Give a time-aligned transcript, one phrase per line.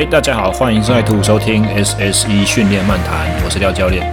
[0.00, 4.10] 嘿，大家好，欢迎再度收听 SSE 训练漫谈，我是廖教练。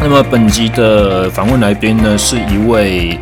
[0.00, 3.18] 那么本集的访问来宾呢，是一位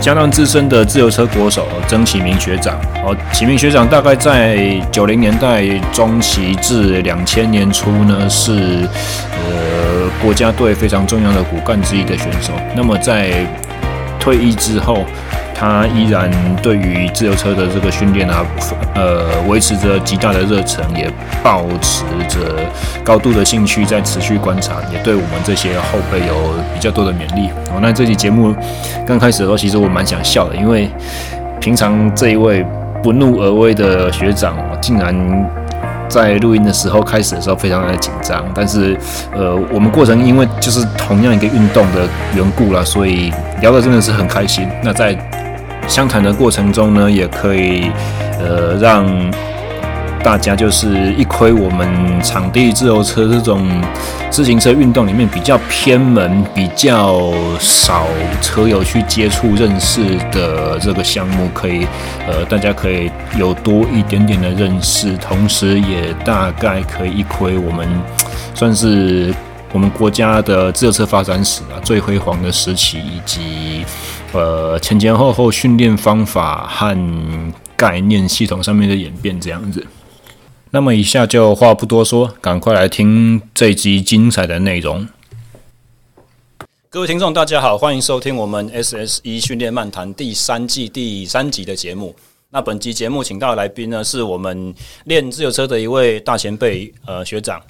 [0.00, 2.76] 相当资深的自由车国手曾启明学长。
[3.04, 4.56] 哦，启明学长大概在
[4.92, 8.88] 九零年代中期至两千年初呢，是
[9.32, 12.52] 呃国家队非常重要的骨干之一的选手。
[12.76, 13.44] 那么在
[14.20, 15.04] 退役之后，
[15.54, 16.30] 他依然
[16.62, 18.44] 对于自由车的这个训练啊，
[18.94, 21.08] 呃，维持着极大的热忱，也
[21.42, 22.40] 保持着
[23.04, 26.34] 高度的兴趣，在持续观察，也对我们这些后辈有
[26.74, 27.48] 比较多的勉励。
[27.70, 28.54] 哦，那这期节目
[29.06, 30.90] 刚开始的时候，其实我蛮想笑的，因为
[31.60, 32.66] 平常这一位
[33.02, 35.14] 不怒而威的学长，竟然
[36.08, 38.44] 在录音的时候开始的时候非常的紧张。
[38.54, 38.96] 但是，
[39.34, 44.68] 呃，我们过程因为就是同样一个运动的缘故啦，所以聊得真的是很开心。
[44.82, 45.16] 那在
[45.86, 47.90] 相谈的过程中呢，也可以
[48.40, 49.06] 呃让
[50.22, 53.68] 大家就是一窥我们场地自由车这种
[54.30, 58.06] 自行车运动里面比较偏门、比较少
[58.40, 61.86] 车友去接触认识的这个项目，可以
[62.26, 67.86] 呃大家可以有多一点点的认识，同时也大概可以一窥我们
[68.54, 69.32] 算是
[69.72, 73.84] 我们国家的自由车发展史啊最辉煌的时期以及。
[74.34, 79.86] 呃，前前后后训练方法和概念系统上面的演变这样子。
[80.70, 85.06] 那么以下就话不多说，赶快来听这集精彩的内容。
[86.90, 92.16] 各位听众，大家好，欢迎收听我们 SSE 训练漫谈第三季第三集的节目。
[92.50, 94.74] 那本集节目请到的来宾呢，是我们
[95.04, 97.60] 练自由车的一位大前辈，呃，学长。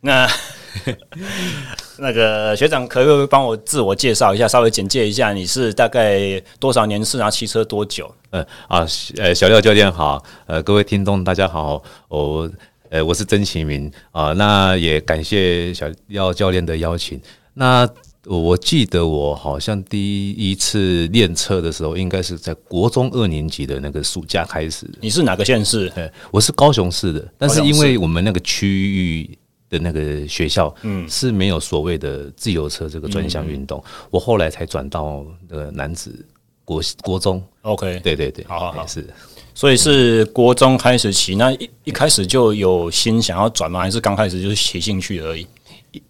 [0.00, 0.28] 那
[1.98, 7.30] 那个学长，可不可以帮我自我介绍一下，稍微简介一下，你是大概多少年是啊？
[7.30, 8.12] 骑车多久？
[8.30, 8.86] 呃啊，
[9.16, 12.50] 呃，小廖教练好，呃，各位听众大家好，我
[12.90, 17.20] 呃我是曾启明啊，那也感谢小廖教练的邀请。
[17.54, 17.88] 那
[18.24, 24.86] 我记得我好像第一次练车的时候，应该是在国中二年级的那个暑假开始。
[25.00, 25.90] 你是哪个县市？
[25.96, 29.37] 呃，我是高雄市的，但是因为我们那个区域。
[29.70, 36.24] 的那个学校，嗯，是没有所谓的自由车这个专项运动，我后来才转到呃男子
[36.64, 39.06] 国国中，OK，对对对，好好好，是，
[39.54, 43.80] 所以是国中开始骑，那一一开始就有心想要转吗？
[43.80, 45.46] 还是刚开始就是骑兴趣而已？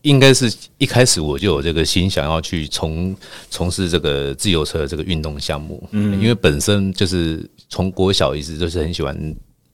[0.02, 3.16] 应该是一开始我就有这个心想要去从
[3.50, 9.16] 从事这个自由车这个运动项目，嗯，因为本身就是从国小一直就是很喜欢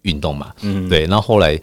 [0.03, 1.61] 运动嘛，嗯，对，然后后来。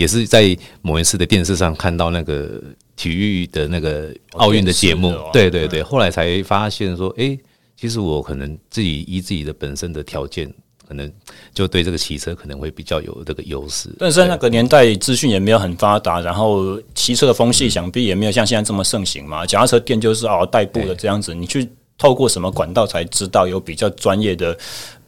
[0.00, 2.58] 也是在某一次的电视上看到那个
[2.96, 7.38] 体育的那个奥运的节目，对对对，后来才发现说，哎，
[7.76, 10.50] 其实我可能自己依自己的本身的条件，
[10.88, 11.12] 可能
[11.52, 13.90] 就对这个骑车可能会比较有这个优势。
[13.98, 19.44] 但是在那个年代，资讯也没有很发达，然后骑车的风气想必也没有像现在这么盛行嘛。
[19.44, 21.68] 脚踏车店就是哦代步的这样子，你去
[22.00, 24.58] 透过什么管道才知道有比较专业的？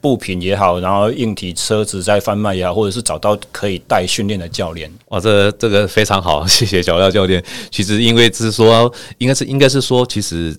[0.03, 4.91] 部品也好，然后硬体车子在贩卖也好，或者是找到可以带训练的教练。
[5.11, 7.41] 哇，这这个非常好， 谢谢小廖教练。
[7.71, 10.53] 其实因为是说，应该是应该是说，其实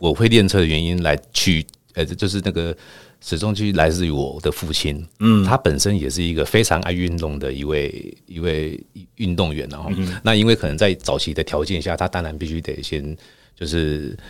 [0.00, 1.64] 我会练车的原因来去，
[1.94, 2.76] 呃，就是那个
[3.20, 5.06] 始终去来自于我的父亲。
[5.20, 8.76] 嗯，他本身也是一个非常爱运动的一位一位
[9.18, 13.16] 运动员，然后，嗯，那因为可能在早期的条件下，他当然必须得先
[13.54, 14.24] 就是，呃。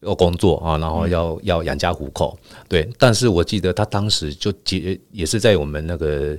[0.00, 2.38] 要工作啊，然后要要养家糊口，
[2.68, 2.88] 对。
[2.96, 6.36] 但是我记得他当时就结也是在我们那个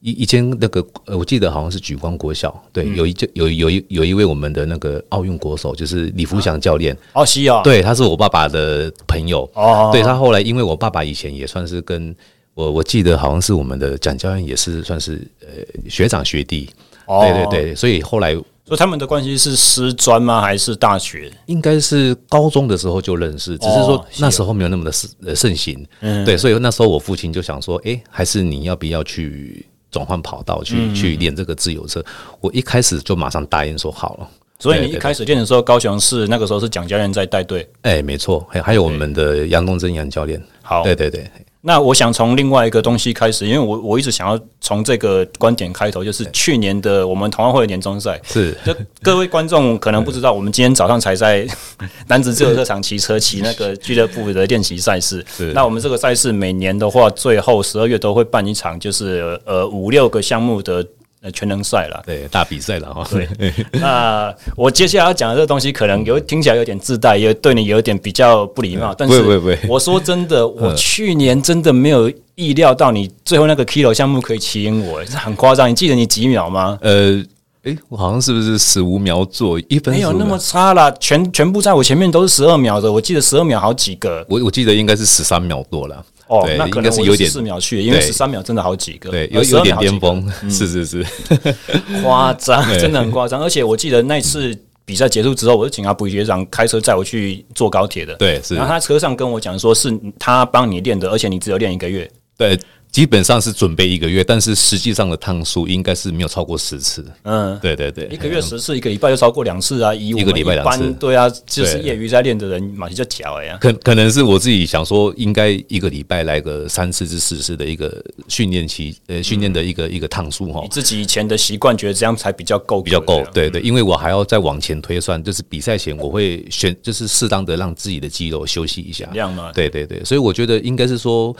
[0.00, 6.96] 一一间那个，我记得好像是举光国小，对，有一就有有一有一位我们的那个奥运国手，就是李福祥教练。
[7.12, 9.50] 哦，是啊，对，他是我爸爸的朋友。
[9.54, 12.14] 哦，对，他后来因为我爸爸以前也算是跟
[12.54, 16.68] 我，我记得好像是我们的蒋教练也是算是呃学长学弟。
[17.06, 18.36] 对对对，所以后来。
[18.64, 20.40] 所以他们的关系是师专吗？
[20.40, 21.30] 还是大学？
[21.46, 25.84] 应该是高中的时候就认识，只是说那时候没有那么的盛盛行。
[26.00, 32.02] 嗯，对，所以那时候我父亲就想说，哎，还是你要不要去转换跑道，去去练这个自由车？
[32.40, 34.28] 我一开始就马上答应说好了。
[34.60, 37.68] 所以你一开始练的时候，高雄市那个时候是蒋教练在带队。
[37.82, 40.40] 哎，没错，还还有我们的杨东真杨教练。
[40.62, 41.28] 好，对对对。
[41.64, 48.20] 那我想从另外一个东西开始，因为我我一直想要从这个观点开头，就是去年的我们同安会的年终赛。
[48.24, 51.46] 是，就各位观众可能不知道，我们今天早上才在
[52.08, 55.24] 男子自由车场骑车，骑那个俱乐部的练习赛事。
[55.36, 55.52] 是。
[55.52, 60.84] 那我们这个赛事每年的话，最后十二月都会办一场，就是呃五六个项目的
[61.22, 63.06] 呃全能赛了，对，大比赛了哈。
[63.10, 63.28] 对，
[63.80, 68.92] 那我接下来要讲的这个东西，可能有听起来有点自带，也对你有点比较不礼貌。
[68.94, 69.22] 但是，
[69.68, 75.70] 我说真的，我去年真的没有意料到你最后那个 kilo 项目可以骑赢我，是很夸张。
[75.70, 76.78] 你记得你几秒吗？
[76.82, 77.24] 呃。
[77.64, 79.94] 哎，我好像是不是十五秒做一分？
[79.94, 82.90] 没有那么差啦，全全部在我前面都是十二秒的。
[82.90, 86.04] 我记得十二秒好几个，我我记得应该是十三秒多了。
[86.32, 91.06] 哦，那可能是有点四秒去，因为十三秒真的好几个，对，有有点巅峰，是是 是，
[92.02, 93.42] 夸张，真的很夸张。
[93.42, 94.56] 而且我记得那次
[94.86, 98.14] 比赛结束之后，我就请阿布学长开车载我去坐高铁的。
[98.14, 98.54] 对，是。
[98.54, 102.10] 然后他车上跟我讲说，是他帮你练的，而且你只有练一个月。
[102.38, 102.58] 对。
[102.92, 107.02] 基本上是准备一个月，但是实际上的趟数应该是没有超过十次。
[107.22, 109.94] 嗯，对对对，一个月十次，一个礼拜就超过两次啊！
[109.94, 113.56] 一个礼拜两次，对啊，就是业余在练的人，马上就脚哎呀。
[113.58, 120.60] 可可能是我自己想说，应该一个礼拜来个三次至四次的一个训练期，呃，训练的一个一个趟数哈。
[120.62, 123.24] 你自己以前的习惯，觉得这样才比较够，比较够。
[123.32, 129.08] 对对，因为我还要再往前推算，就是比赛前我会选，就是适当的让自己的肌肉休息一下。
[129.14, 129.50] 这样吗？
[129.54, 131.34] 对对对，所以我觉得应该是说。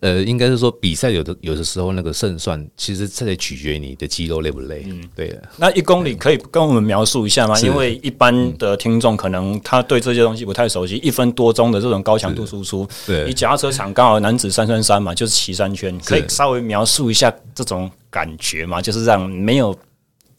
[0.00, 4.84] 呃，应该是说比赛有的有的时候那个胜算，其实这得取决于你的肌肉累不累。
[4.86, 5.42] 嗯，对的。
[5.56, 7.58] 那一公里可以跟我们描述一下吗？
[7.60, 10.96] 因为一般的听众可能他对这些东西不太熟悉。
[10.96, 18.80] 一分多钟的这种高强度输出，对，你脚踏车场刚好男子三三三嘛，就是骑三圈，可以稍微描述一下这种感觉嘛？
[18.80, 19.76] 就是让没有。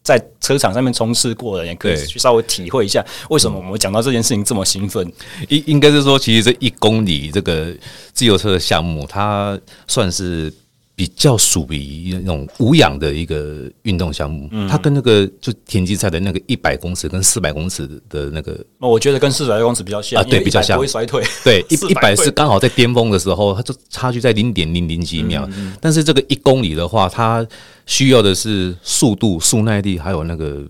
[0.08, 5.12] 在车场上面冲刺过的人，也可以去稍微体会一下，为什么我们讲到这件事情这么兴奋？
[5.48, 7.66] 应应该是说，其实这一公里这个
[8.14, 10.50] 自由车的项目，它算是。
[10.98, 21.22] 比较属于那种无氧的一个运动项目，它跟那个就田径赛的那个一百公尺跟四百公尺的那个，我觉得跟四百公尺比较像啊，对，比较像，不会衰退。
[21.44, 25.48] 对，一 一百是刚好在巅峰的时候，它就差距在零点零零几秒。
[25.80, 27.46] 但是这个一公里的话，它
[27.86, 30.66] 需要的是速度、速耐力，还有那个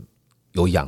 [0.53, 0.87] 有氧。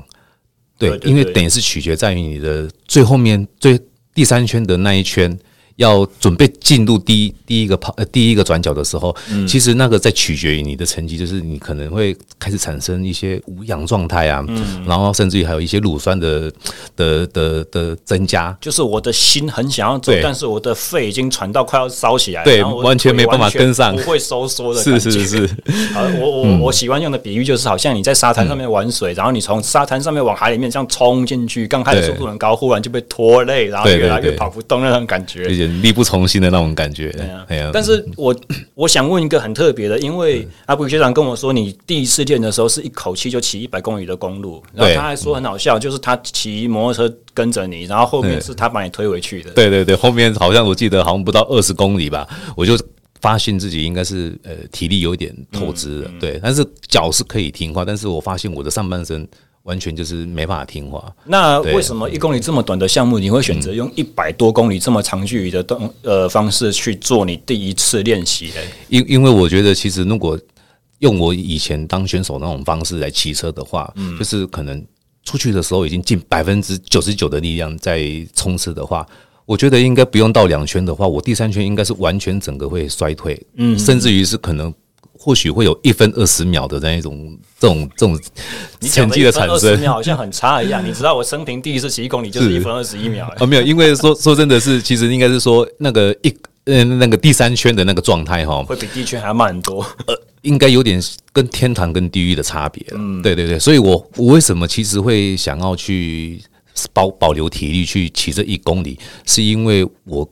[0.76, 3.80] 对，因为等于是取决在于你的最后面最
[4.12, 5.34] 第三圈的那一圈。
[5.76, 16.52] 要准备进入第一第一个跑呃第一个转角的时候，嗯、其实那个在取决于你的成绩，就是你可能会开始产生一些无氧状态啊，嗯、然后甚至于还有一些乳酸的
[16.96, 18.56] 的的的增加。
[18.60, 24.82] 就是我的心很想要走，但是我的肺已经喘到快要烧起来，对，完全没办法跟上，不会收缩的。
[24.82, 25.50] 是是是。
[25.94, 35.69] 好，我我我喜欢用的比喻就是，好像你在沙滩上面玩水，嗯、然后你从沙滩上面往海里面这样冲进去，刚开始速度很高，忽然就被拖累，然后越来越跑不动那种感觉。
[35.82, 37.70] 力不从心的那种感觉，对啊，对啊。
[37.72, 38.34] 但是我
[38.74, 49.50] 我想问一个很特别的，因为阿布学长跟我说，你第一次练的时候是一口气就骑一百公里的公路，然后他还说很好笑，就是他骑摩托车跟着你，然后后面是他把你推回去的。
[49.52, 52.78] 对对对，后面好像我记得好像不到二十公里吧，我就
[53.20, 59.28] 发现自己应该是呃体力有一点透支了，对，但是脚是可以听话，但是我发现我的上半身。
[59.64, 61.14] 完全就是没办法听话。
[61.24, 68.54] 那为什么一公里这么短的项目，你会选择用一百多公里这么长距离的动呃方式去做你第一次练习呢？
[68.88, 70.38] 因因为我觉得，其实如果
[70.98, 74.84] 用我以前当选手那种方式来骑车的话，嗯，就是可能
[75.24, 78.02] 出去的时候已经尽百分之九十九的力量在
[78.34, 79.06] 冲刺的话，
[79.44, 84.72] 我觉得应该不用到两圈的话，我第三圈应该是完全整个会衰退，嗯，甚至于是可能。
[85.22, 88.18] 或许会有一分二十秒的那一种这种这种
[88.80, 90.82] 成绩的产生，二十秒好像很差一样。
[90.82, 93.44] 你知道我生平第一次骑一公里就是一分二十一秒啊？
[93.44, 96.34] 没有，因为说说真的是，其实应该是说那个一
[96.64, 99.82] 嗯那个第三圈的那个状态哈，会比第一圈还要慢很多。
[100.06, 100.98] 呃，应该有点
[101.34, 102.82] 跟天堂跟地狱的差别。
[102.92, 106.40] 嗯，对对对，所以我我为什么其实会想要去
[106.94, 110.26] 保保留体力去骑这一公里，是因为我。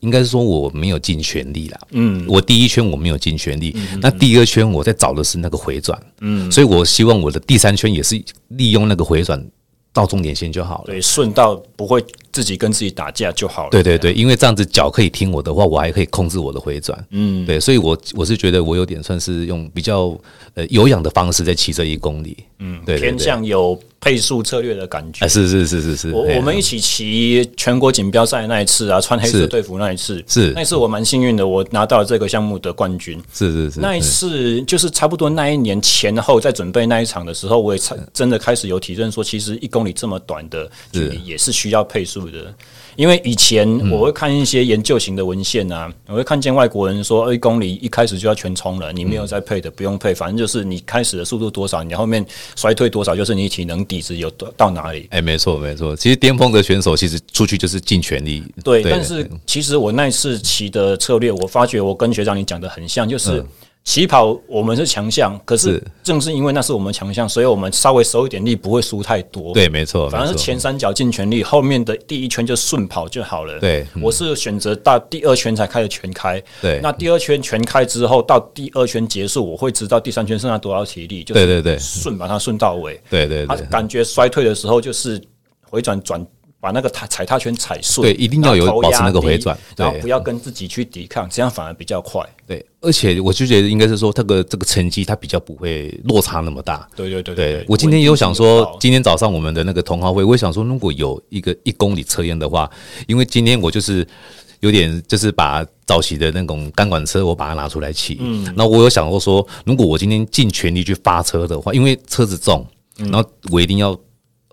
[0.00, 9.44] 应该是说我没有尽全力啦，嗯，我第一圈我没有尽全力，嗯、那第二圈我在找的是那个回转，嗯，所以我希望我的第三圈也是利用那个回转
[9.92, 12.04] 到终点线就好了，对，顺道不会
[12.38, 20.16] 自己跟自己打架就好了，对对对，因为这样子脚可以听我的话，我还可以控制我的回转，嗯，对，所以我我是觉得我有点算是用比较
[20.54, 23.76] 呃有氧的方式在骑这一公里，嗯，对，偏向有。
[24.00, 26.12] 配速策略的感觉，是是是是是。
[26.12, 30.52] 我我们一起骑全国锦标赛那一次啊，穿黑色队服那一次，是。
[30.54, 33.20] 那一次我蛮幸运的，我拿到了这个项目的冠军。
[33.34, 33.80] 是是是。
[33.80, 37.82] 那一次就是差不多那一年前后在准备那一场的时候，我也
[38.14, 42.54] 真的开始有体认说，其实一公里这么短的距离也是需要配速的。
[42.96, 55.06] 因为以前我会看一些研究型的文献啊，我会看见外国人说，一公里一开始就要全冲了，你没有再配的不用配，反正就是你开始的速度多少，你后面衰退多少，就是你体能底子有到哪里。
[55.10, 58.42] 哎，没错没错，其实巅峰的选手其实出去就是尽全力。
[58.64, 63.44] 对，但是其实我那次骑的策略，我发觉我跟学长你讲的很像，就是
[63.84, 69.54] 起跑我们是强项，可是正是因为那是我们强项，所以我们稍微收一点力不会输太多。
[69.54, 73.58] 对，没错，反正是前三脚尽全力，后面的第一圈就顺跑就好了。
[73.58, 76.42] 对，我是选择到第二圈才开始全开。
[76.60, 83.00] 对，那第二圈全开之后，到第二圈结束，我会知道第三圈剩下多少体力，就对对对，顺把它顺到尾。
[83.08, 85.18] 对对对，感觉衰退的时候就是
[85.62, 86.26] 回转转。
[86.60, 92.20] 把那个踩踩踏圈踩碎，对，一定要有保持那个回转，然后不要跟自己去抵抗，这样反而比较快。
[92.48, 96.88] 对，而且我就觉得应该是说，这个这个成绩它比较不会落差那么大。
[96.96, 102.68] 对对对对，我今天有想说，今天早上我们的那个同好会，我也想说，如果有一个一公里测验的话，
[103.06, 104.04] 因为今天我就是
[104.58, 108.18] 有点就是把早期的那种钢管车，我把它拿出来骑。
[108.20, 113.96] 嗯，那我有想过说，如果我今天尽全力去发车的话，因为车子重，然后我一定要。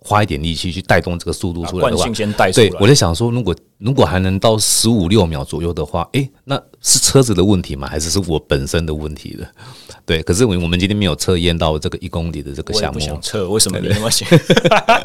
[0.08, 2.06] 花一点力气去带动这个速度出来的话，
[2.54, 7.88] 对，我在想说，如果如果还能到十五六秒左右的话，诶，那是车子的问题吗？
[7.88, 9.48] 还是是我本身的问题的？
[10.06, 14.30] 对，可是我我们今天没有测验到这个一公里的这个项目，想测，为什么你那么想？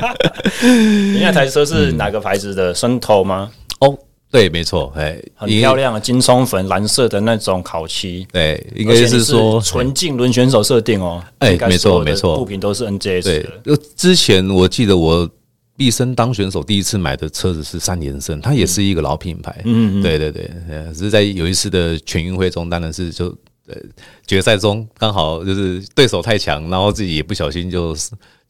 [0.63, 2.75] 你那台车是哪个牌子的？
[2.75, 3.51] 伸头吗？
[3.81, 3.99] 哦。
[4.31, 13.61] 对，没错，哎，很漂亮啊，金葱粉蓝色的那种烤漆，对，应该是说纯净轮选手设定哦，哎，没错没错，部品都是 NJS 的。
[13.65, 15.29] 对，之前我记得我
[15.77, 20.49] 毕生当选手第一次买的车子是三连胜，它也是一个老品牌，嗯，对对对，
[20.95, 23.27] 只是在有一次的全运会中，当然是就
[23.67, 23.75] 呃
[24.27, 27.97] 决赛中刚好就是对手太强，然后自己也不小心就。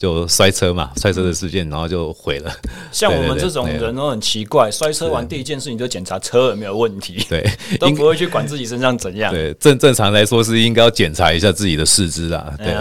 [0.00, 2.50] 就摔车嘛，摔车的事件，然后就毁了。
[2.90, 7.46] 像我们这种人都很奇怪，摔车完第一件事情就检查车有没有问题，对，
[7.78, 9.30] 都不会去管自己身上怎样。
[9.30, 12.50] 对，正正常来说是应该要检查一下自己的四肢啦。
[12.56, 12.74] 对，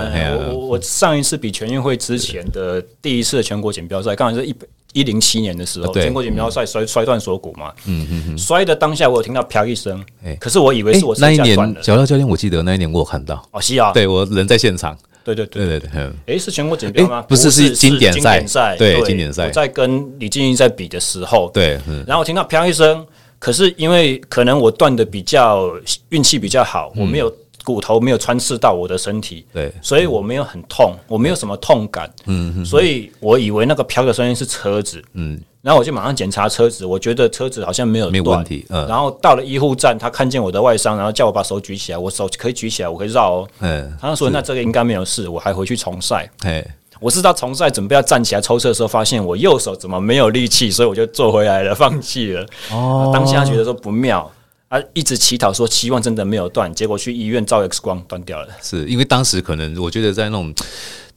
[0.54, 4.56] 我我上一次比全运会之前的第一次的全国锦标赛，刚好是一
[4.94, 7.74] 一零七年的时候，全国锦标赛摔摔断锁骨嘛。
[7.84, 8.38] 嗯嗯嗯。
[8.38, 10.02] 摔的当下我有听到啪一声，
[10.40, 13.46] 可是我以为是我那一年小廖教练，我记得那一年我有看到。
[13.52, 14.98] 哦，是啊，对我人在现场。
[15.24, 15.68] 对对对。
[15.68, 15.90] 对对，
[16.26, 17.22] 哎，是全国锦标吗？
[17.24, 18.12] 不是，是经典
[18.48, 18.76] 赛。
[18.78, 19.46] 对，经典赛。
[19.48, 23.06] 我在跟李静怡在比的时候，对，然后我听到啪一声，
[23.38, 25.72] 可是因为可能我断的比较
[26.10, 27.34] 运气比较好，我没有
[27.64, 35.40] 骨头没有穿刺到我的身体，对，所以我没有很痛，我没有什么痛感，嗯，所以我以为那个飘的声音是车子，嗯。
[35.62, 38.66] 然后我就马上检查车子，我觉得车子好像没有没有问题。
[38.70, 43.48] 嗯，然后到了医护站，他看见我的外伤，然后叫我把手举起来，我手可以举起来，我可以绕哦。
[43.60, 46.30] 嗯，他说那这个应该没有事，我还回去重赛。
[46.44, 46.66] 哎，
[47.02, 52.46] 我是到重赛准备要站起来抽车的时候，发现我右手怎么没有力气，所以我就坐回来了，放弃了。
[52.72, 54.32] 哦，当下觉得说不妙。
[54.70, 58.48] 啊，一直乞讨说希望真的没有断，结果去医院照 X 光断掉了。
[58.62, 60.54] 是因为当时可能我觉得在那种，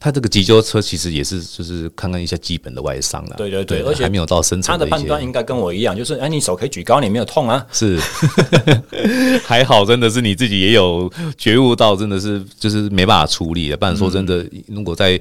[0.03, 3.35] 他这个急救车其实也是就是看看一下基本的外伤了。
[3.37, 4.73] 对对对，对而且还没有到深层。
[4.73, 7.65] 他的判断应该跟我一样，就是哎，你手可以举高，你没有痛啊？
[7.71, 7.97] 是，
[9.45, 13.77] 还好，真的是你自己也有觉悟到，真的是就是没办法处理了。
[13.77, 15.17] 不然说真的，嗯、如果在。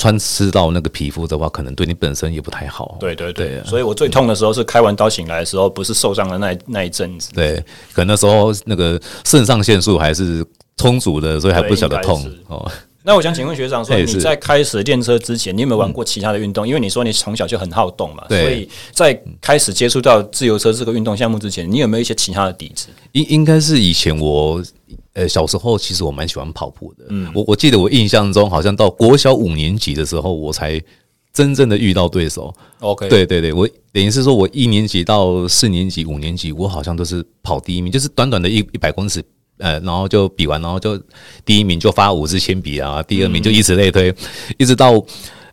[0.00, 2.96] 穿刺到那个皮肤的话，可能对你本身也不太好。
[3.00, 7.32] 对对对，所以我最痛的时候是开完刀醒来的时候，不是受伤的那那一阵子。
[7.34, 7.56] 对，
[7.92, 10.46] 可能那时候那个肾上腺素还是
[10.76, 12.70] 充足的，所以还不晓得痛哦。
[13.08, 16.66] 那我想请问学长说，你在开始练车之前，你有没有玩过其他的运动？
[16.66, 22.88] 嗯、因为你说你从小就很好动嘛，所以在开始接触到自由车这个运动项目之前，你有没有一些其他的底子？
[23.12, 24.62] 应应该是以前我。
[25.14, 27.06] 呃，小时候其实我蛮喜欢跑步的。
[27.08, 30.80] 嗯，我我记得我印象中好像到国小五年级的时候，我才
[31.32, 32.54] 真正的遇到对手。
[32.78, 39.20] OK，对对对，我等于是说我一年级到四年级、五年级，我好像都是跑第一名，就是短短的一一百公尺，
[39.58, 41.00] 呃，然后就比完，然后就
[41.44, 44.16] 第一名就发五支铅笔啊，第二名就以此类推，嗯、
[44.58, 45.04] 一直到。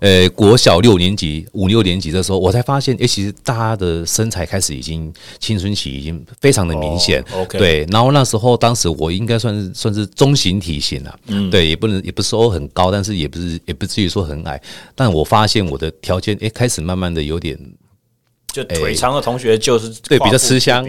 [0.01, 7.24] 呃，国小六年级、五六年级的时候，我才发现，哎，其实大家的身材开始已经青春期已经非常的明显。
[7.31, 7.57] Oh, okay.
[7.57, 14.62] 对，然后那时候，当时我应该算是算是中型体型了，嗯，对，也不能也不是说很高，但是也不是也不至于说很矮。
[14.93, 17.57] 但我发现我的条件，哎，开始慢慢的有点，
[18.55, 20.85] 就腿长的同学就是对比较吃香，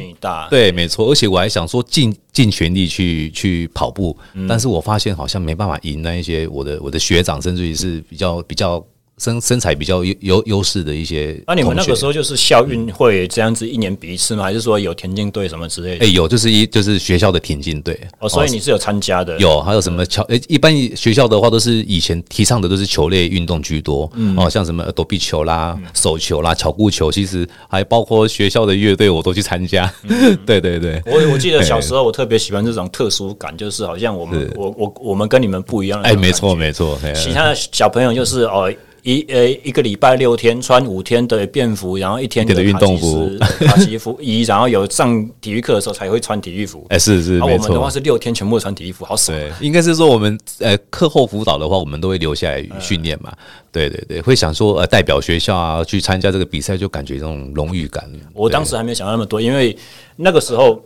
[0.49, 1.11] 对，没错。
[1.11, 8.85] 而且我还想说尽尽全力去去跑步，嗯、但是我发现好像没办法赢那一些我的我的学长，甚至于是比较比较。
[9.19, 14.43] 身身材比较优优优势的一些，那、啊、你们那个时候就是校运会这样子一年比一次吗？
[14.45, 16.05] 还是说有田径队什么之类的？
[16.05, 19.39] 哎、欸，有，就是一就是学校的田径队哦，所以你是有参加的。
[19.39, 20.23] 有，还有什么球？
[20.25, 29.91] 哎、欸，一般学校的话都是以前提倡的都是球类运动居多，嗯、哦，像什么躲避球啦、嗯、手球啦、巧固球，其实还包括学校的乐队，我都去参加。
[30.03, 36.03] 嗯、 对对对，我我记得小时候我特别喜欢这种特殊感，就是好像我们我我我们跟你们不一样。
[36.03, 38.71] 哎、欸，没错没错，其他的小朋友就是哦。
[39.07, 46.85] 一呃一个礼拜六天穿五天的便服，然后一天的运动服、卡其服衣，然后有上体育课的时候才会穿体育服。
[46.91, 47.53] 哎，是是，没错。
[47.53, 49.39] 我们的话是六天全部穿体育服，好爽。
[49.39, 53.33] 对，应该是说我们呃课后辅导的话，我们都会留下来训练嘛。
[53.71, 58.11] 对对对，会想说呃代表学校啊去参加这个比赛，就感觉这种荣誉感。
[58.35, 59.77] 我当时还没有想到那么多，因为
[60.17, 60.83] 那个时候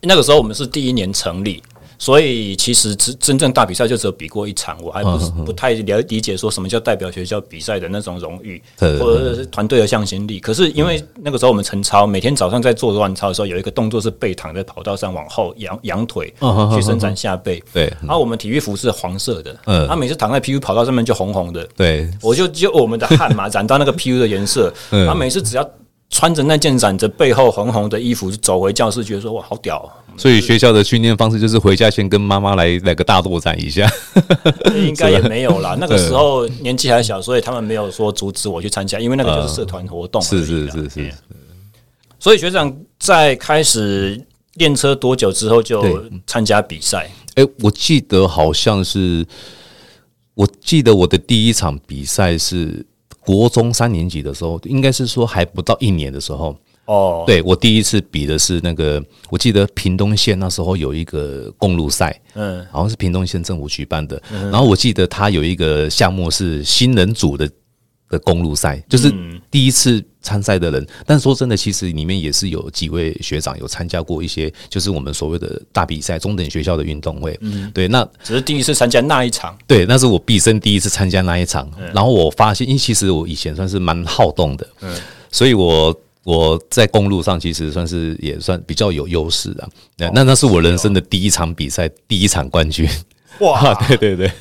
[0.00, 1.62] 那个时候我们是第一年成立。
[1.98, 10.40] 所以其实真真正大比赛就只有比过一场，我还不是不太了理解说什么叫代表学校比赛的那种荣誉，或者是团队的向心力。
[10.40, 16.32] 可是因为那个时候我们晨操，每天早上在做乱操的时候，有一个动作是背躺在跑道上往后仰仰腿
[16.74, 17.62] 去伸展下背。
[17.72, 21.66] 对，然后我们体育服是黄色的，嗯，他每次躺在 PU 跑道上面就红红的。
[21.76, 25.70] 对，我就就我们的汗嘛 染到那个 PU 的颜色，他每次只要
[26.14, 29.92] 穿着那件染着背后红红的衣服走回教室，觉得说哇好屌。
[30.16, 33.90] 所以学校的训练方式就是回家先跟妈妈来来个大作战一下，
[34.76, 35.76] 应该也没有啦。
[35.80, 40.22] 那个时候 年纪还小，所以他们没有说阻止我去参加，因为那个就是社团活动。
[40.22, 41.12] 是是是是。
[42.20, 47.10] 所以学长在开始练车多久之后就参加比赛？
[47.34, 49.26] 哎，我记得好像是，
[50.34, 52.86] 我记得我的第一场比赛是
[53.24, 56.56] 国中三年级的时候，应该是说还不到一年的时候。
[56.86, 57.26] 哦，oh.
[57.26, 64.22] 对，我第一次比的是那个，我记得屏东县那时候有一个公路赛，嗯，好像是屏东县政府举办的。
[64.30, 67.50] 嗯、然后我记得他有一个项目是新人组的
[68.10, 69.10] 的公路赛，就是
[69.50, 70.82] 第一次参赛的人。
[70.82, 77.38] 嗯、但说真的，其实里面也是有几位学长有参加过一些，就是我们所谓的大比赛，中等学校的运动会。
[77.42, 79.56] 嗯，对，那只是第一次参加那一场。
[79.68, 81.70] 对，那是我毕生第一次参加那一场。
[81.78, 84.96] 嗯、然后我发现，因为其实我以前算是蛮好动的，嗯，
[85.30, 85.96] 所以我。
[86.26, 89.68] 我在公路上其实算是也算比较有优势的，
[90.14, 92.88] 那那是我人生的第一场比赛，第一场冠军。
[93.40, 94.32] 哇， 对对对，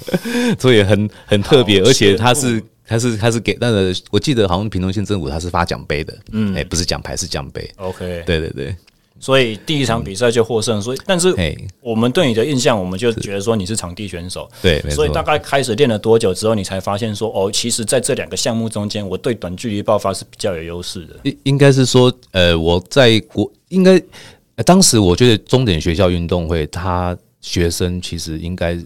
[0.58, 7.68] 所以很很特别，而且他是他是他是给那个，我记得好像屏东县政府他是发奖杯的，嗯，哎，不是奖牌是奖杯。
[7.76, 8.76] OK，对对对。
[9.18, 11.34] 所以第一场比赛就获胜，所以但是
[11.80, 21.16] 我们对你的印象，我们就觉得说你是场地选手，对，所以大概开始练了多久之后，你才发现说哦，其实在这两个项目中间，我对短距离爆发是比较有优势的。
[21.22, 23.98] 应应该是说，呃，我在国应该
[24.66, 28.78] 当时我觉得终点学校运动会，他学生其实应该。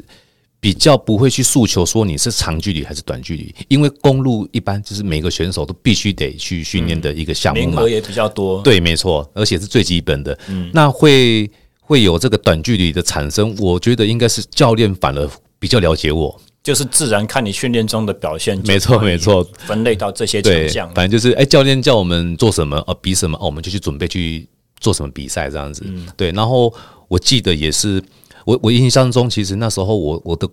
[0.62, 8.61] 比较不会去诉求说你是长距离还是短距离，因为公路一般就是每个选手都必须得去训练的一个项目嘛，名额也比较多。
[8.61, 10.38] 对，没错，而且是最基本的。
[10.49, 15.27] 嗯，那会会有这个短距离的产生，我觉得应该是教练反而
[15.59, 18.61] 比较了解我，就是自然看你训练中的表现。
[18.66, 24.46] 没错，没错，分类到这些强项，反正就是哎，教练叫我们做什么哦，比什么哦，我们就去准备去
[24.79, 25.85] 做什么比赛这样子。
[25.87, 26.70] 嗯，对，然后
[27.09, 28.03] 我记得也是。
[28.44, 30.48] 我我印象中，其实那时候我我的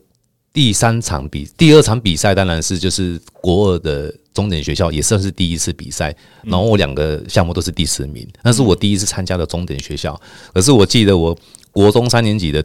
[0.53, 6.15] 第三场比第二场比赛，当然是就是国二的重点学校，也算是第一次比赛。
[6.43, 10.19] 然后我两个项目都是第十名，那是我第一次参加的重点学校。
[10.53, 11.37] 可是我记得我
[11.71, 12.63] 国中三年级的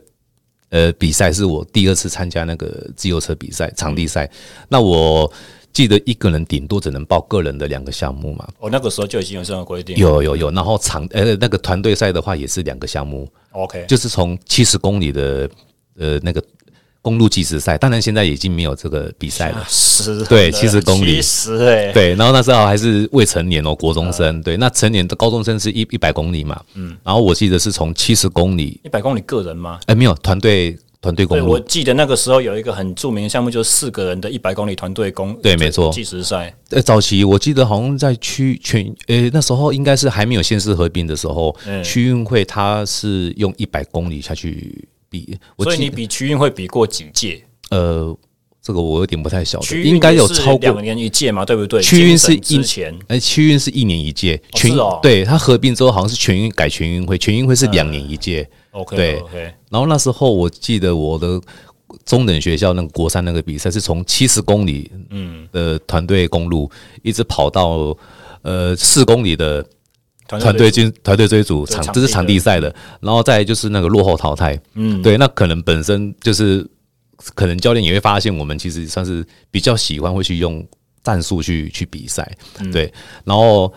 [0.70, 4.30] 呃比赛，是我第二次参加那个自由车比赛场地赛。
[4.68, 5.30] 那我
[5.72, 8.48] 记得一个人顶多只能报个人的两个项目嘛。
[8.58, 9.96] 我那个时候就已经有这样的规定。
[9.96, 13.28] 有有有，然后场呃那个团队赛的话也是两个项目。
[13.52, 15.48] OK，就是从七十公里的
[15.98, 16.42] 呃那个
[17.00, 19.64] 公路计时赛，当然现在已经没有这个比赛了。
[19.68, 22.14] 十，对，七十公里，七十哎，对。
[22.14, 24.40] 然后那时候还是未成年哦，国中生。
[24.42, 26.60] 对，那成年的高中生是一一百公里嘛。
[26.74, 26.96] 嗯。
[27.02, 29.80] 然后我记得是从七十公里，一百公里个人吗？
[29.86, 31.50] 哎，没有团队团队公路。
[31.50, 35.34] 我记得那个时候有一个很著名的项目，就是四个人的一百公里团队公。
[35.42, 35.92] 对，没错。
[35.92, 36.54] 计时赛。
[36.70, 45.36] 呃，早期我记得好像在区全，呃，那时候应该是还没有县市合并的时候，区运会它是用一百公里下去比。
[45.58, 47.42] 所以你比区运会比过几届？
[47.70, 48.16] 呃，
[48.62, 51.82] 这个我有点不太晓得，应该有超过两年一届嘛，对不对？
[51.82, 54.70] 区运是一前，哎，区运是一年一届，全
[55.02, 58.48] 对它合并之后好像是全运改全运会，全运会是两年一届。
[58.70, 59.42] OK，对。
[59.68, 61.40] 然后那时候我记得我的
[62.04, 66.70] 中等学校那个国三那个比赛是从七十公里嗯的团队公路
[67.02, 67.96] 一直跑到
[68.42, 69.66] 呃四公里的
[70.28, 74.56] 团队军团队追逐场，这是场地赛的，然后再就是那个落后淘汰。
[74.74, 76.64] 嗯，对，那可能本身就是。
[77.34, 80.66] 可能教练也会发现，我们其实算是比较喜欢会去用
[81.02, 82.30] 战术去去比赛，
[82.72, 82.92] 对。
[83.24, 83.72] 然后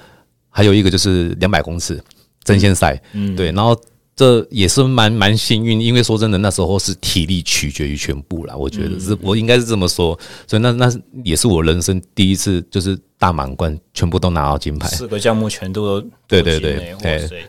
[0.50, 2.02] 还有一个就是两百公尺
[2.44, 3.52] 争先赛，嗯，对。
[3.52, 3.80] 然后
[4.16, 8.56] 这也是蛮蛮幸运，因为说真的，那时候是体力取决于全部啦。
[8.56, 10.90] 我觉得是我应该是这么说，所以那那
[11.24, 17.46] 也是我人生第一次，就是大满贯全部都拿到金牌，四个项目全都对对对对。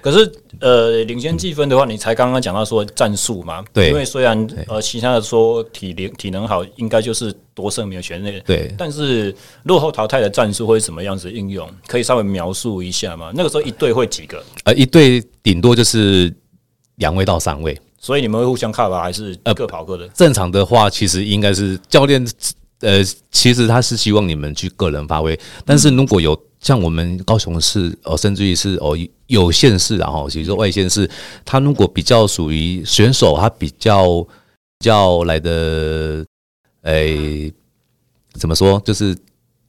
[0.00, 8.74] 可是呃，领先计分的话，你才刚刚讲到说战术嘛，对，因为虽然呃，其他的说体能体能好，应该就是夺胜没有悬念，对。
[8.76, 9.34] 但是
[9.64, 11.68] 落后淘汰的战术会什么样子应用？
[11.86, 13.32] 可以稍微描述一下吗？
[13.34, 14.42] 那个时候一队会几个？
[14.64, 16.32] 呃，一队顶多就是
[16.96, 20.04] 两位到三位，所以你们会互相 cover 还是各跑各的？
[20.04, 22.26] 呃，正常的话，其实应该是教练。
[22.80, 28.96] 呃，其实他是希望你们去个人发挥，但是如果有像我们高雄市哦，甚至于是哦
[29.26, 31.08] 有县市，然后比如说外县市，
[31.44, 36.24] 他如果比较属于选手，他比较比较来的，
[36.82, 37.52] 诶，
[38.34, 39.16] 怎么说，就是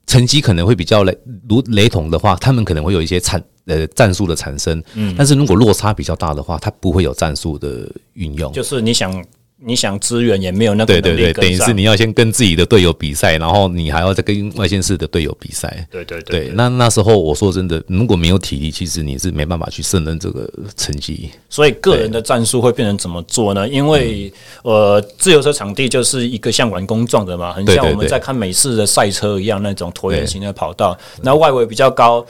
[0.06, 9.24] 成绩可能会比较雷如雷同的话，他们可能会有一些产呃战术的产生，嗯，但是如果落差比较大的话，他不会有战术的运用，就是你想。
[9.64, 15.88] 你想支援也没有那个对对对，等于是你要先跟自己的队友比赛，然后你还要再跟外线市的队友比赛。
[15.92, 21.30] 对对对，对，那那时候我说真的，如果没有体力，其实你是没办法去胜任这个成绩。
[21.48, 23.70] 所以个人的战术会变成怎么做呢？
[23.70, 32.26] 因为呃，自由车场地就是一个像玩公状的嘛，很像我们在看美式的赛车一样那种椭圆形的跑道，那外围比较高。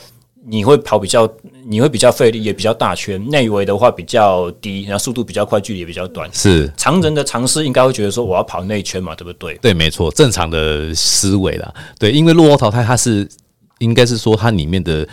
[0.46, 1.32] 你会跑比较，
[1.66, 3.24] 你会比较费力，也比较大圈。
[3.30, 6.30] 内围的话比较低，然后速度比较快，距离也比较短。
[6.34, 9.56] 是常人的尝试应该会觉得说，我要跑内圈嘛，对不对？
[9.62, 11.74] 对，没错，正常的思维啦。
[12.00, 13.28] 对，因为落后淘汰它是
[13.80, 15.08] 应该是说它里面的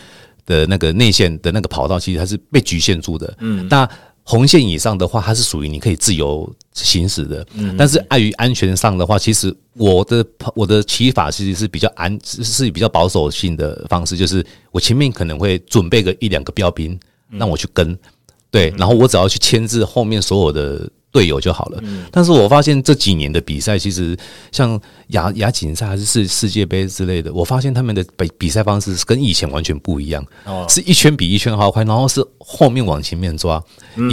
[0.47, 3.35] 的那个内线的那个跑道，其实它是被局限住的。
[3.41, 3.88] 嗯，那。
[4.29, 7.47] 红线以上的话，它是属于你可以自由行驶的。
[7.55, 10.23] 嗯，但是碍于安全上的话，其实我的
[10.55, 17.99] 我的骑法其实是比较安，是比较保守性的方式，就是我前面可能会准备个一两个标兵，让我去跟，
[18.51, 20.87] 对，然后我只要去牵制后面所有的。
[21.18, 24.16] 队友就好了，但是我发现这几年的比赛，其实
[24.52, 30.24] 像亚亚锦赛还是世世界杯之类的，我发现他们的比比赛方式是跟以前完全不一样，
[30.68, 33.61] 是一圈比一圈好快，然后是后面往前面抓，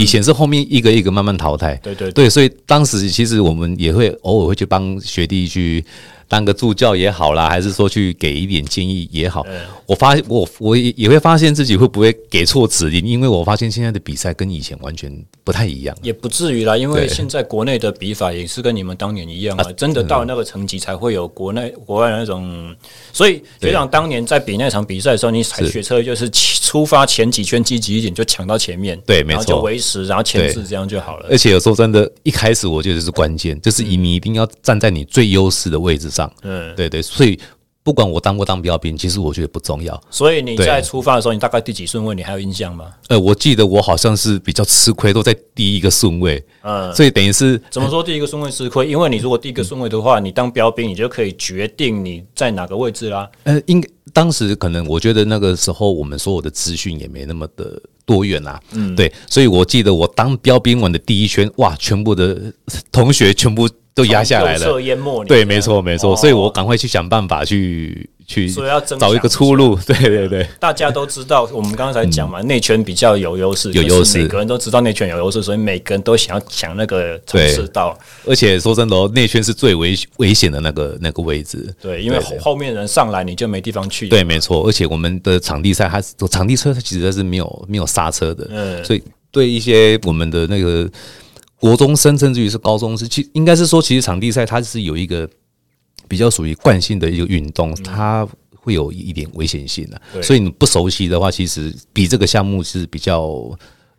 [0.00, 2.10] 以前是后面一个一个慢慢淘汰，对对。
[2.10, 5.84] 对，所以当时其实我们也会偶尔会去帮学弟去。
[6.28, 9.46] 当个助教也好啦，还是说去给一点建议也好，
[9.86, 15.96] 我发现我我也也会发现自己会不会给错指令，因为我发现现在的比赛跟以前完全不太一样。
[16.02, 22.74] 也不至于啦，因为现在国内的比法也是跟你们当年一样嘛，真的到那个层级才会有国内国外的那种。
[23.12, 26.28] 所以学长当年在比那场比赛的时候，你踩雪车就是
[26.66, 31.28] 出发前几圈积极一点就抢到前面，对，没错，然后就维持，然后前置这样就好了。
[31.30, 36.28] 而且有时候真的，一开始我觉得是关键，就是你一定要站在你最优势的位置上。
[36.42, 37.38] 嗯，对对，所以
[37.86, 40.02] 不管我当不当标兵，其实我觉得不重要。
[40.10, 42.16] 所以你在出发的时候，你大概第几顺位？
[42.16, 42.86] 你还有印象吗？
[43.06, 46.44] 呃，我记得我好像是比较吃亏，都在第一个顺位。
[46.62, 48.88] 嗯，所以等于是怎么说第一个顺位吃亏？
[48.88, 53.30] 因为你如果第一个顺位的话，你当标兵，你就可以决定你在哪个位置啦。
[53.44, 53.80] 呃，应
[54.12, 58.60] 当时可能我觉得那个时候我们所有的资讯也没那么的多元啊。
[58.72, 62.52] 嗯，对，所以我记得我当标兵完的第一圈，哇，全部的
[62.90, 63.68] 同学全部。
[63.96, 64.78] 都压下来了，
[65.26, 69.74] 对，没错，没错，所以我赶快去想办法去去，所以要找一个出路。
[69.88, 77.98] 对对对，大家都知道，我们刚才讲嘛，内圈比较有优势，有优势，每个人都知道内圈有优势，所以每个人都想要抢那个冲刺道。
[78.26, 81.74] 而且说真的哦，内圈是最危危险的那个那个位置。
[81.80, 84.10] 对，因为后面人上来你就没地方去。
[84.10, 84.62] 对，没错。
[84.68, 90.86] 而且我们的场地赛，它场地车它其实它是没有没有刹车的，嗯，所以对一些我们的那个。
[91.58, 95.28] 国中生甚至于是高中生，其应该是说，其实场地赛它是有一个
[96.06, 100.22] 比较属于惯性的一个运动，它会有一点危险性的。
[100.22, 103.26] 所以你不熟悉的话，其实比这个项目是比较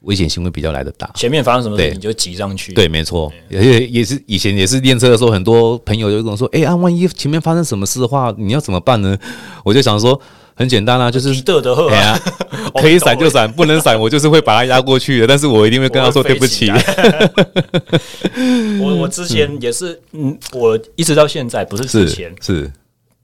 [0.02, 1.10] 危险性会比较来得大。
[1.15, 2.74] 前面发生什么事你就挤上去。
[2.74, 9.17] 对，没错，而且也是以前也是练车的时候，很多朋友就跟我说：“哎啊，万一前面发生什么事的话，你要怎么办呢？”
[9.65, 10.22] 我就想说。
[10.58, 11.56] 很简单啊，就是对
[11.96, 12.20] 啊，
[12.82, 15.28] 可以闪就闪，不能闪我就是会把它压过去的。
[15.28, 16.72] 但是我一定会跟他说对不起。
[18.82, 22.70] 我我之前也是，嗯，我一直到现在不是之前是。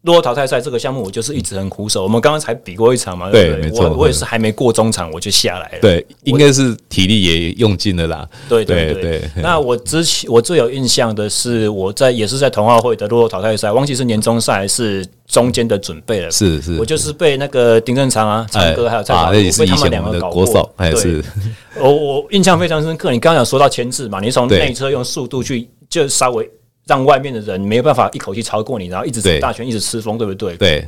[0.03, 2.03] 落后淘汰赛这个项目，我就是一直很苦手。
[2.03, 3.71] 我们刚刚才比过一场嘛，对不对？
[3.71, 5.79] 我我也是还没过中场我就下来了。
[5.81, 8.27] 对，应该是体力也用尽了啦。
[8.49, 9.21] 对对对。
[9.37, 16.29] 那我之前我最有印象的是，我在也是在同奥会的落后淘汰赛，忘记是年终赛还是中间的准备了。
[16.29, 16.77] 是是。
[16.77, 20.45] 我就是被那个丁正昌啊、昌哥还有蔡老师被他们两个搞过。
[20.77, 21.23] 对。
[21.79, 23.09] 我我印象非常深刻。
[23.09, 24.19] 你刚刚有说到牵制嘛？
[24.19, 26.49] 你从内侧用速度去，就稍微。
[26.85, 30.57] 让外面的人没有办法一口气超过你，然后一直吃大圈，一直吃风，对不对？
[30.57, 30.87] 对，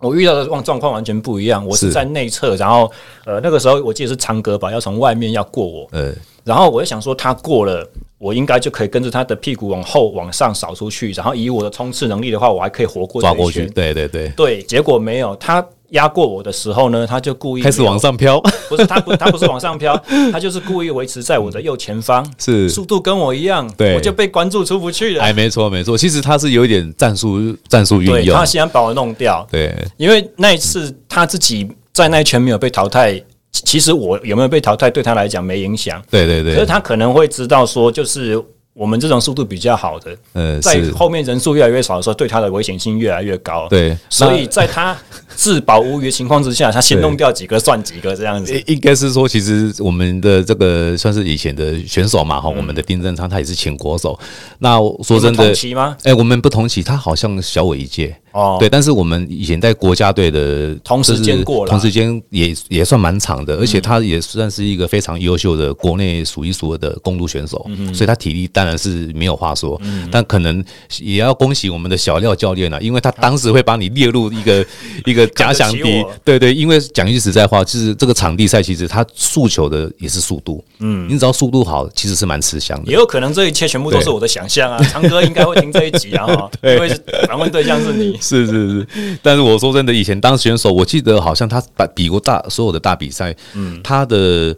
[0.00, 1.64] 我遇到的状状况完全不一样。
[1.66, 2.90] 我是在内侧，然后
[3.24, 6.12] 呃那个时候我记得是长哥吧，要从外面要过我，呃，
[6.44, 13.26] 然后我就想说他过了，我应该就可以跟着他的屁股往后往上扫出去，然后以我的冲刺能力的话，我还可以活过去。
[13.26, 13.66] 抓过去。
[13.66, 15.66] 对对对，对，结果没有他。
[15.90, 19.96] 压过我的时候呢，他就故意开始往上飘，不是他不他不是往上飘，
[20.32, 25.22] 他就是故意维持在我的右前方，是速度跟我一样，对，我就被关注出不去了。
[25.22, 29.46] 哎，没错没错，其实他是有一点战术战术运用，他先把我弄掉。
[29.50, 33.22] 对，因为那一次他自己在那一圈没有被淘汰，
[33.52, 36.02] 其实我有没有被淘汰对他来讲没影响。
[36.10, 38.42] 对对对，可是他可能会知道说，就是。
[38.76, 43.66] 我们这种速度比较好的，呃，在后面人数越来越少的时候，对他的危险性越来越高。
[43.70, 44.94] 对，所以在他
[45.34, 48.62] 自保无虞的情况之下，他先弄掉几个算几个这样子。
[48.66, 54.18] 应该是说，其实我们的这个算是以前的选手嘛，哈、嗯，我们的丁振昌他也是前国手。
[54.58, 55.96] 那说真的，同期吗？
[56.02, 58.14] 哎、欸，我们不同期，他好像小我一届。
[58.36, 70.62] 哦，对，但是我们以前在国家队的同时间过了，同时间也也算蛮长的，而且他也算是一个非常优秀的国内数一数二的公路选手，嗯，所以他体力当然是没有话说，嗯，但可能
[71.00, 74.66] 也要恭喜我们的小廖教练了，因为他当时会把你列入一个
[75.06, 86.26] 一个假想敌，对对，因为讲句实在话，就是这个场地赛其实他诉求的也是速度，嗯，你只要速度好，其实是蛮吃香的，也有可能这一切全部都是我的想象啊， 长哥应该会听这一集啊，
[86.62, 88.14] 因为访问对象是你。
[88.26, 94.56] 是是是，但是我说真的，以前当选手，我记得好像他把比过大所有的大比赛，嗯，他的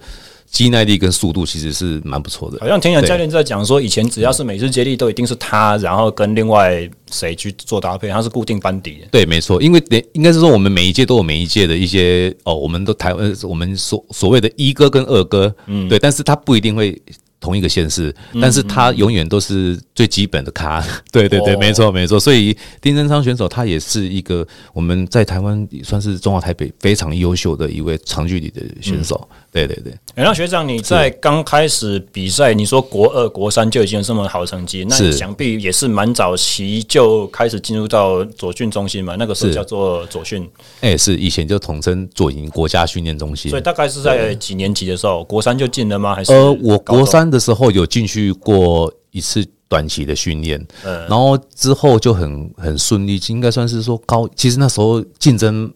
[0.50, 2.56] 肌耐力跟速度其实是蛮不错的。
[2.60, 9.04] 好像听讲教练在讲说，以前只要是美式接力都一定是他，然后跟另外谁去做搭配，他是固定班底。
[9.10, 17.00] 对，没错，因为应该是说我们每一届都有每一届的一些哦，我们都台湾我们所所谓的一哥跟二哥，嗯，对，但是他不一定会。
[17.40, 20.80] 同一个县市，但是他永远都是最基本的咖。
[20.82, 22.18] 嗯、对对对，没错没错。
[22.18, 29.28] 所以丁振昌选手他也是一个我们在台湾算是中华台北非常优秀的一位长距离的选手。
[29.30, 29.92] 嗯、对对对。
[30.16, 39.14] 欸、那学长你在刚开始比赛，你说国二国三就已经有这么好成绩，那想必也是蛮早期就开始进入到左训中心嘛？
[39.16, 40.42] 那个时候叫做左训。
[40.80, 43.48] 哎、欸，是以前就统称左营国家训练中心。
[43.48, 46.16] 所以大概是在几年级的时候，国三就进了吗？
[46.16, 47.27] 还是呃，我国三。
[47.30, 54.28] 的时候有进去过一次短期的训练，嗯，然后之后就很很顺利，应该算是说高。
[54.34, 55.72] 其实那时候竞争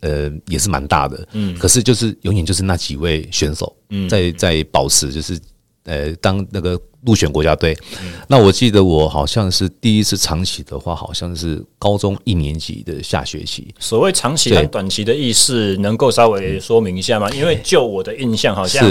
[0.00, 5.38] 呃也是蛮大的，嗯，可是就是永远就是那几位选手，嗯，在在保持就是
[5.84, 6.80] 呃当那个。
[7.06, 7.74] 入选国家队，
[8.26, 13.72] 那我记得我好像是第一次长期的话，好像是高中一年级的下学期。
[13.78, 17.30] 所谓长期跟短期的意思，能够稍微说明一下吗？
[17.30, 18.84] 因为就我的印象，好像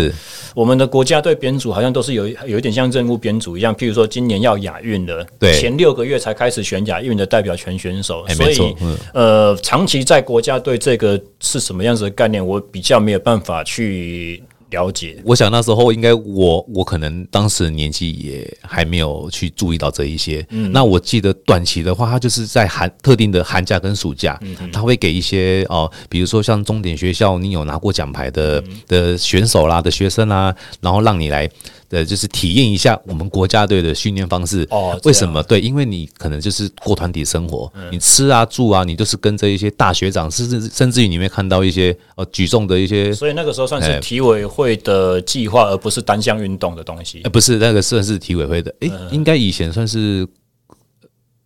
[0.56, 3.76] 我们的国家队编组好像都是有有一点像任务编组一样。
[3.76, 8.76] 譬如说，今年要亚运了，对，前六个月才开始选亚运的代表权选手，所以
[9.14, 14.42] 呃，长期在国家队这个是什么样子的概念，我比较没有办法去。
[14.76, 20.46] 了解，我想那时候应该我我可能当时年纪也还没有去注意到这一些。
[20.50, 24.40] 嗯，那我记得短期的话，他就是在寒特定的寒假跟暑假，
[24.74, 31.50] 他会给一些哦，比如说像重点学校，你有拿过奖牌的的选手啦的学生啦，然后让你来。
[31.88, 34.68] 对，就是体验一下我们国家队的训练方式。
[34.72, 35.42] 哦，为什么？
[35.44, 43.14] 对，因为你可能就是过团体生活，嗯、你吃啊住啊，你都是跟着一些大学长，甚至甚至于你会看到一些呃举重的一些。
[43.14, 47.22] 所以那个时候算是体委会的计划，而不是单项运动的东西。
[47.24, 48.74] 呃，不是那个算是体委会的。
[48.80, 50.28] 诶，嗯、应该以前算是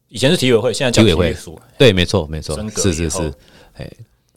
[0.08, 1.36] 以前是体委会，现在叫体委会。
[1.78, 3.34] 对，没错，没错，是是是。
[3.78, 3.92] 哎，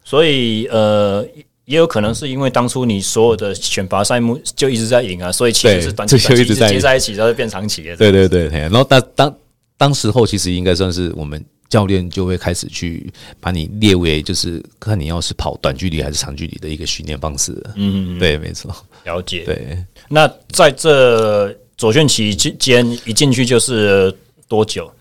[0.04, 1.24] 所以呃。
[1.64, 7.96] 也有可能是因为当初你所有的选拔赛目就一直在赢啊，所以其实是短期短期一直接在一起，然后变长期的。
[7.96, 9.36] 对对对，然后当当
[9.76, 17.56] 当时候其实应该算是我们教练就会开始去把你列为就是看你要是跑短距离还是长距离的一个训练方式。
[17.76, 19.44] 嗯，对，没错，了解。
[19.44, 24.12] 对，那在这左训期间一进去就是
[24.48, 24.92] 多久？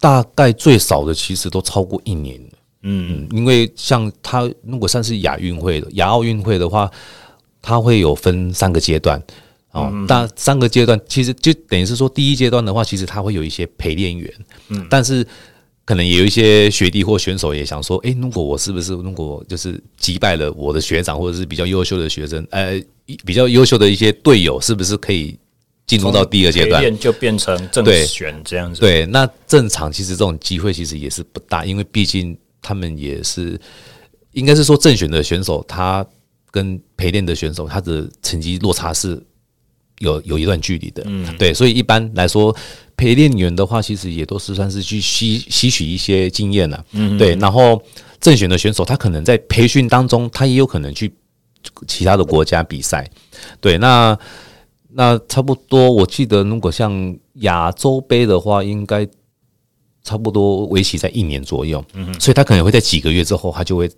[0.00, 2.40] 大概最少的其实都超过一年。
[2.86, 6.90] 嗯，因为像他如果算是亚运会的亚奥运会的话，
[7.62, 9.18] 他会有分三个阶段
[9.70, 9.90] 哦。
[10.06, 14.30] 那三个阶段其实就等于是说，第一阶段的话，其实他会有一些陪练员，
[14.68, 15.26] 嗯，但是
[15.86, 22.78] 可能也有一些学弟或选手也想说，诶，如果我是不是如果就是击败了我的学长或者是比较优秀的学生，呃，
[23.24, 25.38] 比较优秀的一些队友，是不是可以
[25.86, 28.80] 进入到第二阶段，就变成正选这样子？
[28.82, 32.36] 对，那正常其实这种机会其实也是不大，因为毕竟。
[32.64, 33.60] 他们也是，
[34.32, 36.04] 应该是说正选的选手，他
[36.50, 39.22] 跟陪练的选手，他的成绩落差是
[39.98, 41.02] 有有一段距离的。
[41.06, 42.56] 嗯，对，所以一般来说，
[42.96, 46.84] 陪练员的话，其实也都是算是去吸吸取一些经验了。
[46.92, 47.36] 嗯，对。
[47.36, 47.80] 然后
[48.18, 51.12] 正选的选手，他可能在培训当中，他也有可能去
[51.86, 53.06] 其他的国家比赛。
[53.60, 54.18] 对，那
[54.92, 59.06] 那差不多，我记得如果像亚洲杯的话，应该。
[60.04, 63.90] 差不多为期在一年左右，嗯哼，所以他可能会在几个月之后，他就会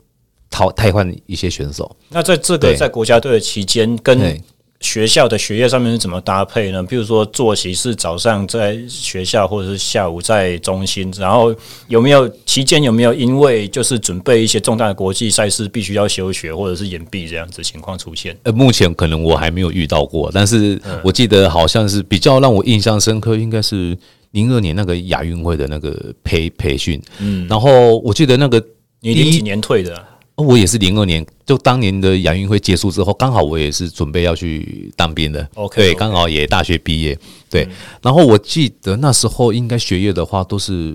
[0.49, 1.95] 淘汰换一些选手。
[2.09, 4.41] 那在这个在国家队的期间跟。
[4.79, 6.83] 学校的学业上面是怎么搭配呢？
[6.83, 11.53] 比如说作息是早上在学校，或者是下午在中心，然后
[11.89, 18.37] 有没有期间有没有因为就是准备一些重大的国际赛事，必须要休学或者是延毕这样子情况出现？
[18.43, 23.97] 呃，目前可能我还没有遇到过，但是我记得好像是比较让我印象深刻，应该是
[24.37, 27.01] 零二年那个亚运会的那个培培训。
[27.19, 28.63] 嗯，然后我记得那个
[29.01, 29.91] 你零几年退的？
[30.37, 35.49] 我也是零二年，就当年的亚运会结束之后，刚好我也是准备要去当兵的。
[35.55, 37.19] OK，对，刚好也大学毕业。
[37.49, 37.67] 对，
[38.03, 40.95] 然后我记得那时候应该学业的话都是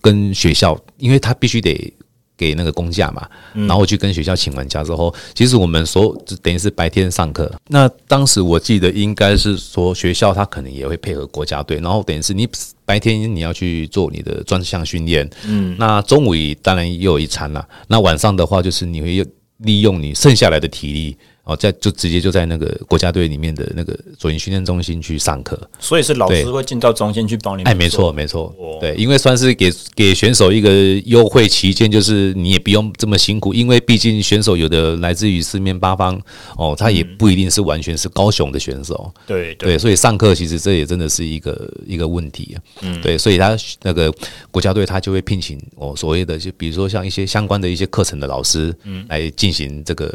[0.00, 1.92] 跟学校，因为他必须得。
[2.36, 7.50] 给那个公假嘛，然后去跟学校请完假之后，其实我们说等于是白天上课。
[7.68, 12.48] 那当时我记得应该是说学校他可能也会配合国家队，然后等于是你
[12.84, 17.66] 白天你要去做你的专项训练，嗯，那中午当然又有一餐了。
[17.88, 19.26] 那晚上的话就是你会
[19.58, 21.16] 利用你剩下来的体力。
[21.46, 27.62] 哦，在就直接就在那个国家队里面的那个左营训练中心去上课，所以是老师会进到中心去帮你。
[27.62, 30.72] 哎，没错没错，对，因为算是给给选手一个
[31.04, 36.20] 优惠期间，就是你也不用这么辛苦，因为毕竟选手有的来自于四面八方，
[36.56, 44.12] 哦，他也不一定是完全是高雄的选手，对对，所以上课其实这也真的是一个一个问题，嗯，对，所以他那个
[44.50, 50.12] 国家队他就会聘请哦所谓的就比如说像一些相关的一些课程的老师，嗯，来进行这个。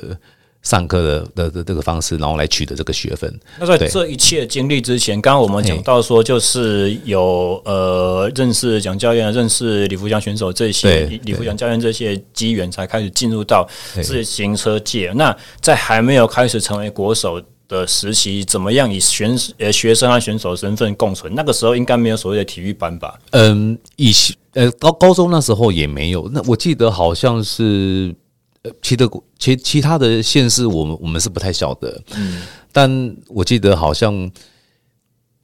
[0.64, 3.40] 上课的的的这个方式，然后来取得这个学分。
[3.60, 13.68] 那在这一切经历之前，刚刚我们讲到说，就是有呃认识蒋教练、认识李福祥选手这些，李福祥教练这些机缘，才开始进入到
[14.04, 15.12] 自行车界。
[15.16, 21.34] 那在还没有开始成为国手的时期，怎么样以选呃学生和选手身份共存？
[21.34, 23.18] 那个时候应该没有所谓的体育班吧？
[23.32, 26.30] 嗯，以前呃高高中那时候也没有。
[26.32, 28.14] 那我记得好像是。
[28.64, 32.00] 呃，其的其其他的县市，我们我们是不太晓得。
[32.16, 34.30] 嗯，但我记得好像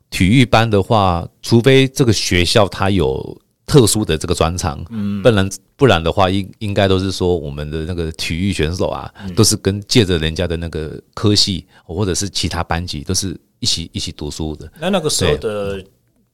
[0.09, 14.71] 体育班的话，除非这个学校它有特殊的这个专长，嗯，不然不然的话，应应该都是说我们的那个体育选手啊，都是跟借着人家的那个科系或者是其他班级，都是一起一起读书的。
[14.79, 15.83] 那那个时候的。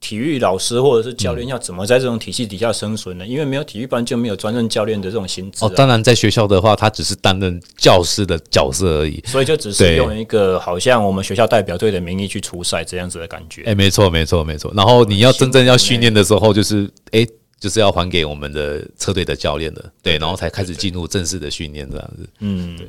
[0.04, 3.26] 体育老师或者是教练要怎么在这种体系底下生存呢？
[3.26, 5.64] 因为没有体育班，就没有专任教练的这种薪资。
[5.64, 13.64] 哦，当然，在学校的话，他只是担任教师的角色而已，所以就只是用一个好像我们学校代表队的名义去出赛这样子的感觉。
[13.64, 14.70] 哎，没错，没错，没错。
[14.76, 17.26] 然后你要真正要训练的时候，就是哎，
[17.60, 22.28] 就是要还给我们的车队的教练的，对，然后才开始进入正式的训练这样子。
[22.40, 22.88] 嗯，对。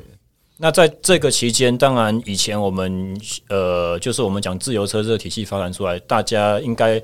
[0.57, 3.15] 那在这个期间，当然以前我们
[3.49, 7.01] 呃，就是我们讲自由车这个体系发展出来，大家应该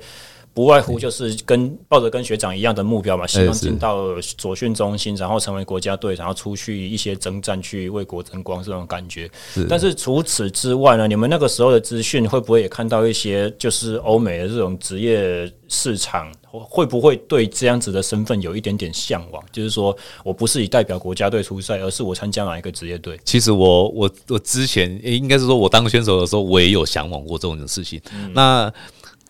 [0.54, 9.30] 不外乎就是跟抱着跟学长一样的目标嘛，希望进到左训中心，然后成为国家队，然后出去一些征战，去为国争光这种感觉。
[9.68, 16.30] 但是除此之外呢，你们那个时候的资讯会不会也看到一些，就是欧美的这种职业市场？
[16.50, 19.42] 会不会对这样子的身份有一点点向往？
[19.50, 23.18] 就是说我不是以代表国家队出赛，而是我参加哪一个职业队？
[23.24, 27.98] 其实我我我之前应该是说，我当选手的时候，我也有向往过这种事情。
[28.12, 28.70] 嗯、那。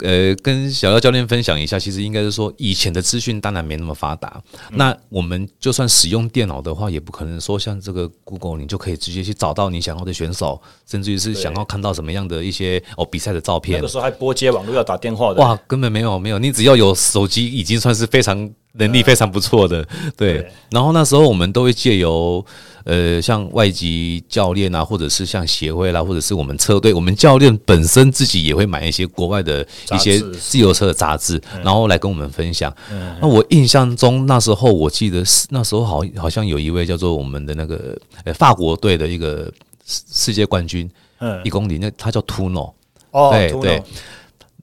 [0.03, 4.43] 呃，跟小廖教练分享一下，其实应该是说，以前的资讯当然没那么发达。
[4.71, 13.79] 嗯、那我们就算使用电脑的话，也不可能说像这个 Google，你就可以直接去找到你想要的选手，甚至于是想要看到什么样的一些哦比赛的照片。
[13.79, 18.53] 那个时候还拨接网络要打电话的，哇，根本没有没有，你只要有手机，已经算是非常。
[18.75, 22.45] 能力非常不错的，对，然后那时候我们都会借由
[22.85, 32.75] 呃，像外籍教练啊，或者是像协会啦，或者是我们车队，我们教练本身自己也会买一些国外的一些自由车的杂志，然后来跟我们分享。
[33.21, 39.53] 那我印象中那时候我记得是那时候好好像有一位叫做我们的那个呃法国队的一个
[39.87, 42.73] 世界冠军，嗯，一公里那他叫 Tuno，
[43.11, 43.83] 哦，对对。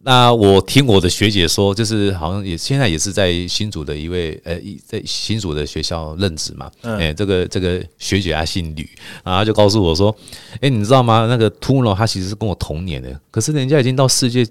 [0.01, 6.71] 那我听我的学姐说，就是好像也现在也是在新竹的一位呃，在新竹的学校任职嘛。
[6.81, 8.89] 哎、嗯欸，这个这个学姐她姓吕，
[9.23, 10.15] 然后她就告诉我说
[10.55, 11.27] ：“哎、欸，你知道吗？
[11.29, 14.47] 那个 Tuno 他其实是跟我同年的，可是人家已经到世界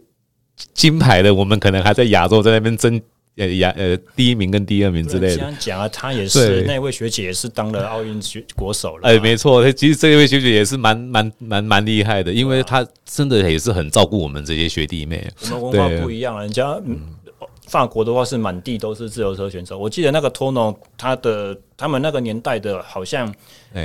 [0.74, 3.00] 金牌了，我们可能还在亚洲在那边争。”
[3.38, 5.36] 呃，呀呃，第一名跟第二名之类的。
[5.36, 9.08] 这样讲啊，他也是那位学姐，也是当了奥运学国手了。
[9.08, 15.26] 哎，没错，其实这一位学姐也是蛮蛮蛮蛮厉害的，因为她真的也是很照顾我们这些学弟妹。
[15.42, 16.98] 我们文化不一样，人家嗯。
[17.68, 23.32] 法国的话是满地都是自由车选手，我记得那个 Tono 他的他们那个年代的，好像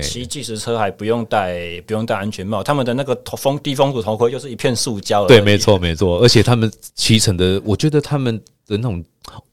[0.01, 5.27] 骑计时车还不用戴不用戴安全帽，他们的那个头风低风阻头盔就是一片塑胶。
[5.27, 9.03] 对，没错没错，而且他们骑乘的，我觉得他们的那种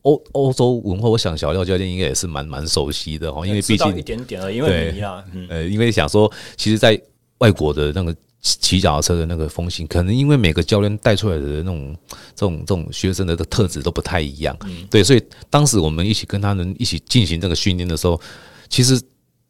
[0.02, 7.00] 欧欧洲文化，我想小廖教练应该也是蛮蛮熟悉的哈，因为毕竟一点点了，因为你啊，呃，因为想说，其实，在
[7.38, 11.96] 外国的那个骑脚踏车的那个风行，可能因为每个教练带出来的那种
[12.34, 14.56] 这种这种学生的特质都不太一样，
[14.90, 18.20] 对，所以当时我们一起跟他们一起进行这个训练的时候，
[18.68, 19.00] 其实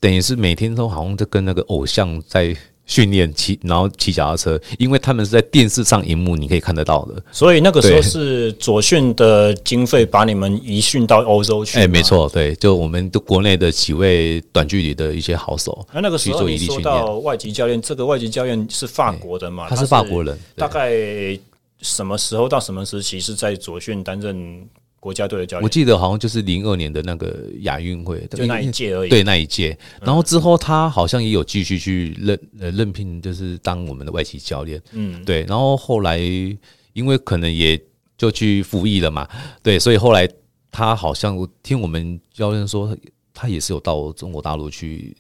[0.01, 2.57] 等于是每天都好像在跟那个偶像在。
[2.91, 11.79] 训练骑，然后骑脚踏车，因为他们是在电视上荧幕你可以看得到的，所以那个时候是左训的经费把你们移训到欧洲去。
[11.79, 15.87] 哎，没错，对，就我们的国内的几位短距离的一些好手。
[15.93, 19.69] 那那个时候你说到外籍教练，这个外籍教练是法国的嘛？
[19.69, 20.37] 他是法国人。
[20.57, 20.91] 大概
[21.81, 24.69] 什么时候到什么时期是在左训担任？
[25.01, 29.09] 国家队的教练，我记得好像就是零二年的那个亚运会，就那一届而已。
[29.09, 29.77] 对，那一届。
[30.03, 34.81] 然后之后他好像也有继续去任呃任聘，就是当我们的外籍教练。
[34.93, 35.43] 嗯，对。
[35.45, 36.19] 然后后来
[36.93, 37.81] 因为可能也
[38.19, 39.27] 就去服役了嘛，
[39.63, 40.29] 对，所以后来
[40.71, 42.95] 他好像我听我们教练说，
[43.33, 45.17] 他也是有到中国大陆去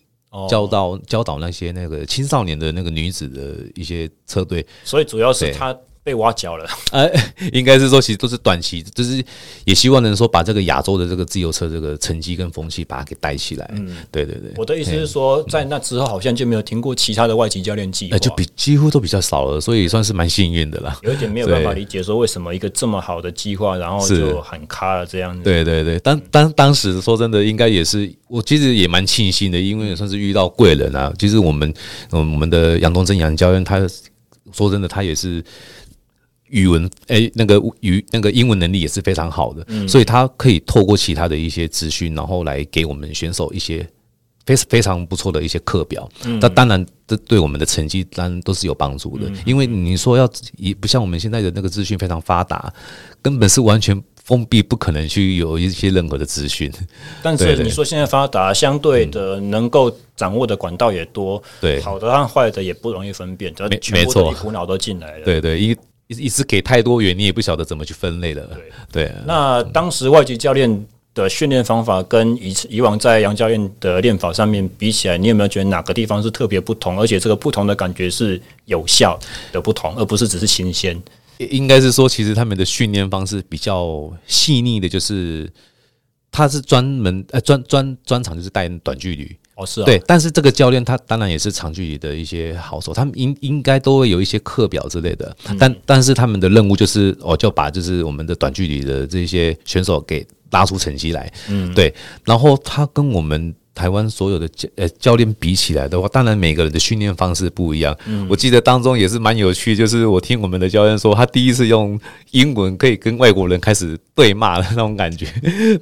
[0.46, 4.66] 教导教导那些那个青少年的那个女子的一些车队。
[4.84, 5.74] 所以主要是他。
[6.10, 7.08] 被挖角了， 呃，
[7.52, 9.24] 应该是说其实都是短期，就是
[9.64, 13.70] 也希望能说把这个亚洲的这个自由车这个成绩跟风气把它给带起来。
[13.74, 14.52] 嗯，对对对。
[14.56, 20.98] 我的意思是说，在那之后好像就没有听过其他的外籍教练计划，就比几乎都比较少了，所以算是蛮幸运的啦。
[21.02, 25.44] 有一点没有办法理解，说为什么一个这么好的计划，然后就喊卡了这样子。
[25.44, 31.12] 对对对，当当当时说真的，应该也是我其实也蛮庆幸的，因为也算是遇到贵人啊。
[31.16, 31.72] 其实我们
[32.10, 33.78] 我们的杨东正杨教练，他
[34.52, 35.44] 说真的，他也是。
[36.50, 43.88] 语文诶、欸，那个语那个英文能力也是非常好的，嗯、所以他可以透过其他的一些资讯，然后来给我们选手一些
[44.44, 46.08] 非非常不错的一些课表。
[46.40, 49.28] 那、嗯、当然，这对我们的成绩当然都是有帮助的。
[49.28, 52.72] 嗯、因为你说要也不像我们现在的那个资讯非常发达，
[53.22, 56.72] 根本是完全封闭，不可能去有一些任何的资讯。
[57.22, 65.24] 但是你说现在发达，相对的能够掌握的管道也多，对，好的和坏的也不容易分辨，没全部的一股脑都进来了。
[65.24, 65.76] 对对，一。
[66.18, 68.44] 一直给太多元，你也不晓得怎么去分类了。
[68.92, 69.12] 对对。
[69.26, 76.98] 那当时外籍教练的训练方法跟以以往在杨教练的练法上面比起来，你有没有觉得哪个地方是特别不同？
[76.98, 79.18] 而且这个不同的感觉是有效
[79.52, 81.00] 的不同，而不是只是新鲜。
[81.38, 85.50] 应该是说，其实他们的训练方式比较细腻的，就是
[86.30, 89.36] 他是专门呃专专专长就是带短距离。
[89.60, 101.94] 哦，是啊，对，但是这个教练他当然也是长距离的一些好手，他们应应该都会有一些课表之类的，但但是他们的任务就是，哦，就把就是我们的短距离的这些选手给拉出成绩来，嗯，对，
[102.24, 103.54] 然后他跟我们。
[103.80, 107.96] 台湾所有的教呃教练比起来的话，当然每个人的训练方式不一样。
[108.04, 111.98] 嗯，我记得当中也是蛮有趣，就是我听我们的教练说，他第一次用
[112.32, 115.24] 英文可以跟外国人开始对骂的那种感觉。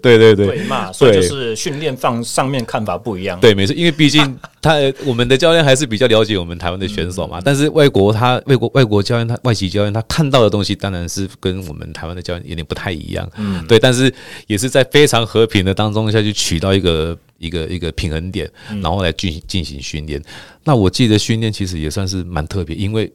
[0.01, 3.41] 对 对对，对骂，所以就是训练方上面看法不一样。
[3.41, 7.41] 对，没错，因为毕竟他我们的教练还是比较了解我们台湾的选手嘛。
[7.45, 13.29] 但是外国他外国外国教练他外籍教练他看到的东西当然是跟我们台湾的教练有点不太一样。
[13.37, 14.15] 嗯，对，但是
[14.47, 17.19] 也是在非常和平的当中下去取到一个。
[17.41, 18.51] 一个一个平衡点，
[18.83, 20.23] 然后来进行进行训练。
[20.65, 23.11] 那我记得训练其实也算是蛮特别，因为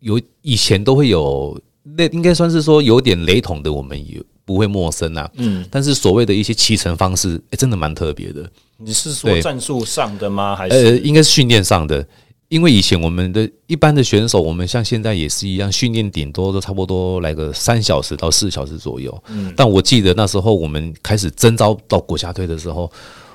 [0.00, 5.30] 有以前都会有，那应该算是说有点雷同的，我们也不会陌生啊。
[5.36, 8.50] 嗯，但是所谓的一些骑乘方式，哎，真的蛮特别的。
[8.76, 10.54] 你是说战术上的吗？
[10.56, 12.06] 还是呃，应该是训练上的？
[12.48, 19.24] 因为以前我们的一般的选手，我们像现在也是一样，训练顶多都差不多来个三小时到四小时左右。
[19.28, 22.92] 嗯，但我记得那时候我们开始征召到国家队的时候。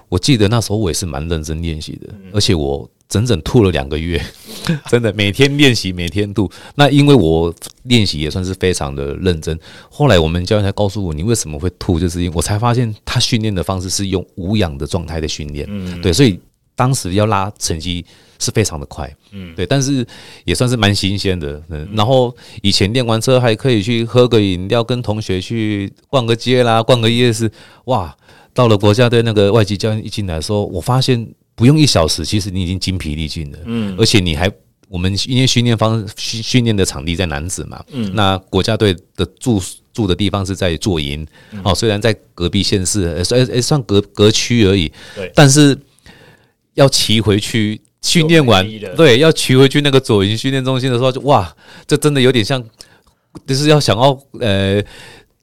[0.10, 4.22] 我记得那时候我也是蛮认真练习的，而且我整整吐了两个月，
[4.90, 6.50] 真的每天练习，每天吐。
[6.76, 7.54] 那因为我
[7.84, 9.58] 练习也算是非常的认真。
[9.90, 15.68] 后来我们教练才告诉我，你为什么会吐，就是因为我才发现他训练的方式是用无氧的状态的训练。
[15.70, 16.40] 嗯，对，所以
[16.76, 18.06] 当时要拉成绩
[18.40, 19.14] 是非常的快。
[19.32, 20.06] 嗯，对，但是
[20.46, 21.62] 也算是蛮新鲜的。
[21.70, 27.52] 嗯，然后以前练完车还可以去喝个饮料，跟同学去逛个街啦，逛个夜市，
[27.86, 28.16] 哇。
[28.58, 33.60] 到了国家队，那个外籍教练一进来说，我发现不用一小时，其实你已经精疲力尽了。
[33.66, 34.52] 嗯，而且你还
[34.90, 39.62] 我们因为训练方训训练的场地在男子嘛，嗯，那国家队的住
[39.94, 41.24] 住的地方是在左营，
[41.64, 45.78] 哦，虽然在隔壁县市，算诶算隔隔区而已，对，但是
[46.74, 51.56] 要骑回去训练完，对，要骑回去那个左营训练中心的时候，就哇，
[51.86, 52.64] 这真的有点像，
[53.46, 54.84] 就是要想要呃。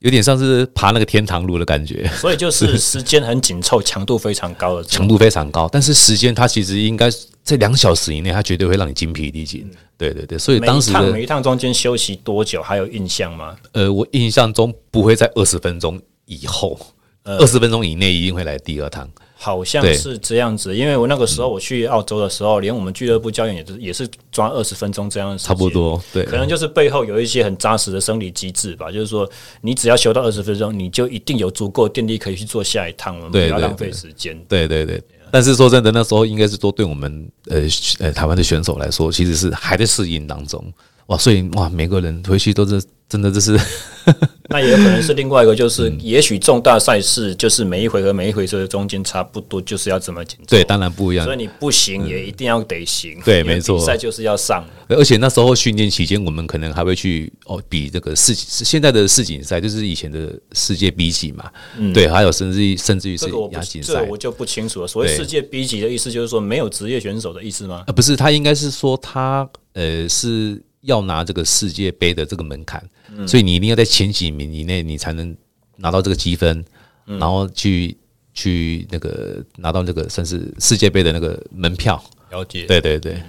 [0.05, 2.07] 有点像是爬那个天堂路的感觉。
[2.20, 5.66] 所以就是时间很紧凑，强度非常高的，强度非常高。
[5.72, 7.11] 但是时间它其实应该
[7.42, 9.62] 在两小时以内，它绝对会让你精疲力尽。
[9.62, 12.62] 嗯、对对对，所以当时每一趟每一趟中间休息多久？
[12.62, 13.57] 还有印象吗？
[13.72, 16.78] 呃，我印象中不会在二十分钟以后，
[17.25, 19.09] 二十分钟以内一定会来第二趟。
[19.37, 26.03] 好像是这样子，因为我那个时候我去澳洲的时候，连我们俱乐部教练也是也是抓二十分钟这样的，差不多。
[26.14, 28.91] 对，可能就是背后有一些很扎实的生理机制吧。
[28.91, 29.29] 就是说，
[29.61, 34.39] 你只要休到二十分钟，你就一定有足够电力可以去做下一趟，我们不要浪费时间。
[34.49, 35.03] 对对对。
[35.31, 37.62] 但是说真的，那时候应该是说对我们呃
[37.99, 40.64] 呃台湾的选手来说，其实是还在适应当中。
[41.07, 43.59] 哇，所以哇，每个人回去都是真的，这是
[44.48, 61.50] 那也有可能是另外一个，就是也许重大赛事就是每一回合每一回合的中间差不多就是要这么紧，对，当然不一样，所以你不行也一定要得行，对，没错，比赛就是要上，而且那时候训练期间，我们可能还会去哦比这个世现在的世锦赛，就是以前的世界 B 级嘛，
[61.92, 64.88] 对，还有甚至于甚至于是亚锦赛，这我就不清楚了。
[64.88, 67.84] 所谓世界 B 级的意思，就是说没有职业选手的意思吗？
[67.86, 70.62] 呃，不是，他应该是说他呃是。
[70.85, 72.82] 要拿这个世界杯的这个门槛，
[73.26, 75.37] 所以你一定要在前几名以内，你才能
[75.76, 76.64] 拿到这个积分，
[77.05, 77.97] 然后去
[78.32, 82.03] 去那个拿到这个算是世界杯的那个门票。
[82.30, 83.20] 了解，对对对。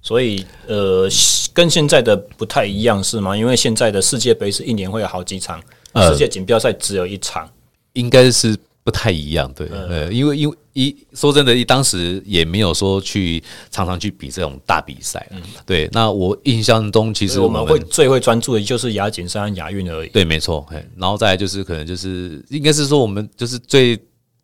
[0.00, 1.08] 所以呃，
[1.52, 3.36] 跟现在的不太一样是吗？
[3.36, 5.62] 因为现在的世界杯是一年会有好几场，
[6.10, 7.48] 世界锦标赛只有一场，
[7.94, 8.56] 应该是。
[8.84, 15.88] 不太一样，对，呃，因为因为一说真的，一当时也没有说去常常去比这种大比赛，嗯，对。
[15.92, 20.08] 那我印象中，其实我们，会最会专注的就是亚锦赛、亚运而已。
[20.08, 20.66] 对，没错，
[20.96, 23.96] 然后再来就是可能就是应该是说我们就是最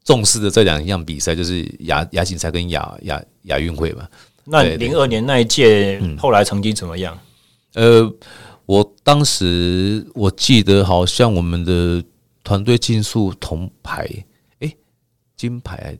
[0.05, 4.09] 重视的这两样比赛，就是亚亚锦赛跟亚亚亚运会吧。
[4.45, 7.19] 那零二年那一届后来成绩怎么样？
[7.75, 8.11] 呃，
[8.67, 12.03] 我当时我记得好像我们的
[12.49, 14.09] 团队竞速铜牌。
[15.37, 15.97] 金牌，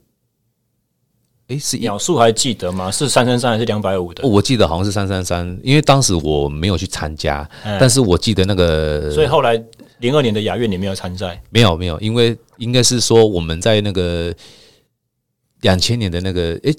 [1.47, 2.91] 哎，是秒数还记得吗？
[2.91, 4.27] 是三三三还是两百五的？
[4.27, 9.13] 我记得好像是三三三，因为当时我没有去参加，但是我记得那个。
[9.13, 9.55] 所以后来
[9.99, 11.41] 零二年的雅苑你没有参赛？
[11.51, 14.35] 没有没有，因为应该是说我们在那个
[15.61, 16.75] 两千年的那个，哎，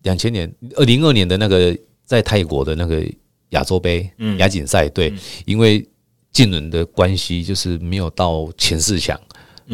[0.00, 3.04] 两千年二零二年的那个在泰国的那个
[3.50, 5.12] 亚洲杯亚锦赛，对，
[5.44, 5.86] 因为
[6.32, 9.18] 近轮的关系，就是没有到前四强。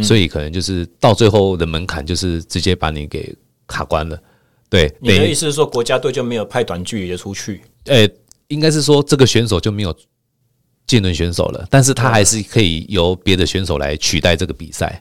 [0.03, 3.33] 所以可能就是到最后的门槛，就是直接把你给
[3.65, 4.21] 卡关了。
[4.69, 7.63] 对，你的意思是说国家队就没有派短距离的出去？
[7.85, 8.05] 呃，
[8.49, 9.97] 应该是说这个选手就没有
[10.85, 15.01] 近轮选手了，但是他还是可以由别的选手来取代这个比赛。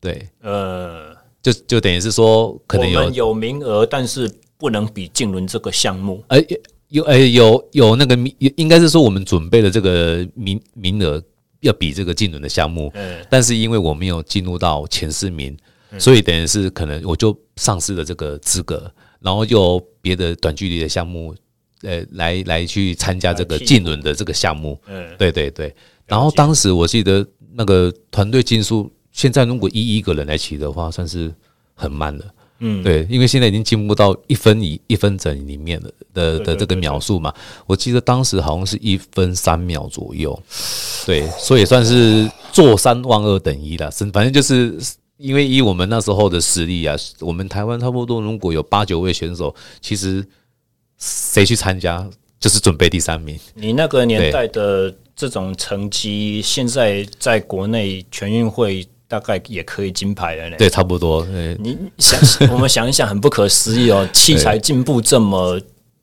[0.00, 6.24] 对，呃，就就等于是说可能有有名额，但是不能比近轮这个项目。
[6.28, 6.40] 呃，
[6.88, 11.22] 有呃有有那个名，应该是说我们准备的这个名名额。
[11.62, 15.58] 要比这个竞轮的项目，嗯但是因为我没有进入到前四名，
[15.98, 21.34] 所以等于是可能我就丧失了这个资格，然后又别的短距离的项目，
[21.82, 24.80] 呃，来来去参加这个竞轮的这个项目。
[24.86, 25.74] 嗯，对对对。
[26.06, 31.34] 然后当时我记得那个团队竞速，现在如果一一个人来骑的话，算是
[31.74, 32.24] 很慢了。
[32.60, 37.32] 嗯，对，因为现在已经进步到一分一一分整里面的的的这个秒数嘛，
[37.66, 40.36] 我记得当时好像是一分三秒左右，
[41.06, 43.88] 对，所以算是坐三望二等一了。
[44.12, 44.76] 反正就是
[45.18, 50.26] 因为以我们那时候的实力啊，我们台湾差不多如果有八九位选手，其实
[50.98, 52.04] 谁去参加
[52.40, 53.38] 就是准备第三名。
[53.54, 58.84] 你那个年代的这种成绩，现在在国内全运会。
[59.08, 60.56] 大概也可以金牌了呢。
[60.58, 61.26] 对，差不多。
[61.58, 62.20] 你想，
[62.52, 65.58] 我们想一想，很不可思议哦，器材进步这么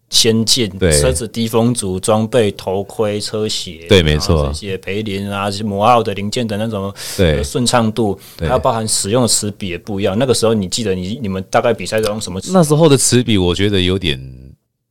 [0.10, 10.18] 先进，车子低风阻装备、头盔、车鞋，对，没错，这些培林啊、摩奥的零件的那种对顺畅度，还有包含使用的齿比也不一样。
[10.18, 12.40] 那个时候，你记得你你们大概比赛都用什么？
[12.52, 14.20] 那时候的齿比我觉得有点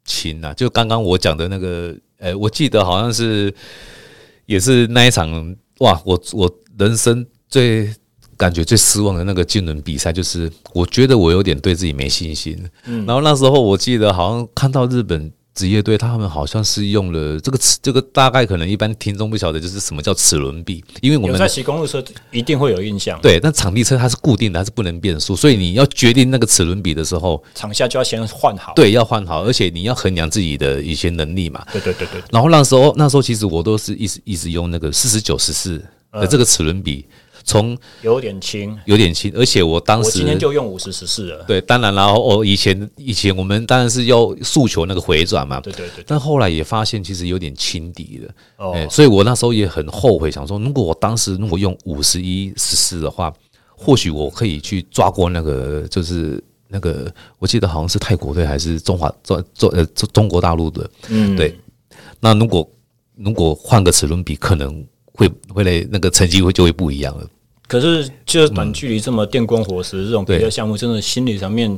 [0.04, 3.52] 轻啊，就刚刚我讲的那个，呃，我记得好像是
[4.46, 6.48] 也是那一场哇，我我
[6.78, 7.90] 人生最。
[8.36, 12.58] 感觉最失望的那个近轮比赛，就是我觉得我有点对自己没信心。
[12.86, 20.82] 嗯，然后那时候我记得好像看到日本职业队，他们好像是用了这个齿，这个大概可能一般听众不晓得，就是什么叫齿轮比。
[21.00, 23.20] 因为我们在骑公路车一定会有印象。
[23.20, 28.72] 对，但场地车它是固定的，它是不能变速，所以你要决定那个齿轮比的时候，场下就要先换好。
[28.74, 31.64] 对，要换好，而且你要衡量自己的一些能力嘛。
[31.72, 32.20] 对对对对。
[32.32, 35.80] 然后那时候那时候其实我都是一直一直用那个四十九十四
[36.14, 37.04] 的这个齿轮比。
[37.46, 41.44] 从有点轻，有点轻，而且我当时我今天就用五十十四了。
[41.46, 46.04] 对，当然，然后哦，以前以前我们当然是要诉求那个回转嘛，对对对，对。
[46.06, 53.30] 但后来也发现其实有点轻敌了，哦、欸，所以我那时候也很后悔，想说如果我当时如果用五十一十四的话，
[53.76, 61.54] 或许我可以去抓过那个，就是那个我记得好像是泰国队还是中华中中呃中中国大陆的，嗯，对。
[62.20, 62.66] 那如果
[63.16, 64.82] 如果换个齿轮比，可能
[65.14, 67.26] 会会来那个成绩会就会不一样了。
[67.66, 71.76] 可是，就是短距离这么电光火石这种比赛项目，真的心理上面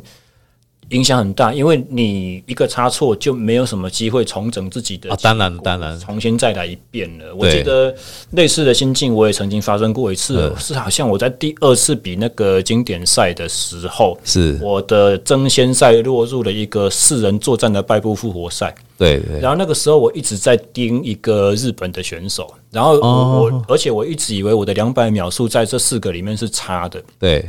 [0.90, 5.16] 影响很大，因为你一个差错就没有什么机会重整自己的啊。
[5.20, 7.34] 当然，当然，重新再来一遍了。
[7.34, 7.94] 我记得
[8.30, 18.74] 类似的心境，我也曾经发生过一次，是好像我在第二次比那个经典赛的时候，是我的争先赛落入了一个四人作战的败部复活赛。
[18.98, 27.44] 对，对，然后那个时候我一直在盯一个日本的选手，然后我，哦、我而且我一直以为我的两百秒数在这四个里面是差的，对，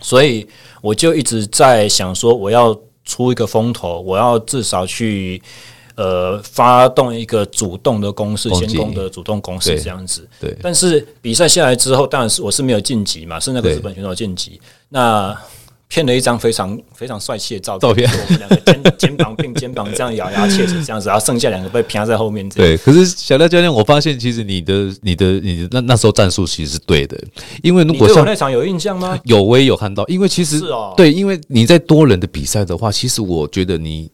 [0.00, 0.46] 所以
[0.80, 5.40] 我就一直在想说我要出一个风头，我要至少去
[5.96, 10.28] 呃发动一个主动的攻势，先攻的主动攻势这样子。
[10.40, 14.60] 对，但是比赛下来之后，当然是我是没有晋级嘛，是那个日本选手晋级。
[14.88, 15.36] 那
[15.90, 22.48] 骗了一张非常非常帅气的照片，照片我们两个肩 肩膀并肩膀这样咬牙切齿这样子，然后剩下两个被撇在后面。
[22.50, 27.20] 对，可是小廖教练，我发现其实你的你的你的那那时候战术其实是对的，
[27.60, 29.18] 因为如果像那场有印象吗？
[29.24, 34.08] 有，我也有看到，因为其实是哦，对，因为你在多人的比赛的话，其实我觉得你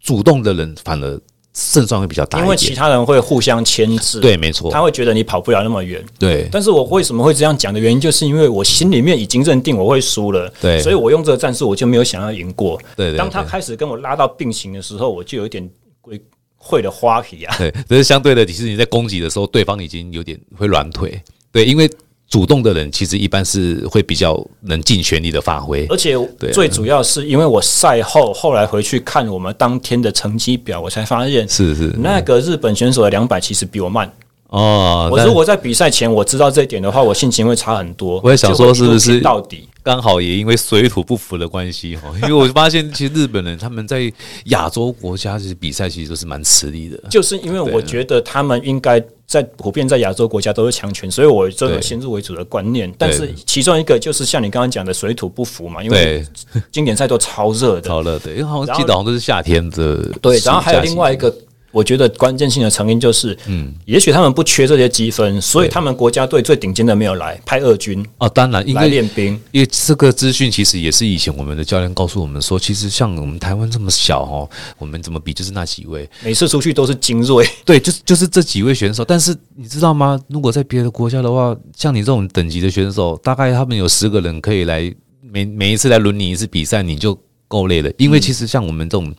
[0.00, 1.20] 主动的人反而。
[1.54, 4.20] 胜算会比较大，因为其他人会互相牵制。
[4.20, 6.02] 对，没错，他会觉得你跑不了那么远。
[6.18, 10.50] 对，但是我为什么会这样讲的原因，就是因为我心里面已经认定我会输了。
[10.60, 12.80] 对，所以我用这个战术，我就没有想要赢过。
[12.96, 15.68] 对，当他开始跟我拉到并行的时候，我就有一点
[16.00, 16.20] 会
[16.56, 17.54] 会的花皮啊。
[17.58, 21.20] 对，可是相对的，其实你在攻击的时候，对方已经有点会软腿。
[21.50, 21.90] 对，因为。
[22.32, 26.16] 主动的人其实一般是会比较能尽全力的发挥，而且
[26.50, 31.92] 最主要是因为我赛后后来回去看我们当天的成绩表，我才发现是是。
[31.98, 34.10] 那个日本选手的两百其实比我慢
[34.52, 35.08] 哦。
[35.10, 38.20] 我如果在比赛前我知道这一点的话，我心情会差很多。
[38.22, 42.12] 我也想说是不是到底刚好也因为水土不服的关系哈？
[42.22, 44.12] 因为我发现其实日本人他们在
[44.46, 49.02] 亚洲国家其实比赛其实都是蛮吃力的，就是因为我觉得他们应该。
[49.24, 52.92] 在普遍在亚洲国家都是强权，所以我这个先入为主的观念。
[52.98, 56.22] 但是其中一个就是像你刚刚讲的水土不服嘛，因为
[56.70, 60.02] 经典赛都超热的，超热的，因为好像记得好像都是夏天的。
[60.20, 61.34] 对，然后还有另外一个。
[61.72, 74.48] 我觉得关键性的成因就是，嗯，也许他们不缺这些积分，所以他们国家队最顶尖的没有来派二军哦，当然应该来练兵，因为这个资讯其实也是以前我们的教练告诉我们说，其实像我们台湾这么小哦，
[74.78, 79.04] 我们怎么比就是那几位，每次出去都是精锐，对，就是就是这几位选手。
[79.04, 80.20] 但是你知道吗？
[80.28, 87.18] 如果在别的国家的话，像你这种等级的选手，大概他们有十个人可以来每每一次来轮你一次比赛，你就。
[87.52, 89.14] 够累了，因为其实像我们这种，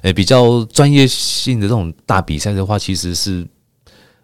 [0.00, 3.46] 呃，比较专业性的这种大比赛的话，其实是，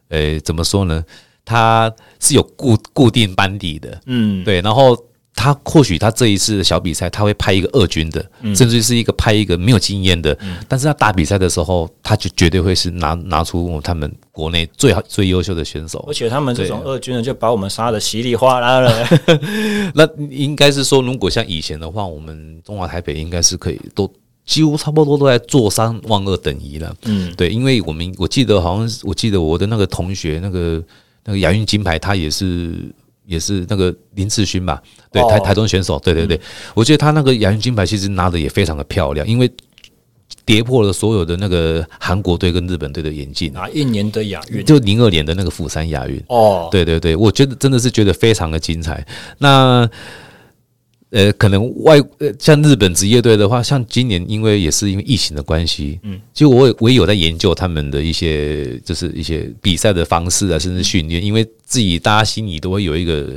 [0.09, 1.05] 呃，怎么说呢？
[1.45, 4.97] 它是有固固定班底的，嗯，对，然后。
[5.35, 8.22] 他或许他这一次的小比赛，他会派一个二军的，
[8.55, 10.37] 甚至是一个派一个没有经验的，
[10.68, 16.05] 但是他打比赛的时候，他就绝对会是拿拿出他们国内最好最优秀的选手。
[16.07, 19.09] 而且他们这种二军的就把我们杀的稀里哗啦了。
[19.95, 24.12] 那应该是说，如果像以前的话，我们中华台北应该是可以都
[24.45, 26.95] 几乎差不多都在坐三望二等一了。
[27.05, 30.83] 嗯，对，因为我们我记得好像我记得我的那个同学，那个
[31.24, 32.74] 那个亚运金牌，他也是。
[33.31, 36.41] 也是那个林志勋吧，对，台台中选手，对对对，
[36.74, 39.49] 我觉得他那个亚运金牌其实拿的也非常的漂亮，因为
[40.45, 43.53] 跌破了所有的那个韩国队跟日本队的眼镜。
[43.53, 44.64] 哪一年的亚运？
[44.64, 46.20] 就零二年的那个釜山亚运。
[46.26, 49.07] 哦，对对对，我觉得真的是觉得非常的精彩。
[49.39, 49.89] 那。
[51.11, 63.29] 呃，可能外呃，像日本职业队的话，像今年因为也是因为疫情的关系，嗯，其实我我也有在研究他们的一些就是一些比赛的方式啊，甚至训练，因为自己大家心里都会有一个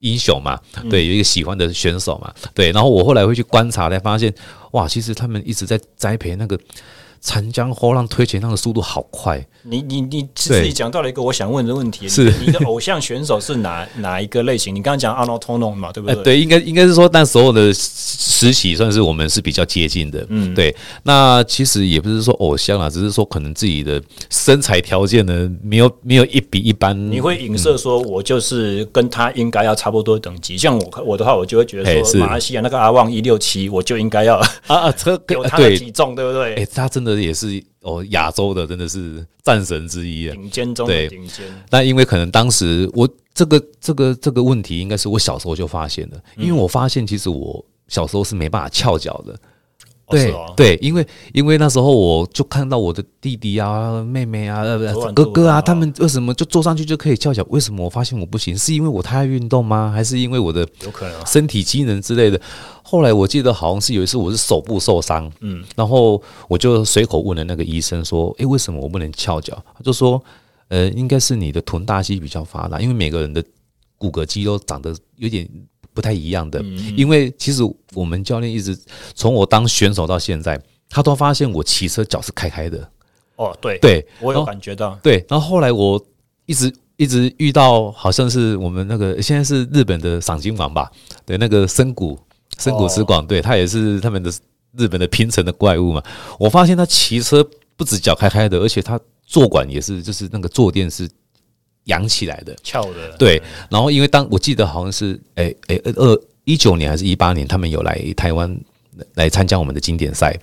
[0.00, 0.58] 英雄嘛，
[0.88, 4.32] 对，有一个喜欢的选手嘛，对，然后我后来会去观察，才发现
[4.72, 6.58] 哇，其实他们一直在栽培那个。
[7.20, 14.74] 长江后浪推前浪的速度好快，你你你自己讲到了一个我想问的问题，是你的偶像选手是哪哪一个类型？
[14.74, 16.16] 你刚刚讲 Arnold Tonon 嘛，对不对？
[16.16, 20.74] 呃、对，应该应该是说，但所有的实习算是我们是比较接近的，嗯，对。
[21.02, 24.00] 那其实也不是说偶像啊，只是说可能自己的
[24.30, 26.96] 身材条件呢，没有没有一比一般。
[27.10, 34.94] 你会影射说我就是跟他应该要差不多等级，像我我的话，我就会觉得说马来西亚那个阿旺一六七，我就应该要啊啊，
[35.30, 36.54] 有他的体重，对不对？
[36.54, 37.07] 哎，他真的。
[37.16, 41.46] 的也是哦，亚洲的真的是战神之一啊，顶尖中的顶尖。
[41.70, 49.38] 那因为可能当时我这个这个这个问题，应该是我小时候就发现了，因为我发现其实我小时候是没办法翘脚的。
[50.10, 54.64] 对对，因为因为那时候我就看到我的弟弟啊、妹妹啊、
[55.14, 57.44] 哥哥啊，他们为什么就坐上去就可以翘脚？
[57.50, 58.56] 为什么我发现我不行？
[58.56, 59.90] 是因为我太爱运动吗？
[59.94, 62.40] 还是因为我的有可能身体机能之类的？
[62.82, 70.22] 后来我记得好像是有一次我是手部受伤，嗯，然后我就随口问了那个医生说：“诶，为什么我不能翘脚？”他就说
[70.68, 73.44] ：“呃，应该是你的臀大肌比较发达，因为每个人的
[73.98, 75.46] 骨骼肌都长得有点。”
[75.98, 76.62] 不太一样的，
[76.96, 77.60] 因为其实
[77.92, 78.78] 我们教练一直
[79.16, 80.56] 从我当选手到现在，
[80.88, 82.88] 他都发现我骑车脚是开开的。
[83.34, 84.96] 哦，对对，我有感觉到。
[85.02, 86.00] 对，然后后来我
[86.46, 90.88] 一直一直遇到，好像是我们那个现在是日本的赏金王吧？
[91.26, 92.16] 对，那个深谷
[92.60, 94.32] 深谷直广，对他也是他们的
[94.76, 96.00] 日本的平成的怪物嘛。
[96.38, 97.44] 我发现他骑车
[97.76, 101.10] 不止脚开开的，而且他坐管也是，就是那个坐垫是。
[101.88, 103.42] 扬起来的，翘的，对。
[103.68, 108.58] 然后，因为当我记得好像是，诶诶，二一九年还是一八年，他们有来台湾
[109.14, 110.34] 来参加我们的经典赛。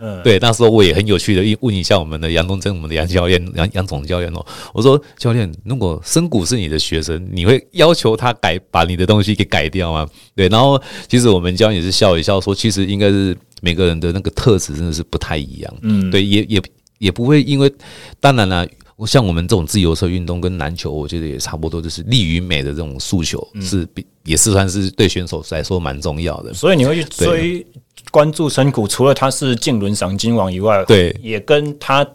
[0.00, 0.38] 嗯，对。
[0.40, 10.08] 那时候我也很有趣的问一下我们的杨东征，我们的杨教练，杨杨总教练哦，我说教练，如果深谷是你的学生，你会要求他改把你的东西给改掉吗？
[10.34, 10.48] 对。
[10.48, 15.74] 然后，其实我们教练也是笑一笑说，其实应该是每个人的那个特质真的是不太一样。
[15.82, 16.62] 嗯，对，也也
[16.98, 17.72] 也不会因为，
[18.20, 18.66] 当然了。
[18.96, 26.54] 我像我们这种自由车运动跟篮球，我觉得也差不多，就是力与美的这种诉求是比也是算是对选手来说蛮重要的。
[26.54, 27.66] 所以你会去追
[28.10, 32.06] 关注深谷，除了他是竞轮赏金王以外，对，也跟他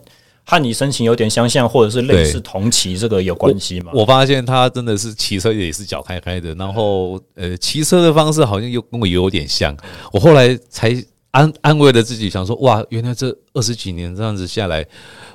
[0.45, 3.91] 和你身形有点相像，或者是类似同骑这个有关系吗？
[3.93, 9.75] 我发现他真的是骑车也是脚开开的，然后呃，骑车的方式好像又跟我有点像。
[10.13, 10.91] 我后来才
[11.31, 14.85] 安安慰了自己，想说哇，原来这二十几年这样子下来。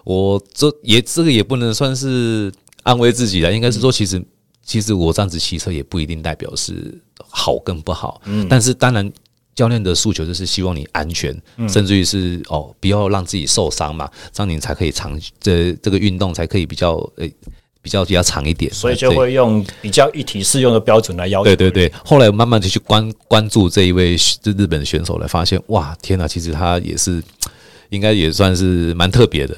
[0.04, 4.22] 我这也这个也不能算是安慰自己了，应该是说，其实
[4.62, 8.20] 其实我这样子骑车也不一定代表是好跟不好。
[8.24, 9.10] 嗯，但是当然，
[9.54, 11.34] 教练的诉求就是希望你安全，
[11.68, 17.32] 甚至于是哦，不要让自己受伤嘛，这样你才可以长这这个运动才可以比较诶
[17.84, 18.72] 比较比较长一点。
[18.72, 21.44] 所以就会用比较一体适用的标准来要求。
[21.44, 27.22] 对对对，后来慢慢的去关关注这一位这日本的选手，来发现哇，天哪，其实他也是
[27.90, 29.54] 应该也算是蛮特别的。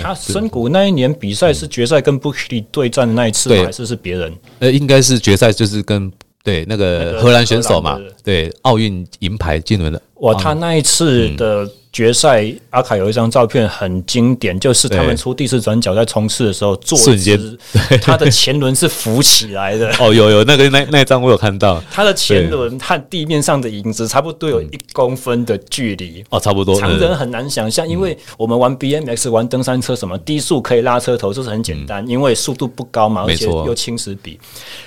[0.00, 4.32] 他深谷那一年比赛是决赛跟布克利对战的那一次，还是是别人？
[4.60, 6.10] 呃，应该是决赛，就是跟
[6.42, 10.00] 对那个荷兰选手嘛，对奥运银牌进轮的。
[10.16, 11.70] 哇，他那一次的。
[11.94, 17.56] 决赛阿凯有一张照片很经典，就是他们出第四转角在冲刺的时候，坐姿
[18.02, 19.88] 他的前轮是浮起来的。
[20.02, 26.24] 哦，有有那个那那张我有看到，他的前轮和地面上的影子差不多有一公分的距离。
[26.30, 26.80] 哦，差不多。
[26.80, 34.40] 常人很难想象，因为我们玩 BMX 玩登山车什么低速可以拉车头，这是很简单，因为速度不高嘛，而且又轻齿比。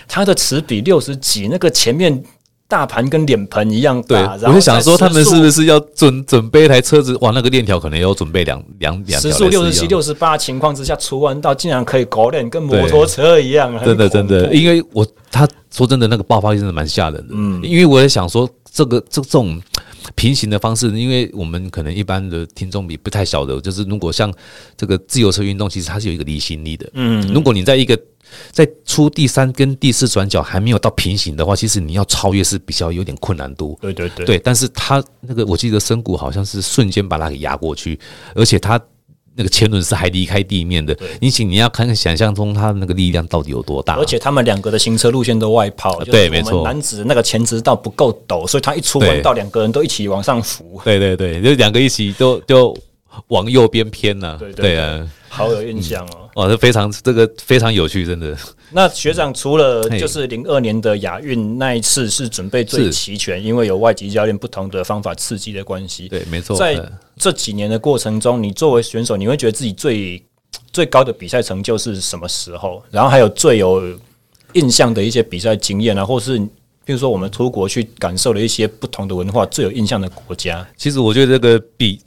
[0.09, 2.21] 他的齿比六十几，那个前面。
[2.68, 7.15] 大盘跟脸盆一样大，对，我就想说他们是不是要准准备一台车子？
[7.22, 9.22] 哇，那个链条可能要准备两两两。
[9.22, 14.53] 时速六十七、六十八情况之下，除完道竟然可以搞脸，跟摩托车一样，真的真的。
[14.53, 17.30] 因为我他说真的，那个爆发力真的蛮吓人的。
[17.32, 19.61] 嗯，因为我也想说，这个这这种
[20.15, 24.34] 平行的方式，因为我们可能一般的听众比不太晓得，就是如果像
[24.76, 26.89] 这个自由车运动，其实它是有一个离心力的。
[26.95, 27.97] 嗯，如果你在一个
[28.51, 33.78] 在出第三跟第四转角还没有到平行的话，其实你要超越是比较有点困难度。
[33.82, 34.39] 对对对，对。
[34.39, 37.99] 但是他那个我记得深谷好像是瞬间把它给压过去，
[38.34, 38.80] 而且他
[39.36, 40.97] 那个前轮是还离开地面的。
[41.21, 43.95] 你请你要看看想象中他那个力量到底有多大。
[43.95, 46.63] 而且他们两个的行车路线都外抛，对，没错。
[46.63, 50.82] 男子那个前直道不够陡，所以他一出弯道，两个人都一起往上浮。
[50.84, 52.75] 对对对，就两个一起都就
[53.28, 54.38] 往右边偏了。
[54.38, 55.07] 对对啊。
[55.30, 56.26] 好有印象哦！
[56.38, 58.38] 哇，这非常这个非常有趣，真的。
[58.70, 66.08] 那学长除了就是零二年的亚运那一次是准备最齐全，因为有外籍教练不同的方法刺激的关系。
[66.08, 66.56] 对，没错。
[66.56, 66.80] 在
[67.18, 70.24] 这几年的过程中，你作为选手，你会觉得自己最
[70.72, 72.84] 最高的比赛成就是什么时候？
[72.92, 73.98] 然后还有最有
[74.54, 76.38] 印象的一些比赛经验啊，或是
[76.86, 80.64] 比如说我们出国去感受了一些不同的文化，最有印象的国家。
[80.78, 82.00] 其实我觉得这个比。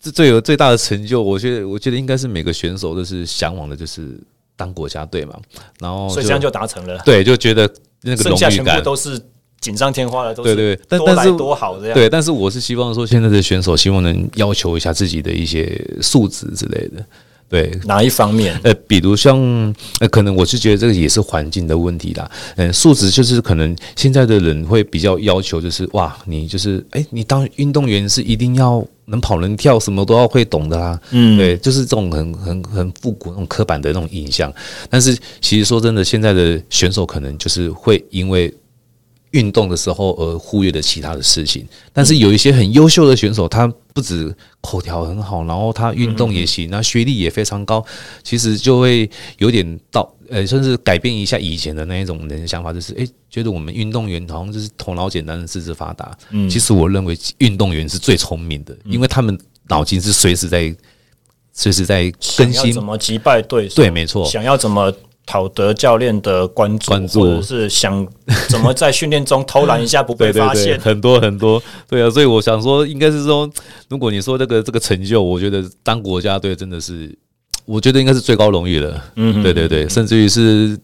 [0.00, 4.18] 最有最大的成就，我觉得，我觉得应该是每个选手都是向往的，就是
[4.56, 5.34] 当国家队嘛。
[5.80, 7.00] 然后，所以这样就达成了。
[7.04, 7.68] 对，就觉得
[8.02, 9.20] 那个荣誉感，都是
[9.60, 10.84] 锦上添花的，都是对对。
[10.88, 11.94] 但但是多好这样。
[11.94, 17.04] 对，但是我是希望说，现在的选手希望能要求一下自己的一些素质之类的。
[17.48, 18.58] 对，哪一方面？
[18.64, 19.38] 呃，比如像
[20.00, 22.30] 呃，可能我是觉得这个也是环境的问题啦。
[22.56, 31.00] 嗯、呃，素质就是可能现在的人会比较要求，就是哇，你就是哎，你当运动员是一定要能跑能跳，什么都要会懂的啦。
[31.10, 34.52] 嗯，对，就是这种很很很复古那种刻板的那种印象。
[34.90, 38.52] 但是其实说真的，现在的选手可能就是会因为。
[39.32, 47.82] 运动的时候而忽略了其他的事情，但是有一些很优秀的选手，他不止口条很好，然后他运动也行，那学历也非常高，
[48.22, 56.14] 其实就会有点到呃，甚至改变一下以前的那一种人的想法，就是诶，觉得我们运动员好像就是头脑简单，四肢发达。
[56.28, 59.38] 嗯，其实我认为运动员是最聪明的，因为他们
[59.68, 60.76] 脑筋是随时在
[61.54, 63.76] 随时在更新，怎么击败对手？
[63.76, 64.92] 对，没错，想要怎么。
[65.26, 68.06] 讨得教练的关注，关注，或者是想
[68.48, 73.50] 怎么在训练中偷懒一下不被 发现，很多很多，对啊，所以我想说，应该是说，
[73.88, 77.12] 如果你说这个这个成就，我觉得当国家队真的是，
[77.64, 79.04] 我觉得应该是最高荣誉了。
[79.16, 80.78] 嗯，对对对，甚至于是，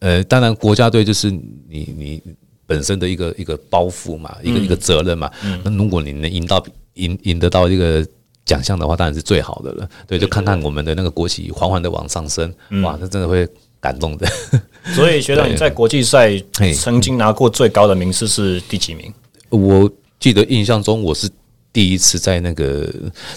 [0.00, 2.22] 呃，当然国家队就是你你
[2.66, 5.30] 本身的一个一个包袱嘛，一个一个责任嘛。
[5.62, 6.60] 那如果你能赢到
[6.94, 8.04] 赢赢得到一个。
[8.44, 13.48] 奖项的话当然是最好的了，对，就看看我们的那个国旗缓缓的往上升，哇，这真的会
[13.80, 14.26] 感动的。
[14.94, 16.30] 所以学长，你在国际赛
[16.74, 19.12] 曾经拿过最高的名次是第几名？
[19.48, 19.90] 我
[20.20, 21.30] 记得印象中我是
[21.72, 22.86] 第一次在那个，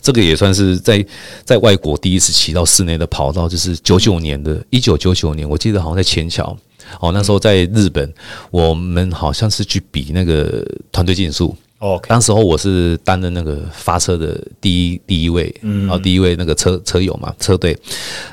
[0.01, 1.05] 这个也算是在
[1.45, 6.55] 在外国第一次骑到室内的跑道，就是九九年的，一九九九年，我记得好像在前桥，
[6.99, 8.14] 哦，那时候在日本，
[8.51, 11.55] 我们好像是去比那个团队竞速。
[11.80, 17.78] 哦.当时候我是担任那个发车的第一第一位，嗯，然后第一位那个车车友嘛，车队。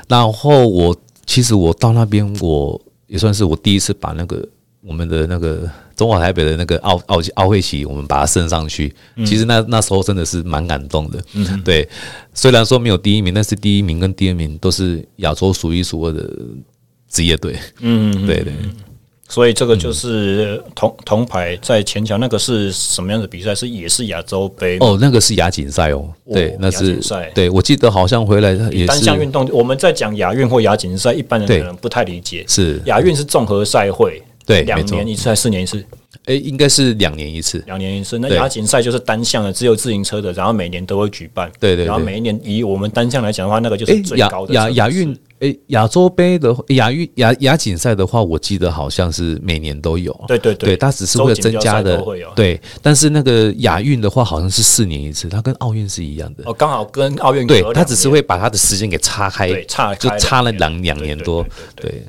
[0.07, 4.47] 然后我其实我到那边，我也算是我第一次把那个
[4.81, 8.93] 我们的那个中华台北的那个奥奥奥会旗，我们把它升上去。
[9.15, 11.87] 嗯、其实那那时候真的是蛮感动的，嗯，对。
[12.33, 16.29] 虽然说没有第一名，但是第一名跟第二名都是亚洲数一数二的
[17.09, 18.53] 职业队，嗯，对对。
[19.27, 23.55] 所以这个就是铜铜牌在前桥，那个是什么样的比赛？
[23.55, 26.07] 是也是亚洲杯哦，那个是亚锦赛哦。
[26.31, 27.31] 对，那是赛。
[27.33, 29.49] 对，我记得好像回来也是单项运动。
[29.51, 32.45] 我们在讲亚运或亚锦赛，一般人可能不太理解。
[32.47, 35.83] 是亚运是综合赛会，对，两年一次还是四年一次？
[36.25, 38.19] 哎，应该是两年一次，两年一次。
[38.19, 41.51] 那亚锦赛就是单项的，只有自行车的，然后每年都会举办。
[41.59, 41.85] 对对。
[41.85, 45.17] 然后每一年以我们单项来讲的话，那个就是最高的亚亚运。
[45.39, 50.17] 诶，亚洲杯的亚运亚亚锦赛的话，我记得好像是每年都有。
[50.27, 52.01] 对对对，它只是会增加的。
[52.33, 56.43] 对，但是那个亚运的话，好像是四年一次，它跟奥运是一样的。
[56.45, 57.45] 哦，刚好跟奥运。
[57.45, 59.51] 对，它只是会把它的时间给岔开，
[59.99, 61.45] 就差了两两年多。
[61.75, 62.05] 对，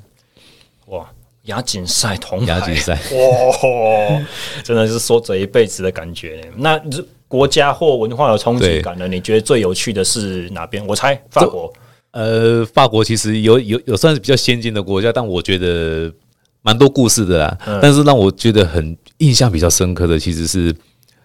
[0.86, 1.04] 哇，
[1.46, 4.24] 亚锦赛铜牌，亚锦赛， 哇，
[4.62, 6.48] 真的是说这一辈子的感觉。
[6.56, 6.80] 那
[7.26, 10.86] 国家或文化有冲击感呢，你觉得最有趣的是哪边？
[10.86, 11.72] 我猜法国。
[12.16, 16.10] 呃，法国其实有有有算是比较先进的国家，但我觉得
[16.62, 17.58] 蛮多故事的啦。
[17.66, 20.74] 嗯、但是让我觉得很印象比较深刻的，其实是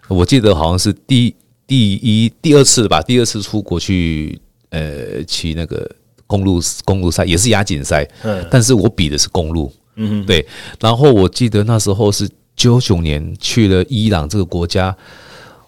[0.06, 1.34] 我记得好像是第
[1.66, 4.38] 第一第二次吧，第二次出国去
[4.68, 5.90] 呃骑那个
[6.26, 8.06] 公路公路赛，也是亚锦赛。
[8.22, 9.72] 嗯，但是我比的是公路。
[9.96, 10.46] 嗯哼，对。
[10.78, 14.94] 然后我记得那时候是九九年去了伊朗这个国家，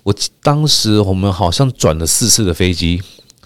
[0.03, 3.01] 我当时我们好像转了四次的飞机。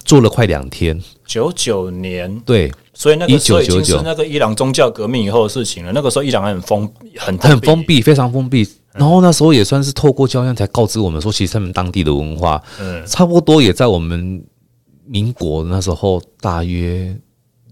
[0.09, 5.93] 做了快两天，九九年对，所以那个时候已经是那个伊朗宗教革命以后的事情了。
[5.93, 8.67] 那个时候伊朗还很封，很很封闭，非常封闭。
[8.95, 14.43] 然后那时候也算是透过教相才告知我们说，其实他们当地的文化，嗯，差不多也在我们
[15.05, 17.15] 民国那时候大约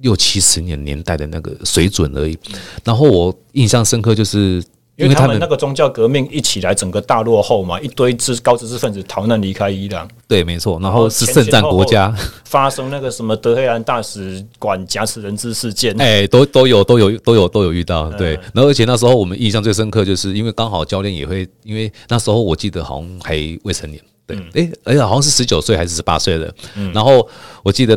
[0.02, 2.38] 六七十年年代的那个水准而已。
[2.84, 4.62] 然后我印象深刻就是。
[4.96, 10.08] 因为他们那个宗教革命一起来，整个大落后嘛，一堆知高知识分子逃难离开伊朗。
[10.26, 10.80] 对，没错。
[10.80, 18.10] 然后是圣战国家， 发生那个什么德黑兰大使馆挟持人质事件，哎，都都有都有都有都有遇到。
[18.12, 23.34] 对，然后而且那时候我们印象最深刻，就是因为刚好教练也会，因为那时候我记得好像还
[23.64, 26.54] 未成年，对，哎，而且好像是十九岁还是十八岁的。
[26.94, 27.28] 然后
[27.62, 27.94] 我记得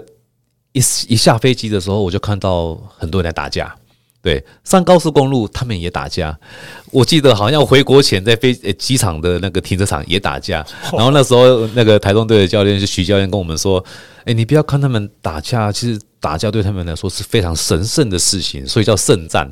[0.73, 3.73] 一一下飞机的时候，我就看到很多人在打架。
[4.29, 6.37] 对，上高速公路他们也打架，
[6.91, 10.63] 我记得好像回国前在飞机场的那个停车场也打架，
[10.93, 13.83] 然后那时候那个台中队的教练是徐教练跟我们说
[14.25, 19.51] ：“哎，你不要看他们打架，其实打架对他们来说是非常神圣的事情，所以叫圣战，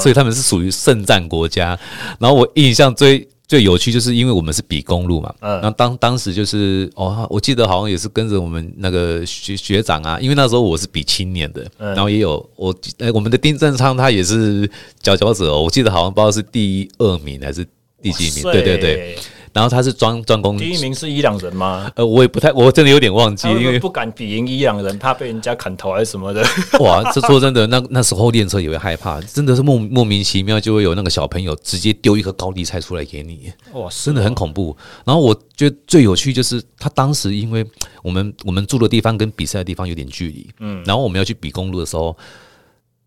[0.00, 1.78] 所以他们是属于圣战国家。”
[2.18, 3.28] 然后我印象最。
[3.54, 14.68] 最有趣就是因为我们是比公路嘛，嗯，然后当当时就是哦，我记得好像也是跟着我们那个学学长啊，因为那时候我是比青年的，嗯、然后也有我哎，我们的丁正昌他也是
[15.00, 17.64] 佼佼者哦，我记得好像不知道是第二名还是
[18.02, 19.16] 第几名，对对对，
[19.54, 21.90] 然后他是专专攻第一名是伊朗人吗？
[21.94, 26.44] 呃，我也不太，我真的有点忘记，因为不敢比赢伊朗人，怕被人家砍头还是什么的。
[26.82, 34.76] 哇，这说真的，那那时候练车也会害怕，真的是莫莫名其妙就会有那个小朋友直接丢一颗高丽菜出来给你，哇，真的很恐怖。
[35.04, 37.64] 然后我觉得最有趣就是他当时因为
[38.02, 42.16] 我们我们住的地方跟比赛的地方有点距离，嗯，然后我们要去比公路的时候，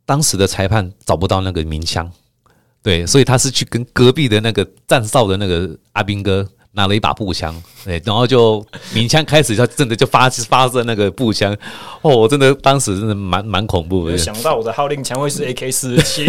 [0.05, 2.09] 当时的裁判找不到那个鸣枪。
[2.84, 7.53] 对，所以他是去跟隔壁的那个站哨的那个阿兵哥拿了一把步枪，
[7.84, 11.51] 对，然后就鸣枪开始，他真的就发发射那个步枪，
[12.01, 14.17] 哦，我真的当时真的蛮蛮恐怖的。
[14.17, 16.25] 想到我的号令枪会是 AK 四十七，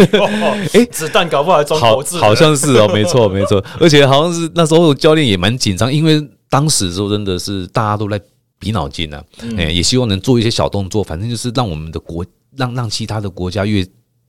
[0.73, 8.19] 哎，子弹搞不好还装好好像是哦，没错没错，而且好像是那时候教练也蛮紧张，因为当时说真的是大家都在
[8.57, 9.23] 比脑筋啊，
[9.55, 12.25] 哎，也希望能做一些小动作，反正就是让我们的国
[12.57, 13.85] 让让其他的国家越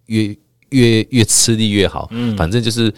[0.06, 0.36] 越。
[0.70, 2.92] 越越吃力越好，嗯，反正就是，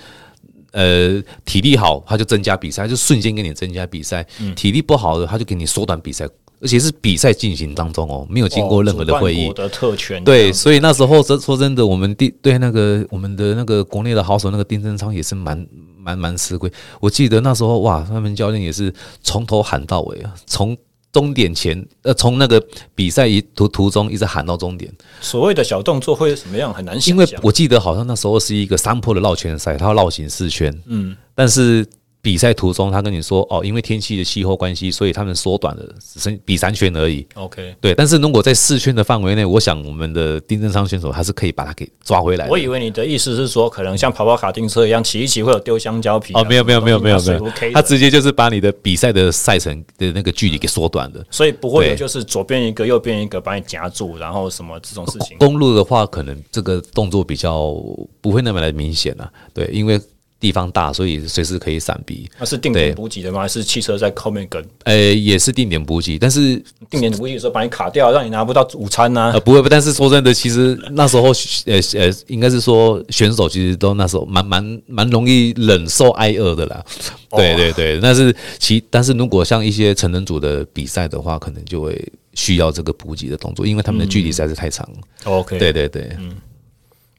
[0.70, 4.26] 呃，体力好，他就增加比赛，就瞬间给你增加比赛。
[4.40, 6.26] 嗯，体力不好的，他就给你缩短比赛，
[6.60, 9.48] 而且是比赛进行当中哦，没有经过任何的会议。
[9.48, 10.22] 我的特权。
[10.24, 15.66] 对，所以那时候说说真的，我们对对那个我们的那个国内的好手那个丁振昌也是蛮
[15.98, 16.70] 蛮蛮吃亏。
[17.00, 18.92] 我记得那时候哇，他们教练也是
[19.22, 20.76] 从头喊到尾啊，从。
[21.12, 22.60] 终点前，呃，从那个
[22.94, 24.90] 比赛一途途中一直喊到终点。
[25.20, 26.72] 所谓的小动作会是什么样？
[26.72, 27.14] 很难想。
[27.14, 30.74] 因为我记得好像那时候是一个山坡的绕圈赛，他要绕行四圈。
[30.86, 31.86] 嗯，但是。
[32.22, 37.26] 比赛途中，他跟你说哦，因为天气的气候关系，所以他们缩短了，只剩比三圈而已。
[37.34, 37.92] OK，对。
[37.96, 42.46] 但是如果在四圈的范围内，我想我们的丁正昌选手还是可以把他给抓回来。
[42.46, 46.32] 我以为你的意思是说，可能像跑跑卡丁车一样，骑一骑会有丢香蕉皮。
[46.34, 51.24] 哦，没有没有没有没有没有， 他直接就是把你的比赛的赛程的那个距离给缩短了。
[51.28, 55.36] 所以不会有就是左边一个右边一个把你夹住，然后什么这种事情。
[55.38, 57.74] 公路的话，可能这个动作比较
[58.20, 60.00] 不会那么的明显了，对，因为。
[60.42, 62.28] 地方大，所以随时可以闪避。
[62.36, 63.42] 那是定点补给的吗？
[63.42, 64.60] 还是汽车在后面跟？
[64.82, 69.30] 呃，也是定点补给，但是定点补给的时候把你卡掉，让你拿不到午餐呢？
[69.32, 71.28] 呃，不会，但是说真的，其实那时候，
[71.66, 76.84] 呃呃，应该是说选手其实都那时候蛮蛮蛮容易忍受挨饿的啦。
[77.30, 81.96] 对对对，但是其但是如果像一些成人组的比赛的话，可能就会
[82.34, 84.88] 需要这个补给的动作，因为他们的距离实在是太长。
[85.22, 86.34] OK，对对对，嗯。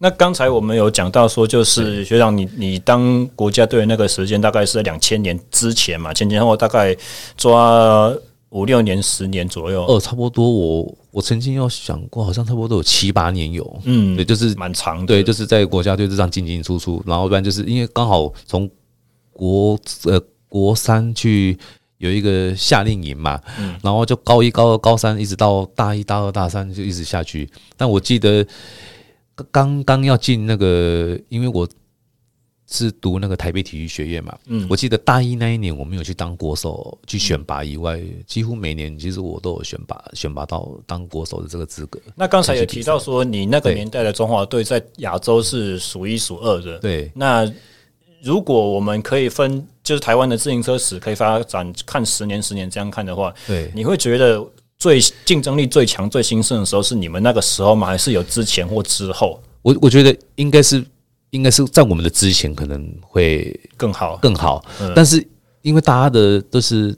[0.03, 6.93] 那刚才我们有讲到说，就是学长你，你你当国家队那个时间大概是在两千年之前嘛，前前后后大概
[7.37, 8.13] 抓
[8.49, 9.85] 五六年、十年左右。
[9.87, 10.81] 哦，差不多我。
[10.81, 13.79] 我我曾经有想过，好像差不多都有七八年有。
[13.85, 15.05] 嗯，对，就是蛮长的。
[15.05, 18.69] 对，就是在国家队这样进进出出，然后不然就是因为刚好从
[19.31, 21.57] 国呃国三去
[21.99, 27.49] 有一个夏令营嘛，嗯，然后就高一、高二、高三一直到大一、大二、大三就一直下去。
[27.77, 28.45] 但我记得。
[29.51, 31.67] 刚刚要进那个，因为我
[32.69, 41.99] 是读那个台北体育学院嘛，嗯，我记得大一那一年我没有去当国手去选拔以外，几乎每年其实我都有选拔选拔到当国手的这个资格。
[42.15, 46.77] 那刚才也提到说，你那个年代的中华队在亚洲是数一数二的。
[46.79, 47.51] 对，那
[48.21, 54.47] 如果我们可以分，就是台湾的自行车史可以发展看十年十年这样看的话，对，你会觉得。
[54.83, 57.87] 最竞争力最强、最兴盛的时候是你们那个时候吗？
[57.87, 59.41] 还是有之前或之后？
[59.61, 60.83] 我我觉得应该是，
[61.29, 64.61] 应该是在我们的之前可能会更好，更好。
[64.93, 65.25] 但是
[65.61, 66.93] 因为大家的都是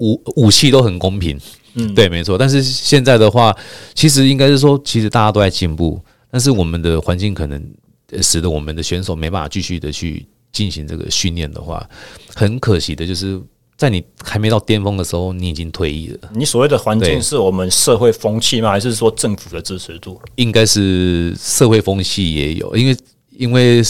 [0.00, 1.40] 武武器都很公平，
[1.76, 2.36] 嗯，对，没错。
[2.36, 3.56] 但是现在的话，
[3.94, 5.98] 其实应该是说，其实大家都在进步，
[6.30, 7.72] 但是我们的环境可能
[8.20, 11.88] 使得我们的选手没办法继续的去进行这个训练的话，
[12.34, 13.40] 很可惜的就是。
[13.80, 16.30] 在你还没到巅峰的时候，你已经退役了。
[16.34, 18.70] 你所谓的环境是我们社会风气吗？
[18.70, 20.20] 还是说政府的支持度？
[20.36, 22.96] 应该是社会风气也有，因为
[23.30, 23.82] 因为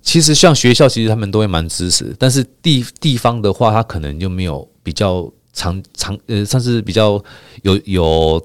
[0.00, 7.20] 其实像学校，其实他们都会蛮支持，但是地地方的话，他可能就没有比较长长呃，算是比较
[7.62, 8.40] 有有。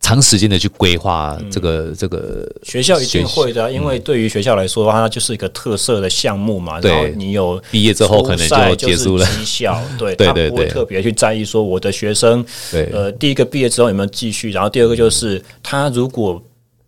[0.00, 6.80] 长时间的去规划这个、嗯、这个学校一定会的，因为对于学校来说的话，它就是一个特色的项目嘛。
[6.80, 16.40] 然后你有毕业之后可能就结束了绩效， 对，他不会特别去在意说我的学生，对，呃，第一个毕业之后有没有继续，然后第二个就是他如果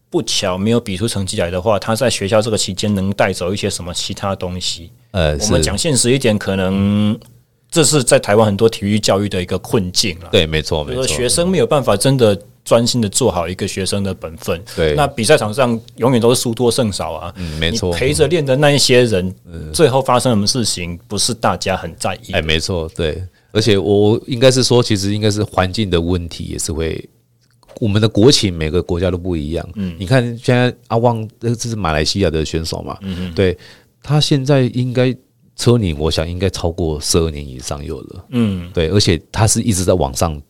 [0.08, 4.90] 不巧没有比出成绩来的话，他在学校这个期间能带走一些什么其他东西？
[5.10, 7.18] 呃，我们讲现实一点，可能
[7.70, 10.28] 这是在台湾很多体育教育的一个困境了。
[10.30, 12.40] 对，没错，没错，学生没有办法真的。
[12.70, 14.62] 专心的做好一个学生的本分。
[14.76, 17.34] 对，那比赛场上永远都是输多胜少啊。
[17.36, 17.92] 嗯，没错。
[17.92, 22.30] 陪着练的那一些人，嗯，最后发生什么事情，不是大家很在意。
[22.30, 23.20] 哎，没错，对。
[23.50, 27.04] 而且我应该是说，其实应该是环境的问题，也是会
[27.80, 29.68] 我们的国情每个国家都不一样。
[29.74, 32.96] 嗯，你看现在阿旺，这是马来西亚的选手嘛。
[33.02, 33.58] 嗯嗯，对
[34.00, 35.12] 他现在应该。
[35.56, 38.24] 车龄，我想应该超过十二年以上有了。
[38.30, 40.40] 嗯，对，而且他是一直在往上。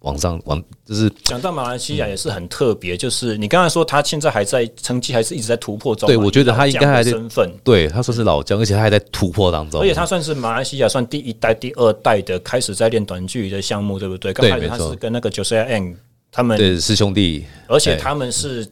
[0.00, 6.06] 往上往就是讲到马来西亚也是很特别，就是你刚才说他现在还在成绩还是一直在突破中。
[6.06, 9.80] 对，我觉得他应该还在身份，对他算是老将，而且他还在突破当中。
[9.80, 14.32] 而且他算是马来西亚算第一代、第二代的开始在练短距离的项目，对不对？
[14.32, 15.94] 刚开始他是跟那个 Josiah Eng
[16.32, 18.66] 他们对师兄弟，而且他们是。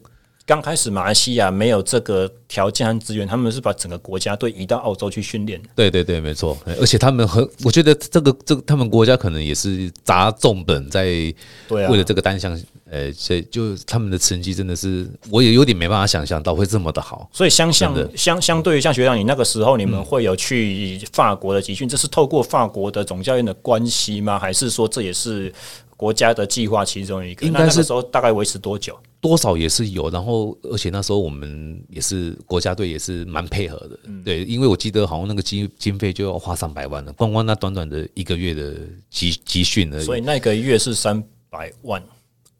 [0.49, 5.61] 刚开始马来西亚没有这个条件和资源，他们是把整个国家队移到澳洲去训练。
[5.75, 6.57] 对对对，没错。
[6.79, 11.03] 而且他们很，我觉得这个这个他们国家可能也是砸重本在
[11.69, 17.29] 为了这个单项，呃，所以就他们的成绩真的是，我也有点没办法想象到会这么的好。
[17.31, 24.39] 所以相相相相对于像学长你那个时候，你们会有去法国的集训，这是透过法国的总教练的关系吗？
[24.39, 25.53] 还是说这也是
[25.99, 27.45] 国家的计划其中一个？
[27.45, 28.97] 应该是那个时候大概维持多久？
[29.19, 38.75] 多少也是有，然后而且那时候我们也是国家队也是蛮配合的，嗯、对，因为我记得好像那个经经费就要花上百万了，光光那短短的一个月的
[39.09, 42.01] 集集训而已，所以那个月是三百万，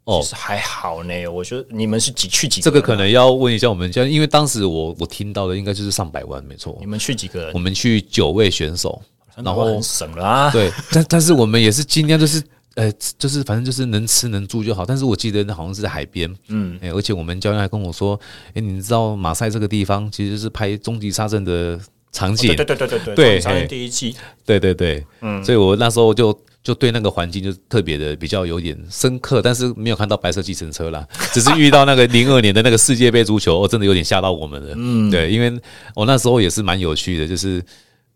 [0.04, 1.26] 哦，还好呢。
[1.30, 2.66] 我觉得你们是几去几个？
[2.66, 6.76] 这个可能要问一下我们家，因为当时我我听到的应该就是上百万，没错。
[6.82, 7.54] 你们去几个人？
[7.54, 9.02] 我们去九位选手，
[9.38, 10.52] 然后省了啊。
[10.52, 12.44] 对，但但是我们也是尽量就是。
[12.80, 14.86] 呃，就是反正就是能吃能住就好。
[14.86, 18.18] 但是我记得那好像是在海边，嗯，而且我们教练还跟我说，
[18.54, 21.78] 哎，你知道马赛这个地方其实是拍《终极杀阵》的
[22.14, 24.16] 场景，对对对对对对，杀阵第一季，
[24.46, 35.52] 对对对，嗯，所以我那时候就就对那个环境就特别的比较有点深刻，但是没有看到白色计程车啦，只是遇到那个零二年的那个世界杯足球，我真的有点吓到我们了，嗯，对，因为
[35.96, 37.62] 我那时候也是蛮有趣的，就是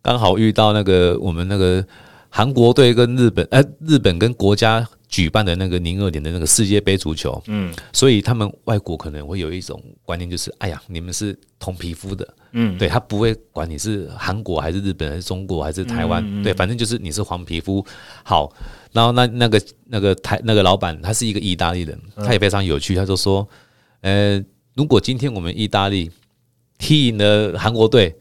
[0.01, 1.85] 刚好遇到那个我们那个。
[2.35, 17.85] 韩国队跟日本，呃，日本跟国家举办的那个零二年的那个世界杯足球，嗯，所以他们外国可能会有一种观念，就是，哎呀，你们是同皮肤的，嗯，对，他不会管你是韩国还是日本还是中国还是台湾，嗯嗯，对，反正就是你是黄皮肤。
[18.23, 18.51] 好，
[18.91, 23.47] 然后那那个那个台那个老板他是一个意大利人，他也非常有趣，他就说，
[24.01, 26.09] 呃，如果今天我们意大利
[26.79, 28.15] 踢赢了韩国队，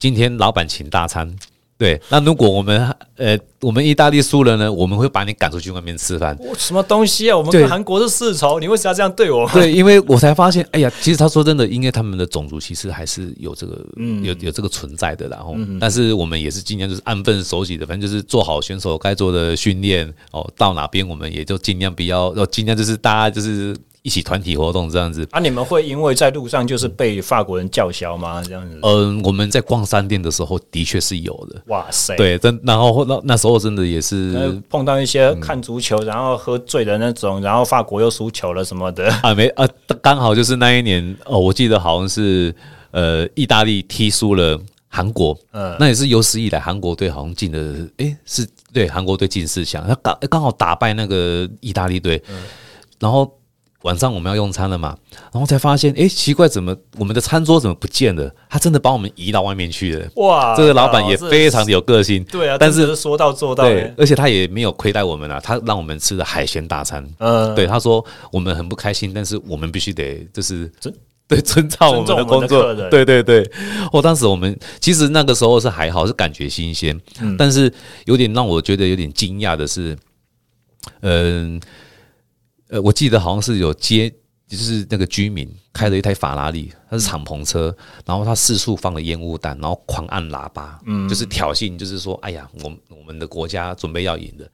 [0.00, 1.32] 今天老板请大餐。
[1.80, 6.38] 对，那如果我们呃，我们意大利输了呢，我们会把你赶出去外面吃饭。
[6.56, 7.36] 什么东西啊？
[7.36, 9.46] 我们跟韩国是世仇，你为什么要这样对我？
[9.52, 23.76] 对，因为我才发现，哎呀，其实他说真的，因为他们的种族其实还是有这个，嗯，有有这个存在的，然后，但是我们也是尽量就是安分守己的，反正就是做好选手该做的训练哦，到哪边我们也就尽量不要，要尽量就是大家就是。
[24.02, 25.38] 一起团体活动这样子啊？
[25.38, 28.42] 你们会因为在路上就是被法国人叫嚣吗？
[28.42, 28.78] 这样子？
[28.82, 31.62] 嗯，我们在逛商店的时候的确是有的。
[31.66, 32.16] 哇塞！
[32.16, 39.10] 对，真然后那那时候真的也是碰到一些看足球然后喝醉的那种，然后法国又输球了什么的。
[39.22, 39.34] 啊？
[39.34, 39.66] 没啊，
[40.02, 42.54] 刚好就是那一年哦，我记得好像是
[42.90, 47.58] 呃，意大利踢输了韩国，嗯，那也是有史以来韩国队好像进的，
[47.96, 52.42] 诶、欸，是对韩国队进四强，他刚刚好打败那个意大利队，嗯，
[52.98, 53.30] 然后。
[53.82, 54.94] 晚上我们要用餐了嘛，
[55.32, 58.30] 然后才发现，哎，奇怪，怎么我们的餐桌怎么不见了？
[58.48, 60.06] 他真的把我们移到外面去了。
[60.16, 62.22] 哇，这个老板也非常的有个性。
[62.24, 63.64] 对啊，但是，是说到做到。
[63.64, 67.02] 对，而且他也没有亏待我们啊，他让我们吃的海鲜大餐。
[67.20, 70.94] 嗯，对，他说我们很不开心，但是我们必须得就是尊
[71.26, 72.74] 对遵照我们的工作。
[72.90, 73.50] 对对对，
[73.92, 77.72] 哦，当时我们其实那个时候是还好，是感觉新鲜，嗯，但是
[78.04, 79.96] 有点让我觉得有点惊讶的是，
[81.00, 81.54] 嗯。
[81.54, 81.70] 呃，
[82.82, 84.08] 我记得好像是有街，
[84.46, 94.50] 就是那个居民开了一台法拉利，它是敞篷车，然后他四处放了烟雾弹，然后狂按喇叭，嗯，就是挑衅，就是说，哎呀，我我们的国家准备要赢的，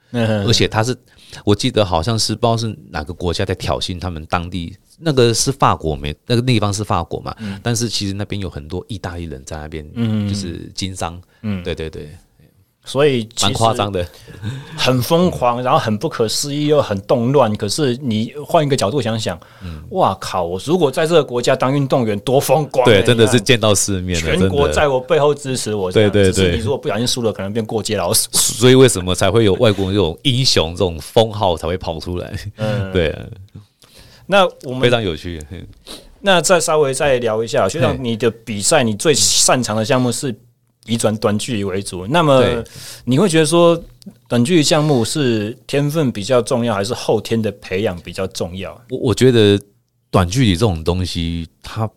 [0.46, 0.96] 而且他是，
[1.44, 7.58] 我记得好像是不知道是哪个国家在挑衅他们当地，那个是法国没，那个地方是法国嘛，嗯。
[7.62, 12.10] 但是其实那边有很多意大利人在那边，嗯，就是经商，嗯，对对对。
[12.86, 14.06] 所以蛮夸张的，
[14.78, 17.52] 很疯狂，然后很不可思议又很动乱。
[17.56, 20.44] 可是你换一个角度想想，嗯，哇靠！
[20.44, 22.92] 我如果在这个国家当运动员，多风光，欸！
[22.92, 25.90] 对，真的是见到世面，全国在我背后支持我。
[25.90, 28.28] 对对对，你如果不小心输了，可能变过街老鼠。
[28.30, 32.32] 所以为什么才会有外国这种英雄这种封号才会跑出来？
[32.56, 33.22] 嗯，对啊。
[34.26, 35.42] 那我们非常有趣。
[36.20, 40.32] 那再稍微再聊一下，学长，你的比赛你最擅长的项目是？
[40.86, 42.42] 以转短距离为主，那么
[43.04, 43.80] 你会觉得说
[44.28, 48.72] 短距离项目是天分比较重要，还是后天的培养比较重要？
[48.90, 49.60] 我我觉得
[50.10, 51.90] 短距离这种东西，它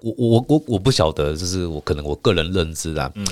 [0.00, 3.26] 我我我我不晓得，就是我可能我个人认知啊，嗯，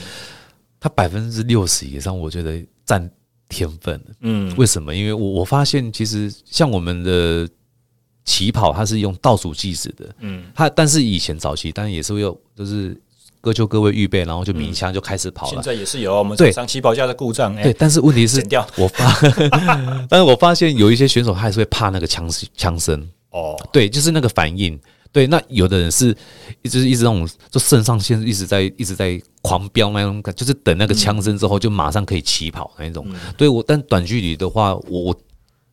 [0.81, 3.11] 它百分之六十以上，我觉得占
[3.49, 4.95] 天分，嗯，为什么？
[4.95, 7.49] 因为我我发现其实像我们的
[8.25, 12.97] 起跑，它是用倒数计时的，嗯，它但是以前早期当然也是会有，就是。
[13.43, 15.53] 各就各位预备，然后就鸣枪就开始跑了。
[15.53, 18.43] 现在也是有我们对上起跑架的故障，对，但是问题是，
[18.77, 19.15] 我发，
[20.09, 24.81] 但是我发现有一些选手他还是会怕那个枪枪声哦，对，就是那个反应。
[25.11, 26.17] 对，那有的人是
[26.63, 33.07] 一直一直那种，就肾上腺一直在一直在狂飙那种感，就是等那个枪声之后就马上可以起跑那种。
[33.37, 35.21] 对我，但短距离的话，我我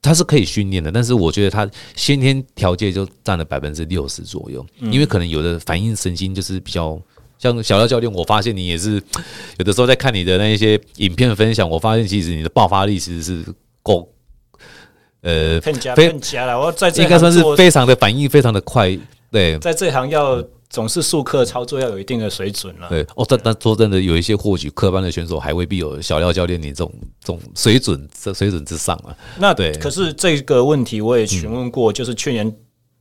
[0.01, 1.65] 他是可以训练的，但是我觉得他
[1.95, 7.01] 先天条件就占了百分之六十左右，因为可能有的反应神经就是比较
[7.39, 9.01] 像小廖教练，我发现你也是
[9.57, 13.45] 有的时候在看你的那一些影片分享，我发现其实你的爆发力其实是
[13.81, 14.07] 够，
[15.21, 18.95] 呃，更加更加了，我在这应该算是非常的反应非常的快。
[19.31, 22.89] 对，在这行要总是术科操作要有一定的水准了。
[22.89, 26.91] 对，哦，但但说真的，有一些或许科班的选手还未必有小廖教练你这种
[27.23, 29.15] 这种水准这水准之上啊。
[29.37, 32.51] 那对，可是这个问题我也询问过，就是去年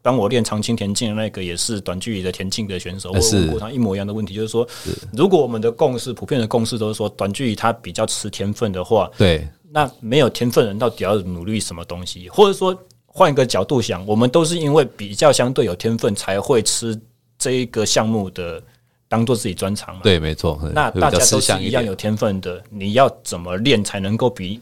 [0.08, 4.66] 帮我练长青田径的那个也是短距离的田径的选手，我问过他一模一样的问题，就是说，
[5.12, 12.74] 如果我们的共识普遍的共识都是说短距离它比较吃天分的话，对，那没有天分人到底要努力什么东西，或者说？
[13.10, 16.96] 换一个角度想，我们都是因为比较相对有天分，才会吃
[17.36, 18.62] 这一个项目的
[19.08, 20.02] 当做自己专长嘛。
[20.04, 20.60] 对，没错。
[20.72, 24.60] 那大家都是一样有天分的，你要怎么练才能够比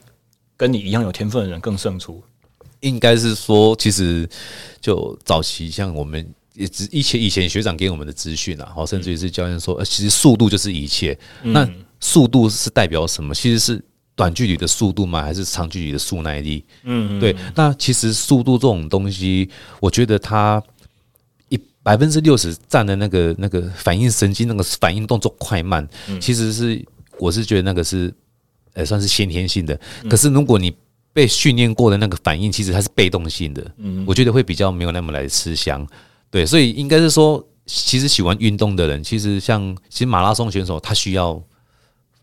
[0.57, 2.23] 跟你一样有天分的人更胜出？
[2.87, 4.29] 应该是说，其实
[4.81, 11.19] 就早期像我们也只以前以前学长给我们的资讯啊，甚至于是教练说，呃，其实速度就是一切。
[11.43, 11.69] 那
[12.01, 13.35] 速度是代表什么？
[13.35, 13.85] 其实是。
[14.19, 15.21] 短距离的速度吗？
[15.21, 16.65] 还是长距离的速耐力？
[16.85, 17.37] 嗯，对。
[17.55, 19.47] 那其实速度这种东西，
[19.79, 20.63] 我觉得它
[21.51, 25.87] 一百分之六十占的那个那个反应神经，那个反应动作快慢，
[26.19, 26.83] 其实是
[27.19, 28.11] 我是觉得那个是
[28.73, 29.79] 呃算是先天性的。
[30.09, 30.75] 可是如果你
[31.17, 33.65] 被训练过的那个反应，其实它是被动性的。
[33.79, 35.87] 嗯，我觉得会比较没有那么来吃香。
[36.31, 41.43] 对，所以应该是说，其实喜欢运动的人，其实像其实马拉松选手，他需要。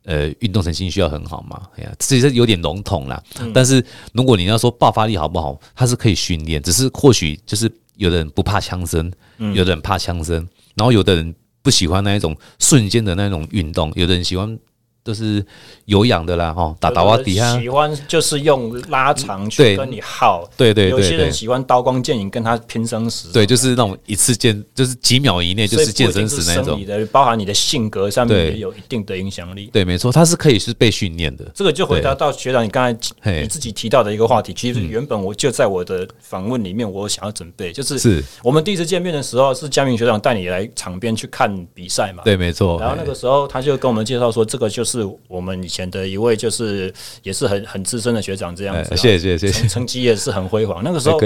[0.06, 1.62] 呃，运动神经需要很好嘛？
[1.78, 3.24] 哎呀，其实有点笼统啦。
[3.54, 10.46] 但是如果你要说爆发力好不好，它是可以训练，只是或许就是有的人不怕枪声，有的人怕枪声，
[10.76, 14.60] 然后有的人不喜欢那一种瞬间的那种运动，有的人喜欢。
[15.04, 15.46] 都是
[15.86, 17.60] 有氧的啦，哈，打打瓦底下。
[17.60, 20.92] 喜欢就是用拉长去跟你耗，对对对。
[20.92, 23.30] 有些人喜欢刀光剑影，跟他拼生死。
[23.34, 26.84] 对，就是那种一次见，就是几秒以内就是见生死那种。
[26.86, 29.70] 的，包含你的性格上面也有一定的影响力。
[29.74, 31.44] 对，没错，它是可以是被训练的。
[31.54, 34.54] 这个就回答到学长你刚才你自己提到的一个话题。
[34.54, 42.24] 其实原本我就在我的访问里面，我想要准备，就是我们第一次见面的时候，是佳明学长带你来场边去看比赛嘛？
[42.24, 42.80] 对，没错。
[42.80, 44.93] 然后那个时候他就跟我们介绍说，这个就是。
[44.94, 46.94] 是我们以前的一位，就是
[47.24, 50.84] 也是很很资深的学长这样子，谢谢谢谢，成绩也是很辉煌。
[50.84, 51.20] 那个时候，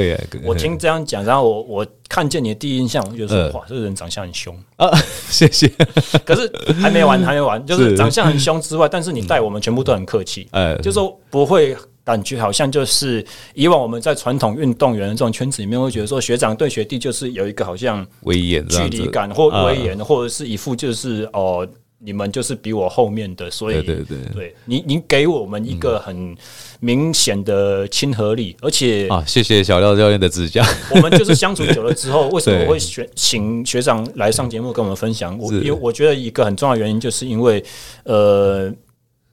[0.44, 4.58] 我听这样讲，然后我我看见你的第一印象，我就说哇，这个人长相很凶。
[4.78, 4.90] 啊，
[5.30, 5.68] 谢谢。
[6.24, 6.50] 可是
[6.82, 11.76] 还没完，还没完，就是长相很凶之外，但是你带我们全部都很客气，呃，就说不会
[12.06, 21.68] 感觉好像就是以往我们在传统运动员的这种圈子里面会觉得说，学长对学弟就是有一个好像威严距离感或威严，或者是一副就是哦。
[22.00, 26.38] 你们就是比我后面的，所以对对对，对，你你给我们一个很
[26.80, 30.64] 明显的亲和力，而且啊，谢谢小廖教练的指教。
[30.94, 35.36] 我们就是相处久了之后，为什么我会选 请学长来上节目跟我们分享？
[35.40, 37.64] 我因为我觉得一个很重要的原因，就是因为
[38.04, 38.72] 呃，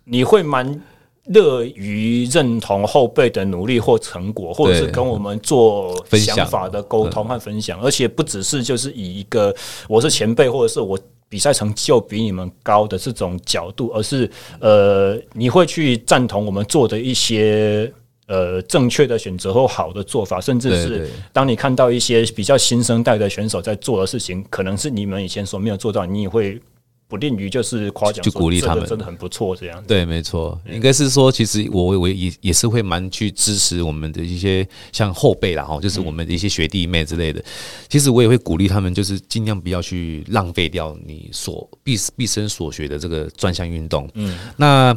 [0.05, 0.82] 你会蛮
[1.27, 9.55] 乐于认同后辈的努力或成果，或者是跟我们做想法的沟通和分享，而且不只是就是以一个
[9.86, 10.99] 我是前辈，或者是我。
[11.35, 14.31] 比赛成就比你们高的这种角度，而是
[14.61, 17.93] 呃，你会去赞同我们做的一些
[18.28, 26.61] 呃正确的选择或好的做法，甚至是当你看到一些比较新生代的选手在做的事情，可能是你们以前所没有做到，你也会。
[27.06, 29.55] 不吝于就是夸奖，就鼓励他们，真的很不错。
[29.55, 37.44] 这样对，没错，应该是说，其实我我也也是会蛮去支持我们的一些像后辈啦，哈，就是我们的一些学弟妹之类的。
[37.89, 44.09] 其实我也会鼓励他们，就是尽量不要去浪费掉你所毕毕生所学的这个专项运动。
[44.14, 44.97] 嗯，那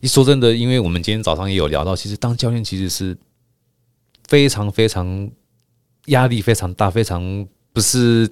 [0.00, 3.16] 一说真的，因为我们今天早上也有聊到，其实当教练其实是
[4.26, 5.30] 非常非常
[6.06, 7.46] 压力非常大，非常。
[7.72, 8.28] 不是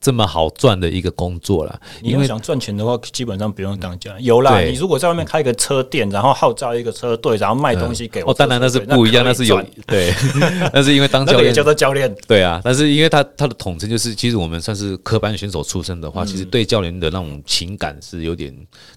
[0.00, 1.80] 这么好赚的一个工作了。
[2.02, 4.24] 因为想赚钱的话，基本上不用当教练。
[4.24, 10.12] 有啦，你如果在外面开个车店，然后号召一个车队，然后卖东西给我，哦，当然那是不一样，那是有 对。
[10.72, 12.60] 那是因为当教练叫做教练，对啊。
[12.64, 18.54] 但是因为他他的统称就是，其实我们算是科班选手出身的话，其实对教练的那种情感是有点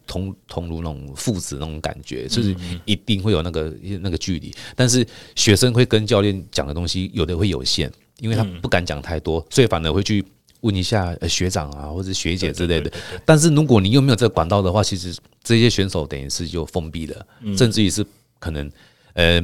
[0.08, 2.56] 同同如那种父子那种感觉，就是
[2.86, 4.54] 一定会有那个那个距离。
[4.76, 5.06] 但是
[5.36, 7.92] 学生会跟教练讲的东西，有的会有限。
[8.22, 10.24] 因为他不敢讲太多，所以反而会去
[10.62, 12.90] 问一下学长啊，或者学姐之类的。
[13.26, 17.26] 但是如果你又没有这个管道的话，其实这些选手等于是就封闭了，
[17.58, 18.06] 甚至于是
[18.38, 18.72] 可能
[19.16, 19.42] 呃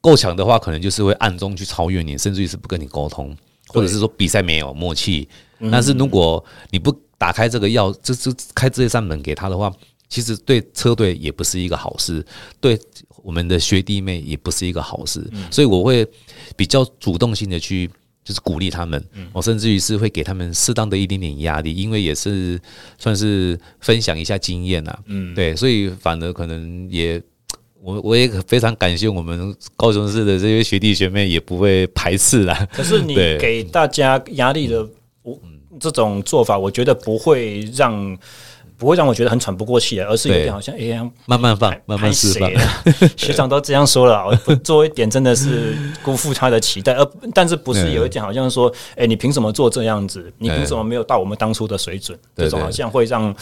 [0.00, 3.36] 够强的话，可能就是会暗中去超越你，甚至于是不跟你沟通，
[3.66, 5.28] 或者是说比赛没有默契。
[5.70, 9.72] 但是如果你不打开这个钥，就就开这扇门给他的话，
[10.08, 12.24] 其实对车队也不是一个好事，
[12.60, 12.78] 对
[13.22, 16.06] 我们的学弟妹也不是一个好事，所以我会
[16.56, 17.88] 比较主动性的去
[18.24, 22.60] 就是鼓励他们，我甚至于是会给他们适当的一点点压力，因为也是
[22.98, 27.20] 算是分享一下经验呐，嗯，对，所以反而可能也
[27.80, 32.68] 我我也非常感谢我们高雄市的这些学弟学妹也不会排斥啦。
[32.72, 34.88] 可是你给大家压力的，
[35.22, 35.40] 我
[35.80, 38.16] 这种做法，我觉得不会让。
[38.82, 42.50] 不会让我觉得很喘不过气来，而是有点好像哎呀，慢慢放，慢慢释放。
[43.16, 46.92] 学长都这样说了，我不做一点真的是 辜负他的期待。
[46.94, 50.32] 而但是不是有一点好像说，哎，你凭什么做这样子？
[50.38, 52.18] 你凭什么没有到我们当初的水准？
[52.34, 53.32] 这种好像会让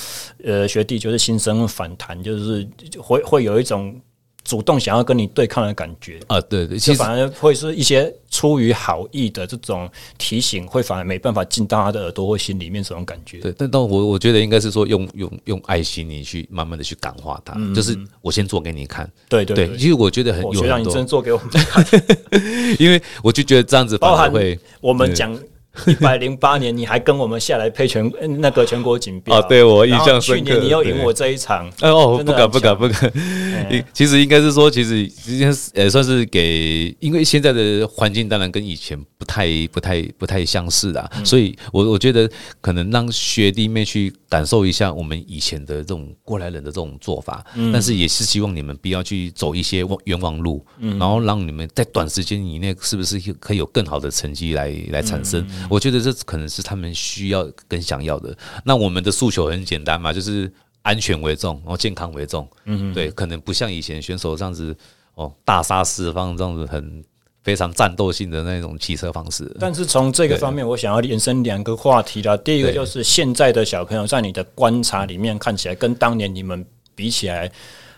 [0.45, 2.69] 呃学弟就是心生反弹，就是
[2.99, 3.99] 会会有一种。
[4.45, 9.89] 主动想要跟你对抗的感觉啊，对对，其实反而会是一些出于好意的这种
[10.19, 13.39] 提醒，会反而没办法进到他的耳朵或心里面这种感觉。
[13.39, 19.11] 对，但但我我觉得应该是说用用用爱心，你去慢慢的去感化他，就是我先做给你看。
[19.29, 21.85] 对对对，其实我觉得很有，让你真做给我们看，
[22.79, 25.39] 因为我就觉得这样子包含会我们讲。
[25.87, 29.43] 一百零八年，你还跟我们下来配全那个全国锦标啊？
[29.49, 30.45] 对，我印象深刻。
[30.45, 33.13] 去年你又赢我这一场，哦，不敢不敢不敢。
[33.93, 42.29] 其实应该是说，其实今天也算是给，因为现在的环境当然跟以前不太不太不太相似啦，所以我我觉得
[42.61, 55.47] 可能让学弟妹去感受一下我们以前的这种过来人的这种做法，但是也是希望你们不要去走一些冤枉路，然后让你们在短时间以内是不是可以有更好的成绩来来产生。
[55.71, 58.37] 我觉得这可能是他们需要跟想要的。
[58.65, 60.53] 那我们的诉求很简单嘛，就是
[60.83, 62.47] 安全为重，然后健康为重。
[62.65, 64.77] 嗯，对，可能不像以前选手这样子
[65.15, 67.05] 哦，大杀四方这样子很
[67.45, 69.51] 非常战斗性的那种骑车方式。
[69.61, 72.37] 但是从这个方面，我想要延伸两个话题了。
[72.37, 77.51] 第一个就是现在的小朋友，在你的观察里面看起来，跟当年你们比起来，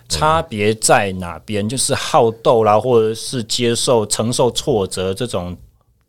[0.08, 1.68] 差别在哪边？
[1.68, 5.56] 就是好斗啦，或者是接受、承受挫折这种。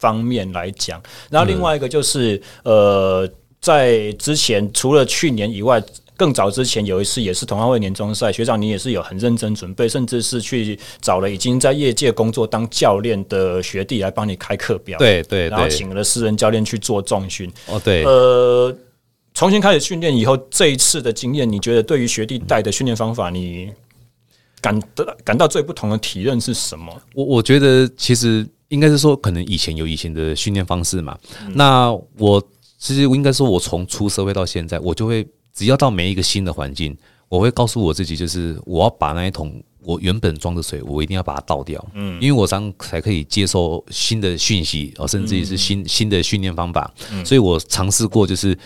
[0.03, 1.01] 方面来讲，
[1.31, 3.25] 然后另外一个就是，呃，
[3.61, 5.81] 在之前除了去年以外，
[6.17, 18.75] 更早之前有一次也是同安会年终赛，学长你也是有很认真准备，甚至是去找了已经在业界工作当教练的学弟来帮你开课表，对对，然后请了私人教练去做重训，哦对，呃，
[19.34, 23.71] 重新开始训练以后，这一次的经验，你觉得对于学弟带的训练方法，你
[24.59, 26.93] 感得感到最不同的体验是什么？
[27.15, 28.45] 我我觉得其实。
[28.73, 31.15] 应该是说，可能以前有以前的训练方式嘛。
[31.53, 32.41] 那我
[32.79, 36.97] 其实我应该说，我从出社会到现在，我就会只要到每一个新的环境，
[37.29, 41.83] 我会告诉我自己，就是我要把那一桶我原本装的水，我一定要把它倒掉。
[41.93, 46.91] 嗯，因为我这样才可以接受新的讯息，哦，甚至于是新新的训练方法。
[47.23, 48.57] 所以我尝试过，就是。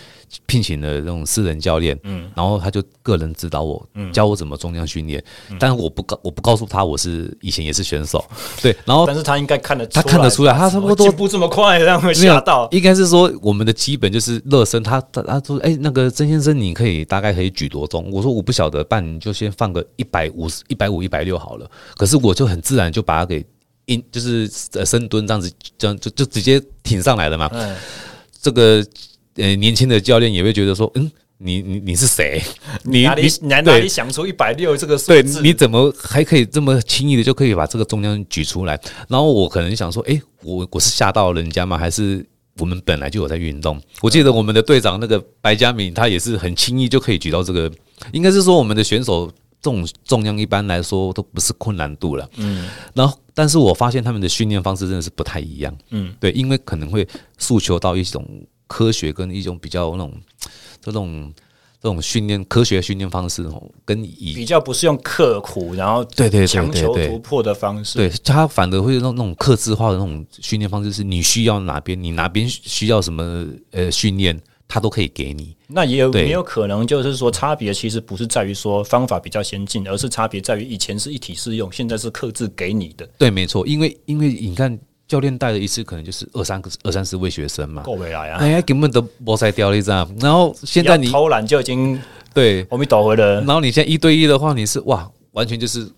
[0.46, 5.22] 聘请了那种私人教练，嗯，然后他就个人指导我，嗯，教我怎么重量训练，
[5.58, 8.24] 但是我不告我不告诉他我是以前也是选手，
[8.62, 12.68] 对，然后但是他应该看得他看得出来，他差不多进步这么快，让我吓到。
[12.70, 18.10] 应该是说我们的基本就是热身，他他他说，哎，那个曾先生，你可以大概可以举多重？
[18.12, 21.70] 我说我不晓得，半你就先放个一百五十、一百五、一百六好了。
[21.96, 23.44] 可是我就很自然就把它给
[23.86, 24.48] 硬，就是
[24.84, 27.48] 深蹲这样子，这样就就直接挺上来了嘛。
[27.52, 27.76] 嗯，
[28.42, 28.84] 这个。
[29.38, 32.42] 呃，年轻的教练也会觉得说，嗯，你你你是谁？
[32.82, 35.22] 你哪里哪哪里想出一百六这个数字？
[35.22, 38.78] 对，你怎么还可以这么轻易的就可以把这个重量举出来？
[39.08, 41.78] 然后我可能想说，哎，我我是吓到人家吗？
[41.78, 42.26] 还是
[42.58, 43.80] 我们本来就有在运动？
[44.00, 47.70] 我记得我们的队长那个白嘉敏，他也是很轻易就可以举到这个。
[48.12, 49.30] 应该是说，我们的选手
[49.62, 52.28] 这种重量一般来说都不是困难度了。
[52.38, 55.72] 嗯，然后但是我发现他们的训练方式真的是不太一样。
[55.90, 57.06] 嗯，对，因为可能会
[57.38, 58.26] 诉求到一种。
[58.68, 60.12] 科学跟一种比较那种
[60.80, 61.32] 这种
[61.80, 75.56] 这种训练科学训练方式哦，跟以比较不是用刻苦，然后对对强求突破的方式，对，他反而会用那种克制化的那种训练方式，是你需要哪边，你哪边需要什么呃训练，他都可以给你。
[75.68, 83.08] 那也有没有可能就是说，差别其实不是在于说方法比较先进，而是差别在于以前是一体适用，现在是克制给你的。
[83.18, 84.78] 对，没错，因为因为你看。
[85.08, 88.38] 教练带的一次，可能就是二三个、二三十位学生嘛，够未来啊！
[88.38, 90.06] 哎呀，根本都没在掉一张。
[90.20, 91.98] 然后现在你偷懒就已经
[92.34, 93.36] 对，我们倒回了。
[93.40, 95.90] 然后你现在一对一的话，你是哇，完全就是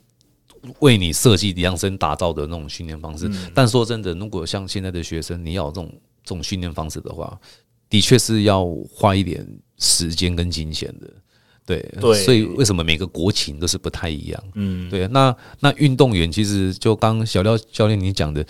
[0.79, 3.29] 为你设计、量身打造的那种训练方式。
[3.53, 5.93] 但说真的，如果像现在的学生，你要这种
[6.23, 7.37] 这种训练方式的话，
[7.89, 8.65] 的确是要
[8.95, 9.45] 花一点
[9.79, 11.11] 时间跟金钱的。
[11.67, 14.45] 对，对，所以为什么每个国情都是不太一样？
[14.55, 15.07] 嗯，对。
[15.09, 18.45] 那那运动员其实就刚小廖教练你讲的，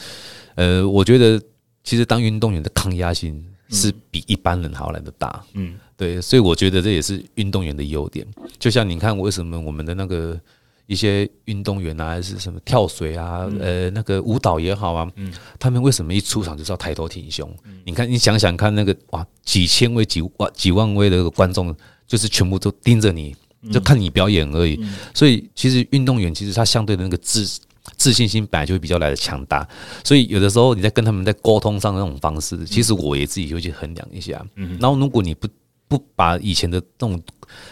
[0.54, 1.38] 呃，我觉得
[1.84, 5.44] 其实当运动员的抗压性是比一般人还要来得大。
[5.52, 8.26] 嗯，对，所以我觉得这也是运动员的优点。
[8.58, 10.40] 就像你看，为什么我们的那个
[10.86, 17.54] 一些运动员啊，还是什么跳水啊，呃，那个舞蹈也好啊，嗯，他们为什么一出场就是要抬头挺胸？
[17.84, 21.76] 你看，你想想看，那个哇，几千位、几万、几万位的那个观众。
[22.10, 23.36] 就是全部都盯着你，
[23.70, 24.84] 就看你表演而已。
[25.14, 27.46] 所以其实运动员其实他相对的那个自
[27.96, 29.66] 自信心本来就会比较来的强大。
[30.02, 34.44] 所以有的时候你在跟他们在沟通上的那种方式，其实我也自己会去衡量一下。
[34.80, 35.46] 然后如果你不
[35.86, 37.22] 不把以前的那种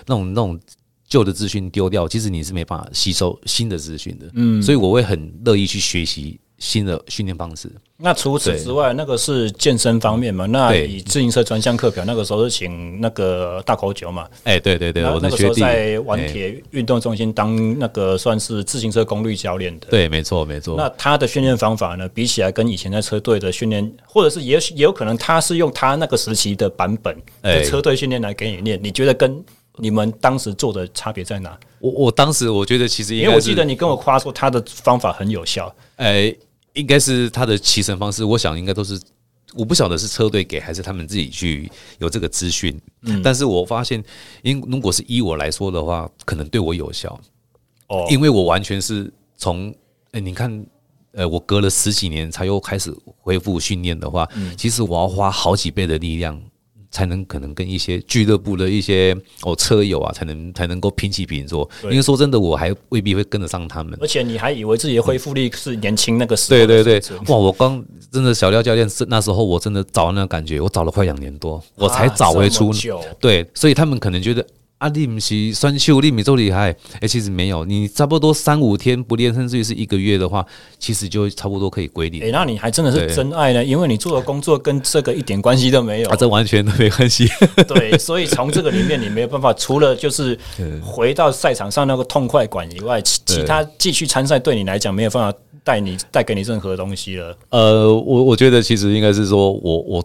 [0.06, 0.60] 那种那种
[1.08, 4.30] 旧的资讯丢掉，其实你是没办法吸收新的资讯的。
[4.34, 7.70] 嗯，所以我会很乐意去学习新的训练方式。
[8.00, 10.46] 那除此之外，那个是健身方面嘛？
[10.46, 14.28] 那以自行车专项课表，那个时候是请那个大口九嘛？
[14.44, 19.88] 哎，对对对，我那个时候在玩铁运动中心当那个算是自行车功率教练的。
[19.90, 20.76] 对，没错没错。
[20.76, 22.08] 那他的训练方法呢？
[22.10, 28.78] 比起来跟以前在车队的训练，或者是也也有可能他是用他那个时期的版本的车队训练来给你练。
[28.80, 29.44] 你觉得跟
[29.76, 31.58] 你们当时做的差别在哪？
[31.80, 35.74] 我我当时我觉得其实因为我记得你跟我夸说他的方法很有效。
[35.96, 36.32] 哎。
[36.78, 39.00] 应该是他的骑乘方式，我想应该都是，
[39.54, 41.68] 我不晓得是车队给还是他们自己去
[41.98, 42.80] 有这个资讯。
[43.02, 44.02] 嗯，但是我发现，
[44.42, 47.20] 因如果是依我来说的话，可能对我有效。
[47.88, 49.74] 哦，因为我完全是从，
[50.12, 50.64] 哎，你看，
[51.12, 56.40] 呃，我隔了十几年才又开始恢复训练的话，其实我要花好几倍的力量。
[56.90, 61.68] 才能可能跟一些俱乐部的一些哦车友啊，才能才能够平起平坐。
[61.84, 63.98] 因为说真的，我还未必会跟得上他们。
[64.00, 66.66] 而且你还以为自己的恢复力是年轻那个时候？
[66.66, 67.36] 对对对，哇！
[67.36, 72.72] 我刚真的小廖教练是那时候我真的找那个感觉，我找了快两年多，我才找回出。
[73.20, 74.44] 对，所以他们可能觉得。
[74.78, 76.74] 啊，你不是酸秀，你没这么厉害。
[77.00, 80.46] 哎，其实没有，你差不多三五天不练，甚至于是一个月的话，
[80.78, 82.22] 其实就差不多可以归零。
[82.22, 86.08] 哎，那你还真的是真爱呢，因为你做的工作跟这个一点关系都没有。
[86.10, 87.28] 啊，这完全都没关系。
[87.66, 90.38] 对，所以从这个里面你没有办法，除了就是
[90.80, 97.36] 回到赛场上那个痛快感以外，其其他继续参赛对你来讲没有办法带你带给你任何东西了。
[97.50, 100.04] 呃，我我觉得其实应该是说我我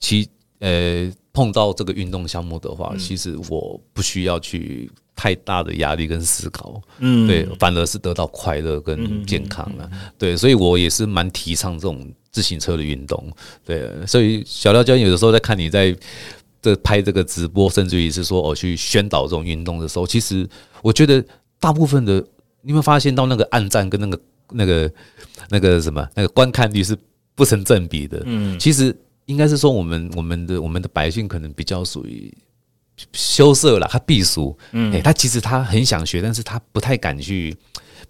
[0.00, 0.26] 其
[0.60, 1.12] 呃。
[1.34, 13.28] 碰到这个运动项目的话，其实我不需要去太大的压力跟思考，嗯，对，反而是得到快乐跟健康了，对，所以我也是蛮提倡这种自行车的运动，
[13.64, 15.94] 对，所以小廖教练有的时候在看你在
[16.62, 20.48] 这拍这个直播，甚至于是说我去宣导这种运动的时候，其实
[20.82, 21.22] 我觉得
[21.58, 22.24] 大部分的
[22.62, 24.20] 你会发现到那个暗赞跟那个
[24.52, 24.92] 那个
[25.50, 26.96] 那个什么那个观看率是
[27.34, 28.96] 不成正比的，嗯，其实。
[29.26, 32.32] 应该是说，我们我们的我们的百姓可能比较属于
[33.12, 37.56] 羞涩了，他避俗，嗯，哎，他其实他很想学，但是他不太敢去，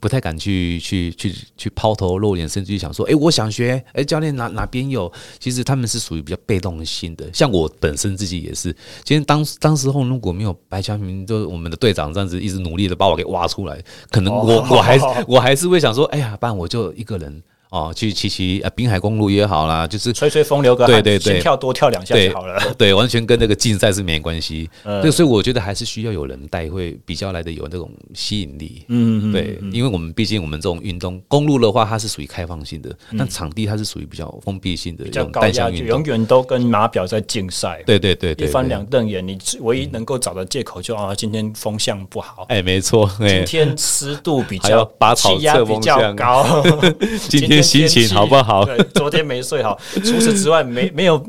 [0.01, 5.11] 不太敢去去去去抛头露脸，甚至于想说，哎，我想学，哎，教练哪哪边有？
[5.39, 8.75] 其实他们是属于比较被动性的，像我本身自己也是。
[9.05, 13.81] 其实当当时候如果没有白强明，就是我们的队长这样子一直努力的把我给挖出来，
[14.11, 17.43] 可能我我还我还是会想说，哎呀，不然我就一个人。
[17.75, 22.57] 哦，去骑骑呃滨海公路也好啦，就是吹吹风流个汗，对对对，跳多跳两下就好了。
[22.79, 24.71] 对，对，完全跟那个竞赛是没关系。
[24.85, 28.85] 嗯，对，所以我觉得还是需要有人带，会比较来的有那种吸引力。
[28.87, 37.83] 嗯嗯，对，因为我们毕竟我们这种运动，公路的话它是属于开放性的，但场地它是属于比较封闭性的，比较高压运动，永远都跟码表在竞赛。
[37.85, 42.47] 对对对，一翻两瞪眼，你唯一能够找的借口就啊，今天风向不好。
[42.51, 46.63] 哎，没错，今天湿度比较，气压比较高，
[47.29, 48.65] 今天心情好不好？
[48.65, 49.81] 对，昨天没睡好。
[50.05, 51.25] 除此之外，没没有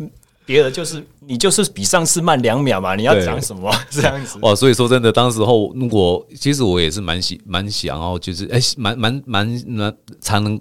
[0.45, 2.95] 别的，就是你就是比上次慢两秒嘛。
[2.95, 4.37] 你要讲什么 这样子？
[4.41, 10.59] 哇，所以说真的，当时候如果其实我也是蛮喜蛮想要，就是哎，蛮蛮蛮蛮才能，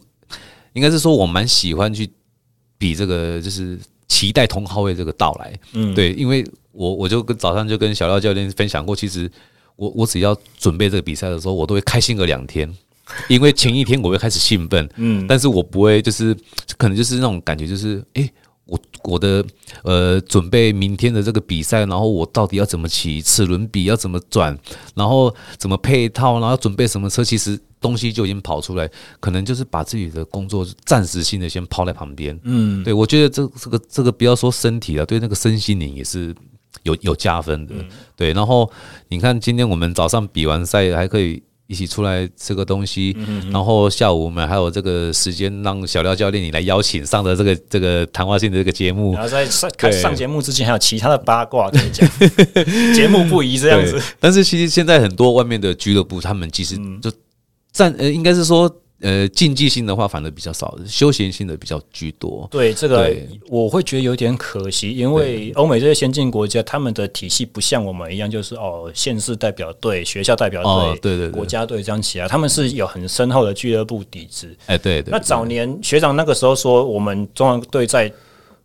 [0.73, 2.11] 应该是说我蛮喜欢去
[2.79, 3.79] 比这个，就是
[4.09, 5.53] 期待同号位这个到来。
[5.73, 9.31] 嗯，对，因为我我就跟早上就跟小廖教练分享过，其实
[9.77, 12.73] 我我只要准备这个比赛的时候，我都会开心个两天。
[13.29, 16.37] 因为前一天我会开始兴奋，嗯，但是我不会，就是
[16.77, 18.31] 可能就是那种感觉，就是诶，
[18.65, 19.45] 我我的
[19.83, 24.59] 呃准备明天的这个比赛，然后我到底要怎么骑齿轮比，要怎么转，
[24.95, 28.91] 然后怎么配套，然后准备什么车，其实东西就已经跑出来，
[29.21, 36.35] 可能就是把自己的工作暂时性的先抛在旁边，嗯，对，我觉得这这个这个不要说身体了，对那个身心灵也是
[36.85, 37.75] 有有加分的，
[38.17, 38.73] 对，然后
[39.09, 41.43] 你看今天我们早上比完赛还可以。
[41.67, 43.17] 一起出来吃个东西，
[43.51, 52.09] 然后下午我们还有这个时间让小廖教练你来邀请上的这个这个谈话性的这个节目，然后在上开上节目之前还有其他的八卦跟你讲，
[52.95, 54.01] 节目不宜这样子。
[54.21, 57.11] 但是其实现在很多外面的俱乐部，他们其实就
[57.73, 58.71] 占呃，应该是说。
[59.05, 62.49] 呃，竞技性的话反而比较少，休闲性的比较居多。
[62.51, 63.15] 对这个，
[63.49, 74.57] 我会觉得有点可惜，因为欧美这些先进国家，他们的体系不像我们一样，就是哦，县市代表队、学校代表队、哦、对对对国家队这样起来，他们是有很深厚的俱乐部底子。
[74.67, 75.13] 哎，对对。
[75.13, 78.11] 那早年学长那个时候说，我们中央队在。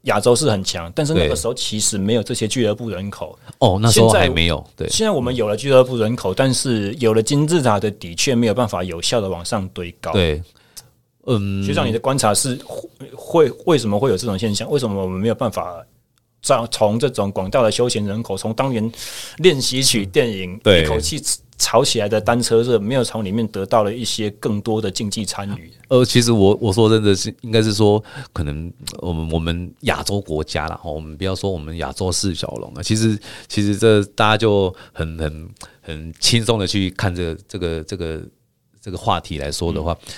[0.03, 3.37] 亚洲是很强，但是那个时候其实没有这些俱乐部人口。
[3.59, 4.65] 哦，那时候还没有。
[4.75, 10.13] 对，现在我们有了俱乐部人口，但是有了金字塔的底，却没有办法有效的往上堆高。
[10.13, 10.41] 对，
[11.25, 12.57] 嗯，学长，你的观察是
[13.13, 14.69] 会为什么会有这种现象？
[14.71, 15.85] 为什么我们没有办法
[16.41, 18.89] 从从这种广大的休闲人口，从当年
[19.39, 21.21] 练习曲电影一口气
[21.59, 25.69] 炒起来的单车热，没有从里面得到了一些更多的竞技参与。
[25.89, 33.19] 呃，其实我我说真的是，应该是说，可能我们我们亚洲国家啦，我们不要说我们亚洲四小龙啊，其实
[33.49, 35.49] 其实这大家就很很
[35.81, 38.21] 很轻松的去看这个这个这个
[38.79, 40.13] 这个话题来说的话，嗯、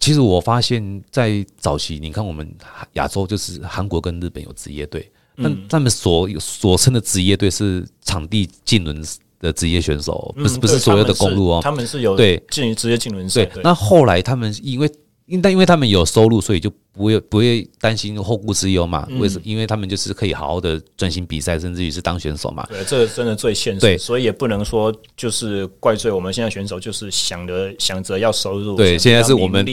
[0.00, 2.52] 其实我发现，在早期，你看我们
[2.94, 9.00] 亚洲就是韩国跟日本有职业队，但他们所所称的职业队是场地竞轮。
[9.42, 13.44] 的职业选手不是不是所有的公路哦，他们是有对进行职业竞轮赛。
[13.44, 14.90] 对，那后来他们因为
[15.26, 19.08] 因但因为他们有收入，所以就不会不会担心后顾之忧嘛。
[19.18, 19.42] 为什么？
[19.44, 22.66] 因为他们就是可以好好的专心比赛，甚至于是当选手嘛。
[22.68, 23.80] 对，这个真的最现实。
[23.80, 28.76] 对，所以也不能说就是怪罪我们现在选手，就是想着想着要收入。
[28.76, 29.64] 对，现在是我们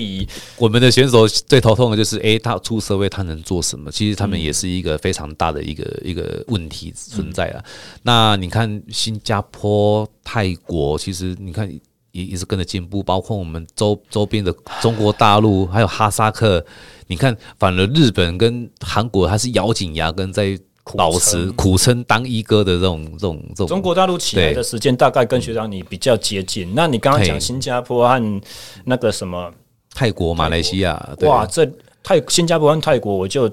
[0.58, 3.92] 我们的选手最头痛的就是，哎，他出社会他能做什么？
[3.92, 7.64] 其实他们也是一个非常大的一个一个问题存在了。
[8.04, 11.70] 那你看新加坡、泰国，其实你看。
[12.12, 16.66] 也一直跟着进步，包括我们周周边的中国大陆，还有哈萨克。
[17.08, 20.60] 你看，反而日本跟韩国还是咬紧牙根在
[20.96, 23.68] 保持苦撑当一哥的这种这种这种。
[23.68, 26.74] 中国大陆起来的时间大概跟学长你比较接近。
[26.76, 28.42] 那你刚刚讲新加坡和
[28.86, 29.52] 那个什么
[29.94, 31.66] 泰国、马来西亚，哇，这
[32.04, 33.52] 泰新加坡和泰国我就。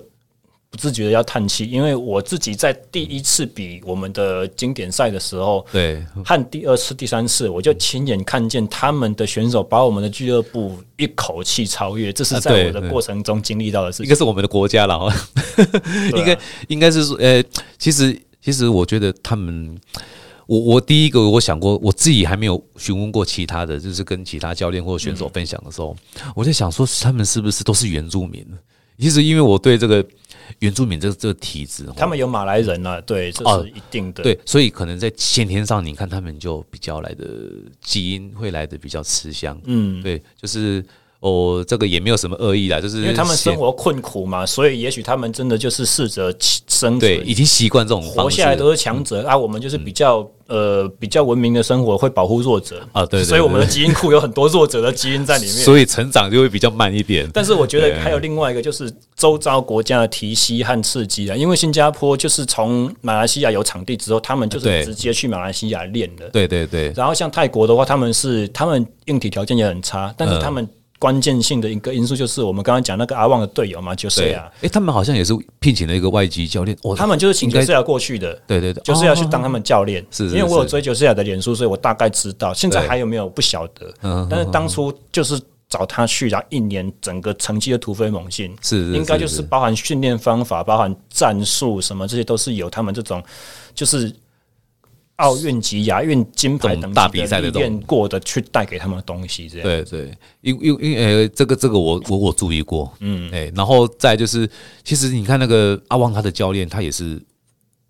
[0.77, 14.07] 不自觉的要叹气，因为我自己在第一次比我们的经典赛的时候，对，和第二次、第三次，我就亲眼看见他们的选手把我们的俱乐部一口气超越，这是在我的过程中经历到的事情。
[14.07, 15.11] 一个是我们的国家了，
[16.15, 16.39] 应该
[16.69, 17.43] 应该是说，呃，
[17.79, 19.75] 其实其实我觉得他们，
[20.47, 25.97] 我我第一个我想过，我自己还没有询问过其他的，就是跟其他教练或者选手分享的时候，
[26.35, 28.47] 我在想说，他们是不是都是原住民？
[28.99, 30.05] 其实因为我对这个。
[30.61, 34.23] 原住民这个这个体质，他们有马来人啊，对，这是一定的。
[34.23, 37.27] 对，所以可能在先天上，你看他们就比较来的
[37.81, 39.61] 基因会来的比较吃香。
[39.65, 40.85] 嗯，对，就是。
[41.21, 46.31] 哦，这个也没有什么恶意啦，就是因为他们生活困苦嘛，所以也许他们真的就是试着
[46.69, 49.37] 生存，对，已经习惯这种活下来都是强者、嗯、啊。
[49.37, 50.19] 我们就是比较、
[50.49, 57.29] 嗯、呃比较文明的生活，会保护弱者啊，对，所以我们的基因库有很多弱者的基因在里面，所以成长就会比较慢一点。
[57.33, 66.93] 但是我觉得还有另外一个，就是周遭国家的提息和刺激啊，因为新加坡就是从马来西亚有场地之后，他们就是直接去马来西亚练的，对对对。
[66.95, 70.69] 然后像泰国的话，他们是他们硬体条件也很差，但是他们。
[70.99, 89.43] 关键性的一个因素就是我们刚刚讲那个阿旺的队友嘛，就是啊，哎，他们好像也是聘请了一个外籍教练，他们就是请就是要过去的，对对对，就是要去当他们教练，是，因为我有追求是亚的脸书，所以我大概知道现在还有没有不晓得，但是当初就是找他去，然后一年整个成绩就突飞猛进，是，应该就是。
[89.43, 93.23] 包含训练方法、包含战术什么，这些都是有他们这种
[93.75, 94.13] 就是。
[95.17, 104.49] 奥运及亚运金牌等大比赛的练过的，去带给他们的东西，这样对对，因因因呃，这个这个我我我注意过，嗯，哎，然后再就是，
[104.85, 107.19] 其实你看那个阿旺他的教练，他也是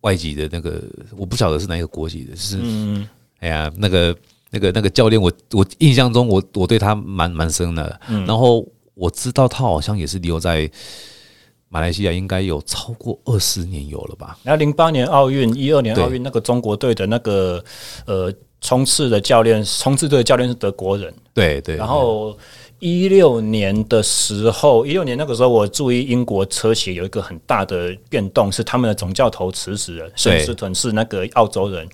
[0.03, 0.81] 外籍的那个，
[1.17, 3.09] 我不晓得是哪一个国籍的，是，嗯，
[3.41, 4.17] 哎呀，那个
[4.51, 10.71] 那个那个教练，我我印象中我我对他蛮蛮深的，嗯，然后我知道他好像也是留在。
[11.69, 14.39] 马来西亚应该有超过二十年有了吧？
[14.45, 17.63] 然后零八年奥运、一二年奥运那个中国队的那个
[18.07, 21.13] 呃冲刺的教练，冲刺队的教练是德国人。
[21.35, 21.77] 对对。
[21.77, 22.39] 然后
[22.79, 31.87] 一六年的时候，一六年那个时候，我注意英国车协有一个很大的变动，是他们的总教头辞职了，沈斯屯是那个澳洲人。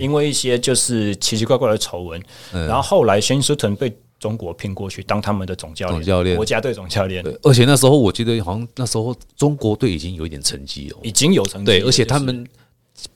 [0.00, 2.20] 因为一些就是奇奇怪怪的丑闻，
[2.52, 3.96] 然后后来沈斯顿被。
[4.20, 7.24] 中国拼过去当他们的总教练，教练国家队总教练。
[7.42, 11.66] 而且那时候我记得好像那时候中国队已经有一点成绩哦，已经有成绩。
[11.66, 12.46] 对，而且他们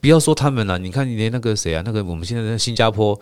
[0.01, 3.17] 不要说他们了，你看连那个谁啊，那个我们现在在新加坡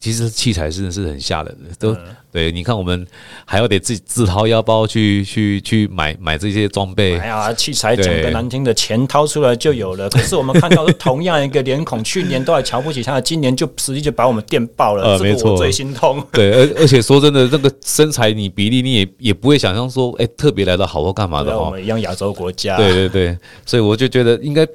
[0.00, 1.94] 其实器材真的是很吓人的，都
[2.32, 2.50] 对。
[2.50, 3.06] 你看，我们
[3.44, 7.18] 还要得自己自掏腰包去去去买买这些装备。
[7.18, 10.08] 哎呀，器材讲个难听的，钱掏出来就有了。
[10.08, 15.04] 可是我们看到同样一个脸孔，去年都还瞧不起他，今年就实际就把我们电爆了。
[15.04, 16.26] 呃，没错，最心痛。
[16.32, 21.60] 对，而而且说真的，这个身材你比例你也也不会想象说，哎，特别来的好或干嘛的。
[21.60, 22.78] 我们一样亚洲国家。
[22.78, 24.66] 对对对，所以我就觉得应该，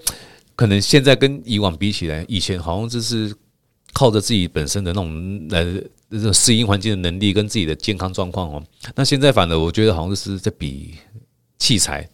[0.55, 3.33] 可能现在跟以往比起来，以前好像就是。
[3.95, 5.81] 靠着自己本身的那种呃
[6.11, 8.61] 这种适应环境的能力跟自己的健康状况哦，
[8.93, 10.95] 那现在反而我觉得好像是在比
[11.57, 12.07] 器材。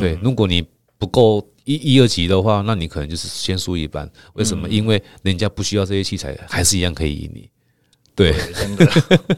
[0.00, 0.62] 对，如果你
[0.98, 4.10] 不够一一二级的话，那你可能就是先输一半。
[4.34, 4.68] 为什么？
[4.68, 7.48] 因为人家不需要这些器材，还是一样可以赢你。
[8.14, 8.86] 对，真的。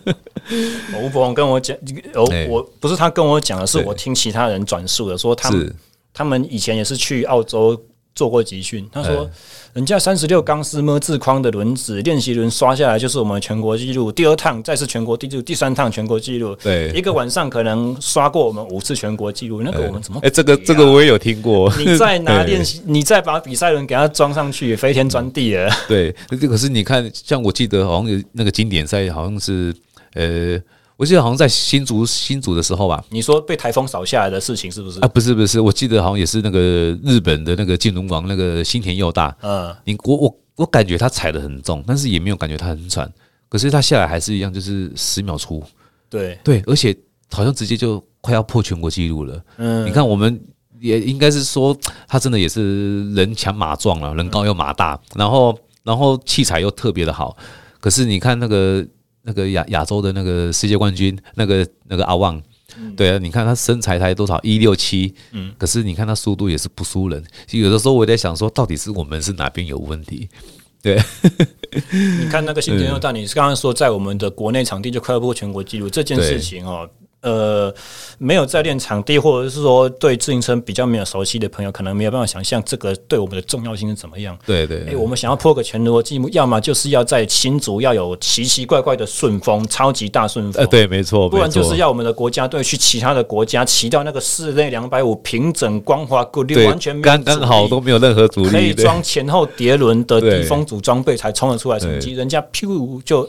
[1.00, 1.76] 吴伯宏跟我讲，
[2.14, 5.76] 我我不是他跟我讲的，是我听其他人转述的，说他们
[6.12, 7.80] 他们以前也是去澳洲
[8.14, 9.28] 做过集训，他说。
[9.72, 16.56] 人家三十六钢丝么字框的轮子练习轮刷下来就是我们全国纪录，第二趟再是全国纪录，第三趟全国纪录。
[16.56, 20.22] 对，一个晚上可能刷过我们五次全国纪录，那个我们怎么、啊？
[20.24, 21.72] 哎、欸，这个这个我也有听过。
[21.78, 25.70] 你再拿 练习，你再把比赛轮给它装上去，飞天钻地了。
[25.86, 26.12] 对，
[26.48, 29.72] 可是你看，像我记得好像有那个经典赛，好像是
[30.14, 30.60] 呃。
[31.00, 35.00] 我记得好像在新竹新竹的时候吧，你说被台风扫下来的事情是不是？
[35.00, 36.60] 啊，不是不是，我记得好像也是那个
[37.02, 43.10] 日本的那个金龙王那个新田佑大，嗯，你我我我感觉他踩的很重，但是也没有感觉他很喘，
[43.48, 45.64] 可是他下来还是一样，就是十秒出，
[46.10, 46.38] 对。
[46.44, 46.94] 对，而且
[47.30, 49.42] 好像直接就快要破全国纪录了。
[49.56, 50.38] 嗯，你看我们
[50.80, 51.74] 也应该是说
[52.06, 57.34] 他真的也是人强马壮了，人高又马大，然后然后器材又特别的好，
[57.80, 58.86] 可是你看那个。
[59.30, 62.42] 那个亚亚洲的那个世界冠军，那个那个阿旺，
[62.96, 67.24] 对啊，你看他身材才多少一六七，嗯，可是你看他速度也是不输人。
[67.52, 70.28] 有的时候我在想说，到底是我们是哪边有问题？
[70.82, 71.00] 对，
[72.20, 76.90] 你看那个新天佑大，你是刚刚说在我们的国内场地就快要破全国纪录这件事情哦。
[77.22, 77.72] 呃，
[78.18, 84.38] 没有在练场地，或者是说对自行车比较没有熟悉的朋友，可能没有办法想象这个对我们的重要性是怎么样。
[84.46, 90.62] 对对，对、欸，我们想要破个全国纪录，要么就是要在新竹要有奇奇怪怪的顺风，超级大顺风。
[90.62, 103.28] 呃，对，没错，不然就是要我们的国家队去其他的国家骑到那个室内两百五平整光滑、固定，完全刚刚好都没有任何阻力，可以装前后碟轮的抵风组装备才冲得出来成绩，人家噗就。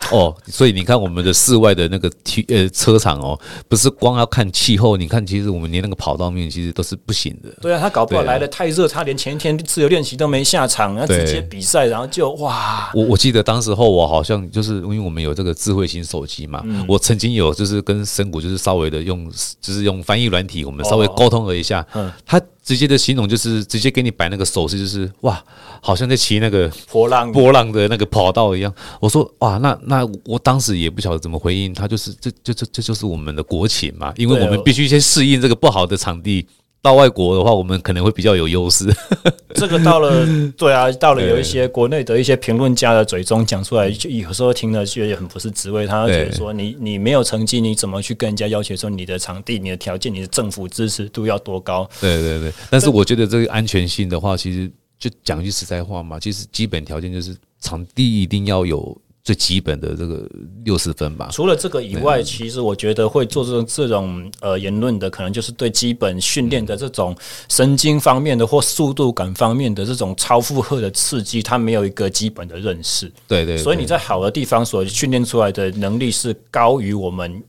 [0.10, 7.50] 哦，所以你看我们的室外的那个体呃车场哦，不是光要看气候，你看其实我们连那个跑道面其实都是不行的。
[7.60, 12.90] 对啊，他搞不好来的太热，他连前一天自由练习都没下场，然后直接比赛，然后就哇！
[12.94, 22.40] 我我记得当时候我好像就是因为我们有这个智慧型手机嘛，我曾经有就是跟深谷就是稍微的用就是用翻译软体，我们稍微沟通了一下，嗯，他。
[22.70, 25.42] 直接的形容就是直接给你摆那个手势，就是哇，
[25.80, 28.72] 好像在骑那个波浪波浪的那个跑道一样。
[29.00, 36.46] 我说哇，那那我当时也不晓得怎么回应他，就是这这这这就是我们的国情嘛，因为我们必须先适应这个不好的场地。
[36.82, 38.86] 到外国的话，我们可能会比较有优势。
[39.54, 40.26] 这个到了，
[40.56, 45.86] 对啊，到了有一些国内的一些评论家的嘴中讲出来，就有时候听了觉得很不是滋味。
[45.86, 51.88] 他觉得说你，你你没有成绩，你怎么去跟人家要求说你的场地、你的条件、你的政府支持度要多高？
[52.00, 52.52] 对对对。
[52.70, 58.96] 但是我觉得这个安全性的话，其实就讲句实在话嘛，其实基本条件就是场地一定要有。
[59.22, 60.28] 最基本的这个
[60.64, 61.28] 六十分吧。
[61.30, 67.16] 除了这个以外，其实我觉得会做这种这种呃言论的，可能就是对基本训练的这种
[67.48, 73.10] 神经方面的或速度感方面的这种超负荷的刺激，他没有一个基本的认识。
[73.28, 77.42] 对对，所以你在好的地方所训练出来的能力是高于我们。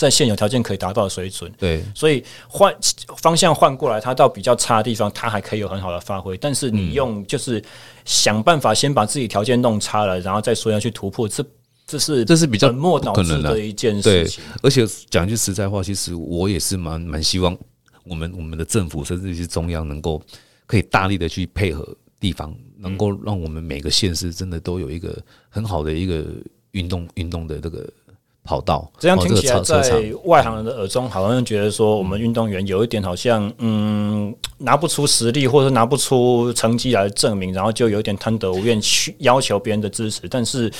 [0.00, 2.74] 在现有条件可以达到的水准，对，所以换
[3.18, 6.38] 方向换过来，它到比较差的地方，它还可以有很好的发挥。
[6.38, 7.62] 但是你用就是
[8.06, 11.44] 想办法先把自己条件弄差了，然后再说要去突破，这
[11.86, 14.42] 这是这是比较本末倒置的一件事情。
[14.62, 17.54] 而且讲句实在话，其实我也是蛮蛮希望
[18.04, 20.22] 我们我们的政府甚至是中央能够
[20.64, 21.86] 可以大力的去配合
[22.18, 25.14] 地方，能够让我们每个县市真的都有一个
[25.50, 26.24] 很好的一个
[26.70, 27.86] 运动运动的这个。
[28.44, 40.72] 跑道这样听起来，在外行人的耳中，好像觉得说我们运动员有一点好像，嗯，拿不出实力，或者拿不出成绩来证明，然后就有点贪得无厌，去要求别人的支持，但是。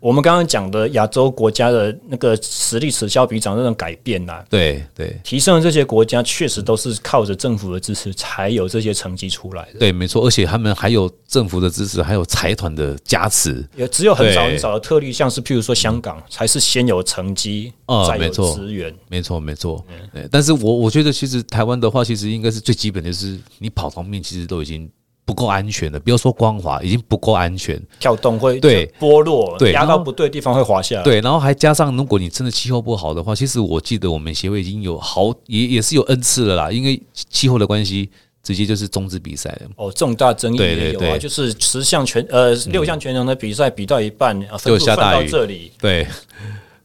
[0.00, 9.78] 我们刚刚讲的亚洲国家的那个实力此消彼长那种改变呐，对对，提升的这些国家确实都是靠着政府的支持才有这些成绩出来的。
[9.80, 13.66] 对，没错，而且他们还有政府的支持，还有财团的加持。
[13.76, 17.72] 也只有很少很少的特例，像是譬如说香港，才是先有成绩，
[18.06, 18.94] 再有资源。
[19.08, 19.84] 没错，没错。
[20.12, 24.88] 对，但是我我觉得其实台湾的话，其实应该是最基本的是，你跑方面其实都已经。
[25.28, 31.02] 不够安全的，比如说光滑已经不够安全，跳动会对剥落，对压到不对的地方会滑下来。
[31.02, 38.08] 对，然后还加上如果你真的气候不好的话，其实我记得我们协会已经有好也也是有 N 次了啦，因为气候的关系。
[38.40, 46.06] 直接就是终止比赛了哦，重大争议也有啊，就是十项全呃六项全能的比赛比到一半，嗯、分数分到这里，对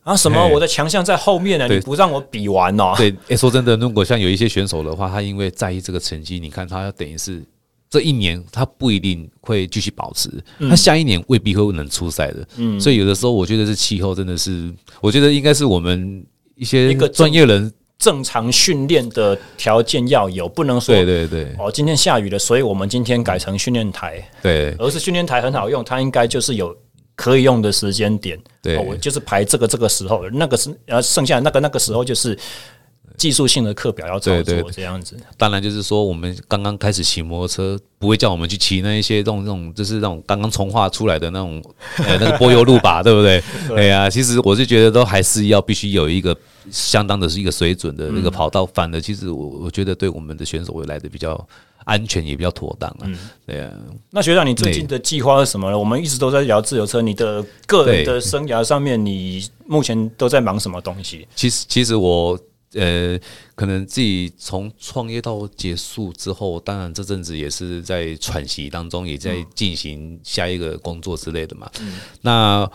[0.03, 1.65] 啊什么我的强项在后面呢？
[1.69, 2.93] 你不让我比完哦？
[2.97, 7.41] 对，欸、说真的，如果像有一些选手的话，他因为在意这个成绩，你看他要等于是
[7.93, 12.47] 这一年他不一定会继续保持，嗯、他下一年未必会能出赛的。
[12.57, 16.25] 嗯，所以有的时候我觉得这气候真的是，我觉得应该是我们
[16.55, 17.71] 一些一个专业人。
[17.99, 21.55] 正常训练的条件要有，不能说对对对。
[21.57, 26.75] 哦，今天下雨了，所以我们今天改成训练台，对，而是训练台很好用，它应该就是有
[27.15, 32.37] 可以用的时间点，对，我就是排这个这个时候，那个是呃剩下那个那个时候就是
[33.17, 35.15] 技术性的课表要操作这样子。
[35.37, 41.63] 当然就是说，我们刚刚开始骑摩托车，不会叫我们去骑那一些这种这种就是那种刚刚从化出来的那种
[41.97, 43.41] 呃 那个柏油路吧， 对不对？
[43.67, 46.35] 对呀，其实我是觉得都还是要必须有一个。
[46.71, 51.45] 相当的是一个水准的那个跑道，反而其实我我觉得对我们的选手会来的比较
[51.83, 53.11] 安全，也比较妥当啊。
[53.45, 53.69] 对啊。
[54.11, 55.77] 那学长，你最近的计划是什么呢？
[55.77, 61.27] 我们一直都在聊自由车，你的个人的生涯上面，你目前都在忙什么东西？
[61.35, 62.39] 其实，其实我
[62.73, 63.19] 呃，
[63.55, 71.69] 可能自己从创业到结束之后，当然这阵子也是在喘息当中，也在进行下一个工作之类的嘛。
[71.79, 71.99] 嗯。
[72.21, 72.71] 那。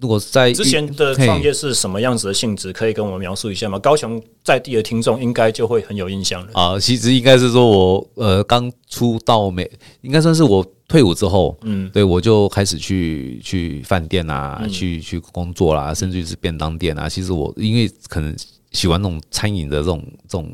[0.00, 3.76] 如果在之前的创业是什么样子的性质，可以跟我们描述一下吗？
[3.80, 6.78] 高雄在地的听众应该就会很有印象了啊。
[6.78, 9.68] 其实应该是说我呃刚出道没，
[10.02, 17.08] 应该算是我退伍之后，嗯，对我就开始去去饭店啊，嗯、去去工作啦，甚至于是便当店啊。
[17.08, 18.32] 其实我因为可能
[18.72, 20.50] 喜欢那种餐饮的这种这种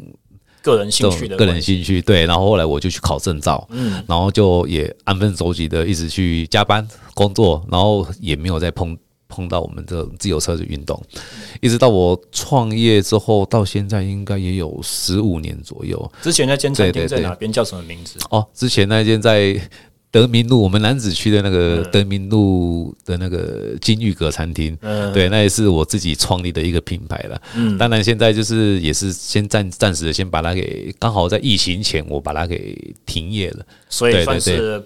[0.62, 2.26] 个人兴趣的个人兴趣，对。
[2.26, 8.96] 然后后来我就去考证照，嗯，然后就也安分守己的一直去加班工作，然后也没有再碰。
[9.26, 11.02] 碰到我们的自由车的运动，
[11.60, 16.12] 一直到我创业之后，到现在应该也有十五年左右。
[16.22, 17.50] 之前那间餐厅在哪边？
[17.50, 18.16] 叫什么名字？
[18.30, 19.60] 哦，之前那间在
[20.14, 24.78] 德明路，我们南子区的那个德明路的那个金玉阁餐厅。
[24.80, 27.42] 嗯，对，那也是我自己创立的一个品牌了。
[27.56, 33.66] 嗯，当然现在就是也是先暂暂时的先把它给，刚好在疫情前我把它给停业了。
[33.88, 34.80] 所以算是。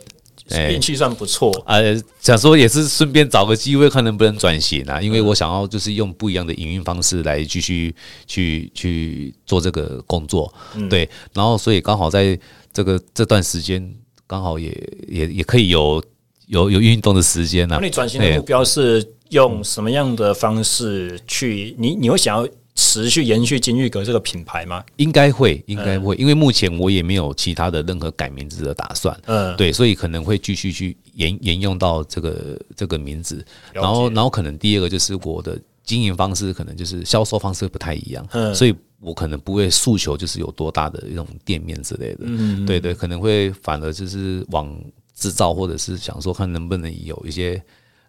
[0.70, 4.98] 运气算不错，呃，想说也是顺便找个机会，看能不能转型啊。
[4.98, 7.94] 因为我想要就是用不一样的营运方式来继续
[8.26, 10.50] 去去做这个工作，
[10.88, 11.06] 对。
[11.34, 12.38] 然后所以刚好在
[12.72, 13.94] 这个这段时间，
[14.28, 14.70] 刚好也
[15.08, 16.00] 也也可以有
[16.46, 17.78] 有有运动的时间啊。
[17.80, 21.74] 那你转型的目标是用什么样的方式去？
[21.76, 22.48] 你你会想要？
[22.80, 24.84] 持续延续金玉阁这个品牌吗？
[24.98, 29.20] 应该会，应该会，因为目前我也没有其他的任何改名字的打算。
[29.26, 33.44] 嗯，对，所以可能会继续去沿沿用到这个这个名字。
[33.72, 38.24] 然后，然后可能第二个就是我的经营方式，可能就是销售方式不太一样。
[38.30, 42.20] 嗯，所以我可能不会诉求就是有多大的一种店面之类的。
[42.22, 44.72] 嗯，对对，可能会反而就是往
[45.14, 47.62] 制造，或者是想说看能不能有一些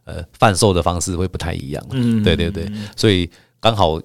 [0.05, 1.85] 呃贩售的方式会不太一样。
[1.91, 3.29] 嗯，对对对，所以
[3.59, 4.01] 刚好。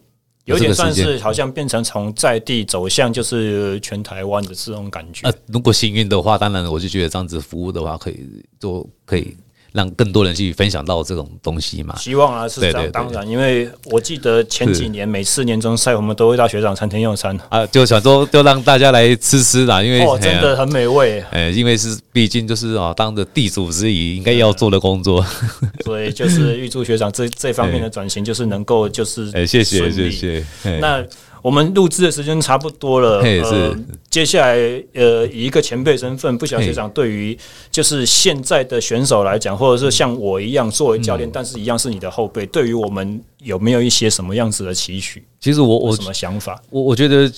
[0.47, 5.27] 有点算是好像变成从在地走向就是全台湾的这种感觉。
[5.27, 9.35] 呃，如果幸运的话，当然我就觉得这样子服务的话，可以做可以。
[9.75, 11.97] 让更多人去分享到这种东西嘛？
[11.97, 12.89] 希望啊，是这样。
[12.93, 21.21] 当然，因为我记得前几年每次年终赛，我们都会到学长餐厅用餐啊，就想说就让大家来吃吃啦，因为哦，真的很美味。
[21.33, 25.27] 哎，因为是毕竟就是啊，当着地主之谊应该要做的工作，
[25.85, 30.45] 所以就是预祝学长这这方面的转型就是能够就是哎，谢谢谢谢。
[30.81, 31.05] 那。
[31.45, 33.77] 我们录制的时间差不多了，呃，
[34.09, 34.57] 接下来
[34.95, 37.39] 呃，以一个前辈身份，不晓得学长对于
[37.71, 45.23] 就是现在的选手来讲，或者是像我一样作为教练，但是一样是你的后辈，对于我们有没有一些什么样子的期许？
[45.39, 46.59] 其实我我什么想法？
[46.71, 47.31] 我我觉得，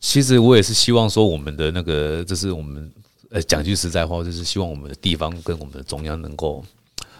[0.00, 2.90] 其实我也是希望说，我们的那个，就是我们
[3.30, 6.64] 呃，讲句实在话，就是希望我们的地方跟我们的中央能够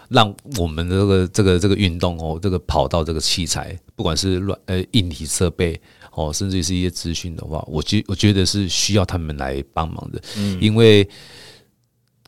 [0.09, 5.79] 让我们的这个这个这个运动哦，这个跑道这个器材，不管是软呃硬体设备。
[6.11, 11.07] 哦，甚至是一些资讯的话，我觉我觉得是需要他们来帮忙的，嗯，因为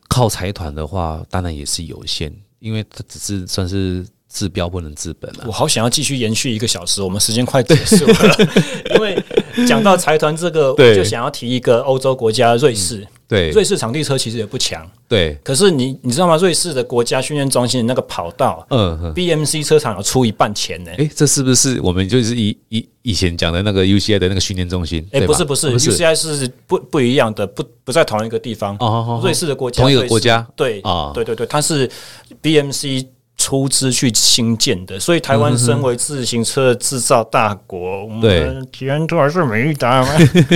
[0.08, 5.44] 靠财团的话，当然也是有限，因为它只是算是治标不能治本了。
[5.46, 8.50] 我好想要继续延续一个小时，我们时间快结束了，
[8.96, 9.22] 因为
[9.66, 12.98] 讲到财团这个，我就想要提一个欧洲国家瑞士。
[12.98, 14.88] 嗯对，瑞士场地车其实也不强。
[15.08, 16.36] 对，可是你你知道吗？
[16.36, 20.90] 瑞士的国家训练中心的那个跑道，嗯，BMC 车厂要出一半钱呢。
[20.98, 25.06] 哎，这是不是我们就是以以以前讲的那个 UCI 的那个训练中心？
[25.12, 28.76] 哎，不是不是，UCI 是不不一样的，不不在同一个地方。
[28.80, 31.88] 哦，瑞士的国家，同一个国家，对啊，对对对，它是
[32.42, 33.06] BMC。
[33.44, 40.08] 出资去新建的，所以台湾身为自行车制造大国，对，我们捷安特还是没打吗？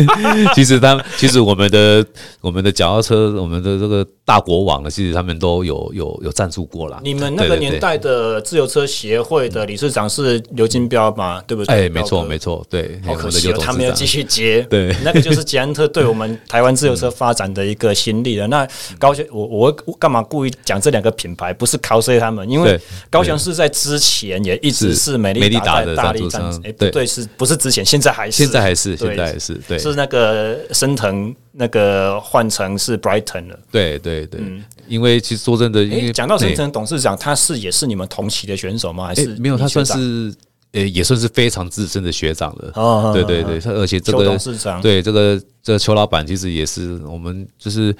[0.56, 2.02] 其实他们，其实我们的
[2.40, 6.98] 我们的脚踏车，我们的这个大国网呢，其实他们都有有有赞助过了。
[7.04, 11.42] 你们那个年代的自由车协会的理事长是刘金标嘛？
[11.46, 11.84] 对不对？
[11.84, 12.98] 哎，没错没错，对。
[13.04, 14.62] 好可惜，他没有继续接。
[14.70, 18.46] 对，那个就是捷安特对我们台湾自由车发展的一个新力了。
[18.46, 18.66] 那
[18.98, 19.46] 高雄，我
[19.84, 21.52] 我干嘛故意讲这两个品牌？
[21.52, 22.77] 不是 cos 他们，因为。
[23.10, 26.60] 高雄是在之前也一直是美利达的大力赞助，
[26.90, 27.84] 对，是不是之前？
[27.84, 33.58] 现在还是，现在还是，现在还是，对，是那个升腾那个换成是 Brighton 了。
[33.70, 34.40] 对对对，
[34.86, 39.06] 因为其实说真的，因为讲到升腾董事长，他是也是你们同期的选手吗？
[39.06, 39.56] 还是没有？
[39.56, 40.34] 他算是
[40.72, 42.72] 呃，也算是非常资深的学长了。
[42.74, 47.94] 哦，对对对，他而且这个董事长，对这个这个邱老板，其实也是我们就是。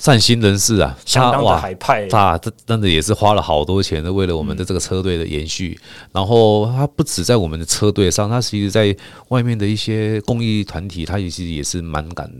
[0.00, 5.78] 善心人士啊，相当的海派，他这真的也是花了好多钱的，为了我们的这个车队的延续。
[6.10, 8.96] 然后他不止在我们的车队上，他其实在
[9.28, 12.32] 外面的一些公益团体，他其实也是蛮敢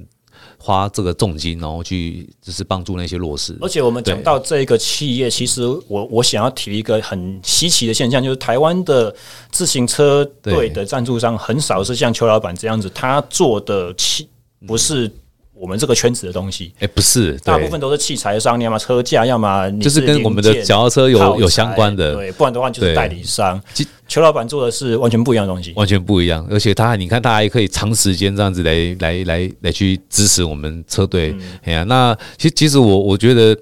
[0.57, 3.55] 花这个重金，然后去就是帮助那些弱势。
[3.61, 9.15] 而且我们讲到这个企业，其实我我想要提一个很稀奇的现象，就是台湾的
[9.51, 14.27] 自行车队的赞助商很少是像邱老板这样子，他做的企
[14.66, 15.12] 不是。
[15.61, 23.61] 我们这个圈子的东西，哎，不是，大部分都是器材商，要么车架，要么就是跟我们的脚踏车有有相关的，对，不然的话就是代理商。
[24.09, 31.37] 邱老板做的是完全不一样的东西，完全不一样，而且他，你看，他还可以长时间这样子来来来来去支持我们车队。
[31.62, 33.55] 哎呀，那其实其实我我觉得，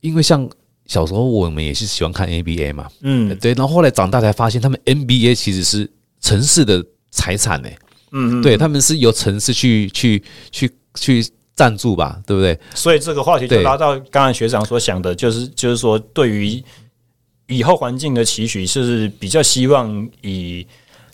[0.00, 0.46] 因为像
[0.86, 5.88] 小时候我们也是喜欢看 NBA 嘛，嗯，对，然后后来长大才发现，他们 NBA 其实是
[6.20, 7.68] 城市的财产呢，
[8.12, 10.70] 嗯，对，他们是由城市去去去。
[10.98, 12.58] 去赞助吧，对不对？
[12.74, 16.62] 所以这个话题就拉到刚才学长所想的，就是就是说，对于
[17.48, 20.66] 以后环境的期许，是比较希望以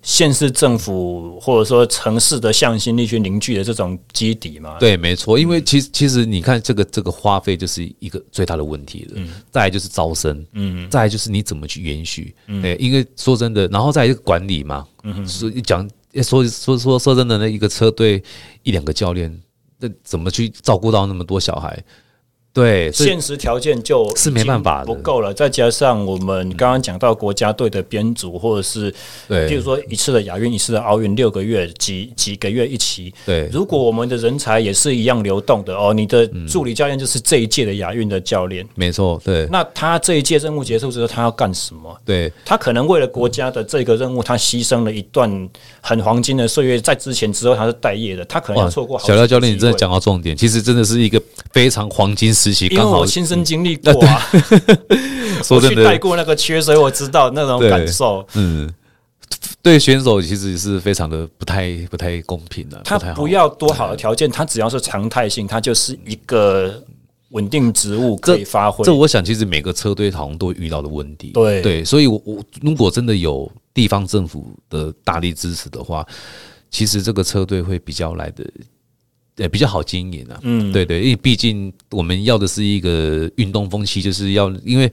[0.03, 4.77] 县市政府或者说城市的向心力去凝聚的这种基底嘛？
[4.79, 5.39] 对，没错。
[5.39, 9.13] 因为其实其实你看，这个这个花费就是一个最大的问题了。
[9.15, 9.29] 嗯。
[9.51, 10.91] 再来就是招生，嗯。
[10.91, 12.35] 再来就是你怎么去延续？
[12.49, 12.77] 嗯。
[12.79, 14.87] 因为说真的，然后再一个管理嘛。
[15.05, 15.27] 嗯。
[15.27, 15.89] 所以讲
[16.23, 18.23] 说说说说真的，那一个车队
[18.63, 19.35] 一两个教练。
[20.03, 21.83] 怎么去照顾到那么多小孩？
[22.55, 28.95] 对，现实条件就是没办法不够了，再加上我们刚刚讲到国家队的编组，或者是
[29.27, 33.13] 对，比如说一次的亚运，一次的奥运，六个月几几个月一期。
[33.27, 39.49] 对，如果我们的人才也是一样流动的哦，你的助理教练就是这一届的亚运的教练，没错，对。
[39.51, 41.93] 那他这一届任务结束之后，他要干什么？
[42.05, 45.51] 对，他可能为了国家的这个任务，他牺牲了一段
[45.81, 46.81] 很黄金的岁月。
[46.81, 49.05] 在之前之后，他是待业的，他可能要错过好。
[49.09, 51.21] 小廖教练，你真的讲到重点，其实真的是一个
[51.53, 52.33] 非常黄金
[52.71, 54.23] 因为我亲身经历过啊，
[55.51, 58.27] 我去带过那个缺，所以我知道那种感受。
[58.35, 58.73] 嗯，
[59.63, 62.81] 对选手其实是非常的不太不太公平的。
[62.85, 66.83] 他不要多好的条件，他只要是常态性，他就是一个
[67.31, 68.85] 稳定职务可以发挥。
[68.85, 71.31] 这我想，其实每个车队好像都遇到的问题。
[71.33, 76.07] 对对，所以我我如果真的有地方政府的大力支持的话，
[76.71, 78.45] 其实这个车队会比较来的。
[79.37, 80.39] 对，比较好经营啊。
[80.43, 84.89] 嗯，对对，因为毕竟我们要的是一个运动风气，就是要因为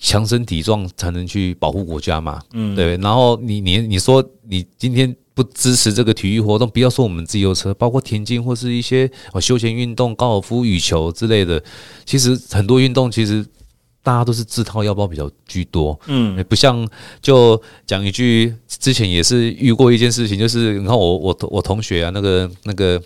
[0.00, 2.40] 强身体壮才能去保护国家嘛。
[2.52, 2.96] 嗯，对。
[2.96, 11.62] 然后你你你说你今天不支持这个体育活动，不要说我们自由车，包括田径或是一些哦休闲运动、高尔夫、羽球之类的，
[12.04, 13.46] 其实很多运动其实
[14.02, 15.96] 大家都是自掏腰包比较居多。
[16.08, 16.84] 嗯，不像
[17.22, 23.00] 就讲一句，之前也是遇过一件事情，就是你看我我我同学啊，那个那个。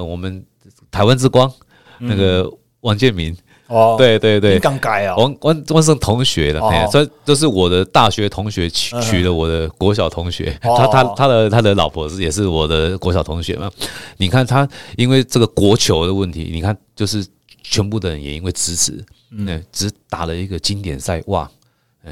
[0.00, 0.42] 呃，我们
[0.90, 1.52] 台湾之光
[1.98, 2.50] 那个
[2.80, 3.36] 王建民
[3.66, 6.60] 哦，对对对，刚改啊，王王王胜同学的，
[6.90, 13.70] 这这是我的大学同学娶娶了我的国小同学， 他他他的他的老婆是也是我的国小同学嘛。
[14.16, 17.24] 你看他因为这个国球的问题，你看就是
[17.62, 21.48] 全部的人也因为支持，嗯，只打了一个经典赛，哇。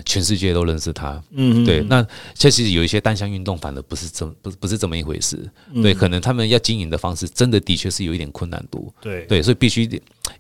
[0.04, 1.80] 全世界都认识他，嗯，对。
[1.84, 5.50] 那确实有一些单项运动，反而不是这不不是这么一回事，
[5.82, 5.94] 对。
[5.94, 9.42] 可能他们要经营的方式，真的的确是有一点困难度，对对。
[9.42, 9.88] 所以必须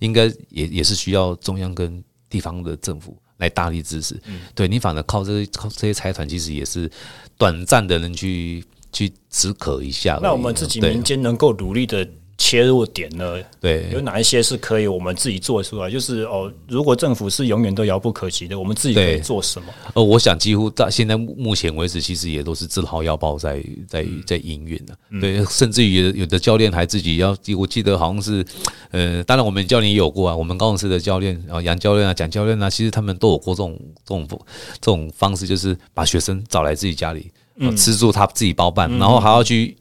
[0.00, 4.20] 应该也也是需要中央跟地方的政府来大力支持。
[4.54, 6.90] 对，你反而靠这些靠这些财团，其实也是
[7.36, 8.62] 短暂的能去
[8.92, 10.18] 去止渴一下。
[10.22, 12.08] 那我们自己民间能够努力的。
[12.38, 13.34] 切入点呢？
[13.60, 15.90] 对，有哪一些是可以我们自己做出来？
[15.90, 19.66] 就是哦，如果政府是永远都遥不可及的，我们自己可以做什么？
[19.94, 24.96] 呃，我想几乎到现在目前为止，其实也都是自掏腰包在在在营运的。
[25.20, 28.46] 对，甚至于有的教练还自己要，我记得好像是，
[28.92, 34.38] 呃，当然我们教练也有过啊，我们高雄市的教练，然后杨教练啊、蒋教练啊，其实他们都有过这种这种这
[34.82, 37.32] 种方式，就是把学生找来自己家里，
[37.76, 39.76] 吃住他自己包办，然后还要去。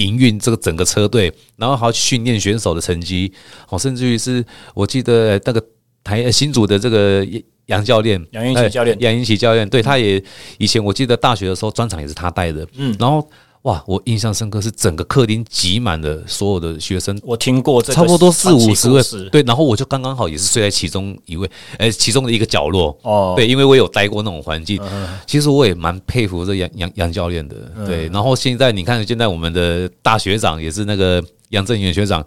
[0.00, 3.32] 营运这个整个车队，然后还要训练选手的成绩，
[3.68, 4.44] 哦，甚至于是
[4.74, 5.62] 我记得那个
[6.02, 7.24] 台新组的这个
[7.66, 10.22] 杨教练，杨英奇教练，杨英奇教练，对，他也
[10.58, 13.28] 以前我记得大学的时候专场也是他带的，嗯，然后。
[13.62, 24.80] 哇，我印象深刻是整个客厅挤满了所有的学生，我听过这，差不多四五十位，对，然后我就刚刚好也是睡在其中一位，哎，其中的一个角落，哦，对，因为我有待过那种环境，
[25.26, 32.24] 其实我也蛮佩服这杨杨杨教练的，对，然后现在你看，现在我们的大学长也是那个杨振元学长，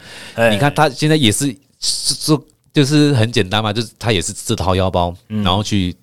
[0.52, 1.48] 你看他现在也是
[1.80, 2.38] 是
[2.72, 5.96] 就是很简单嘛，就是他也是自掏腰包，然后去。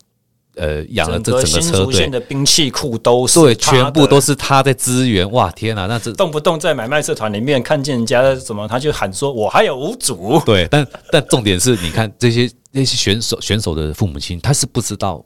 [0.60, 5.28] 呃，养了这整个车队的兵器库都是对，全部都是他在支援。
[5.32, 15.24] 哇，天哪，那这动不动在买卖社团里面看见人家什么，他就喊说：“我还有五组。”对，但但重点是，你看这些那些选手选手的父母亲，他是不知道。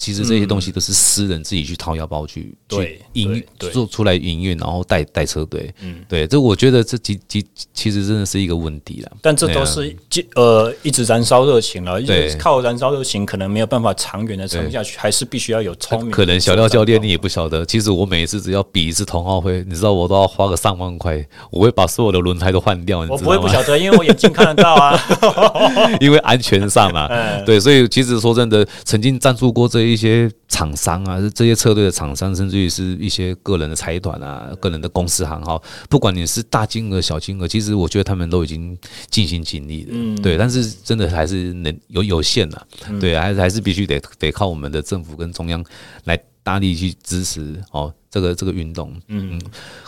[0.00, 5.70] 其实这些东西都是私人自己去掏腰包去去营做出来营运，然后带带车队。
[5.82, 9.12] 嗯，对，这我觉得这其其其实真的是一个问题了。
[9.20, 9.94] 但这都是
[10.36, 16.10] 呃一直燃烧热情了，对，靠燃烧热情可能没有办法长远的撑下去，还是必须要有聪明。
[16.10, 23.00] 可能小廖教练你也不晓得，其实我每一次只要比一次同奥会，你知道我都要花个上万块，我会把所有的轮胎都换掉。
[23.00, 24.98] 我不会不晓得，因为我眼睛 看得到啊，
[26.00, 27.06] 因为安全上嘛。
[27.44, 29.89] 对，所以其实说真的，曾经赞助过这一。
[29.90, 38.76] 一些厂商啊，这些车队的厂商，甚至于是一些个人的财团啊，个人的公司行号，不管你是大金额、小金额，其实我觉得他们都已经
[39.08, 39.90] 尽心尽力了。
[39.92, 42.66] 嗯，对，但是真的还是能有有限的，
[43.00, 45.64] 对，还是还是必须得得靠我们的政府跟中央
[46.04, 49.40] 来大力去支持哦，这个这个运动，嗯，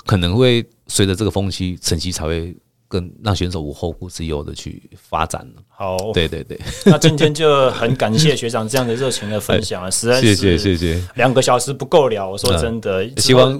[0.05, 2.55] 可能会随着这个风气，成绩才会。
[2.93, 5.63] 跟让选手无后顾之忧的去发展了。
[5.69, 13.59] 好，对对对， 那今天就很感谢学长这样的热情的分享啊， 实在是谢谢谢谢，两个小时不够聊，我说真的，希望。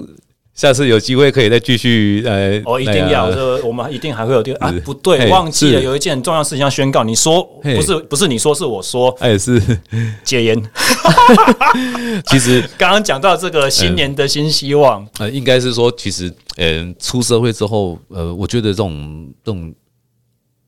[0.53, 7.03] 下次有机会可以再继续呃，哦，一定要，这我们一定还会有这个啊，不对，忘记了有一件重要事情要宣告。
[7.03, 9.59] 你说不是不是你说是我说，哎是
[10.23, 10.63] 戒烟。
[12.27, 19.73] 其实 刚刚讲到这个新年的新希望，呃，应该是说其实嗯，出社会之后，呃，我觉得这种这种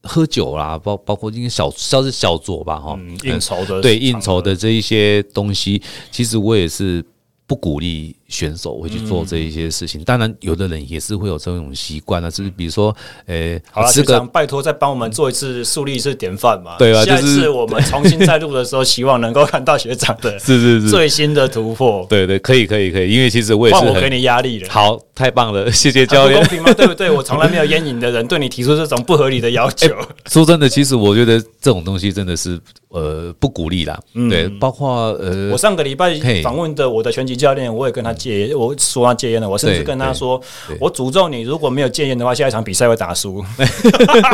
[0.01, 5.79] 喝酒啦，包包括因为小小是小酌吧哈，应酬的对应酬的这一些东西，
[6.11, 7.05] 其实我也是
[7.45, 8.15] 不鼓励。
[8.27, 12.95] 选手会去做这一些事情，当然有的人也是会有这种习惯啊，就是比如说，
[13.27, 20.89] 诶，好了，学长，拜托再帮我们做一次树立一次典范嘛，对啊，下一次 我们重新再录的时候，希望能够看到学长的， 是是是。
[20.89, 26.73] 最新的突破，对对，可以可以可以，因为其实我也是，我给你压力了，好，太棒了， 谢谢教练，公平吗？
[26.73, 27.11] 对不对？
[27.11, 29.87] 我从来没有烟瘾的人对你提出这种不合理的要求，
[30.29, 34.29] 说真的，其实我觉得这种东西真的是呃不鼓励啦，嗯。
[34.29, 39.05] 对，包括呃，我上个礼拜访问的我的拳击教练，我也跟他借我说。
[39.05, 40.41] 他戒烟了，我甚至跟他说
[40.81, 43.45] ：“我诅咒你，如果没有戒烟的话，下一场比赛会打输。”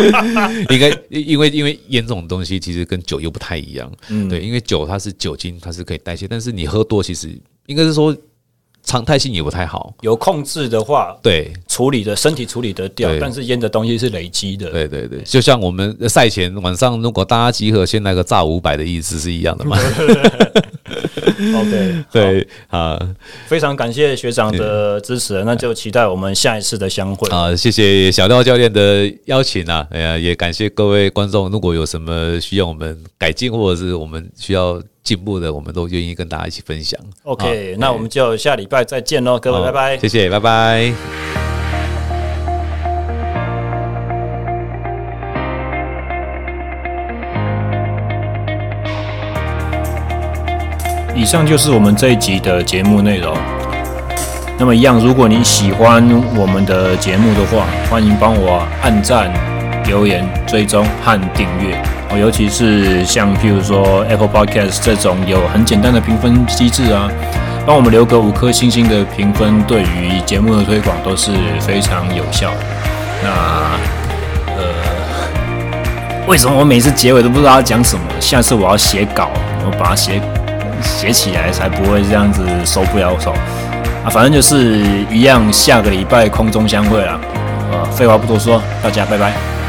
[0.71, 8.15] 应该因为因为烟这种东西其实跟酒又不太一样，嗯，对，因为酒它是酒精，它是可以代谢，但是你喝多，其实应该是说
[8.83, 9.93] 常态性也不太好。
[10.01, 14.69] 有控制的话，对，处理的身体处理得掉，但是烟的东西是累积的。
[14.71, 19.77] 对对对，就像我们赛前晚上如果大家集合，先来个炸五百的意思是一样的嘛。
[21.41, 22.99] OK， 对啊，
[23.47, 27.55] 非常感谢学长的支持，那就期待我们下一次的相会啊！
[27.55, 29.87] 谢谢小廖教练的邀请啊！
[29.89, 36.99] 哎呀，也感谢各位观众，如果有什么需要我们改进或者是我们需要进步的，我们都愿意跟大家一起分享。
[37.23, 39.97] OK，那我们就下礼拜再见喽，各位，拜拜！
[39.97, 40.93] 谢谢，拜拜。
[51.13, 53.37] 以上就是我们这一集的节目内容。
[54.57, 56.03] 那么一样，如果你喜欢
[56.35, 59.31] 我们的节目的话，欢迎帮我按赞、
[59.85, 61.75] 留言、追踪和订阅。
[62.09, 67.09] 哦，尤其是像譬如说 Apple Podcast 这种有很简单的评分机制啊，
[67.65, 72.57] 帮我们留个五颗星星的评分，对于节目的推广都是非常有效的。
[73.23, 73.29] 那
[74.57, 74.63] 呃，
[76.27, 78.03] 为什么我每次结尾都不知道要讲什么？
[78.19, 79.29] 下次我要写稿，
[79.65, 80.21] 我把它写。
[80.81, 83.31] 写起来才不会这样子收不了手
[84.03, 84.09] 啊！
[84.09, 84.79] 反正就是
[85.11, 87.19] 一样，下个礼拜空中相会啦。
[87.71, 89.60] 呃废话不多说，大家拜拜。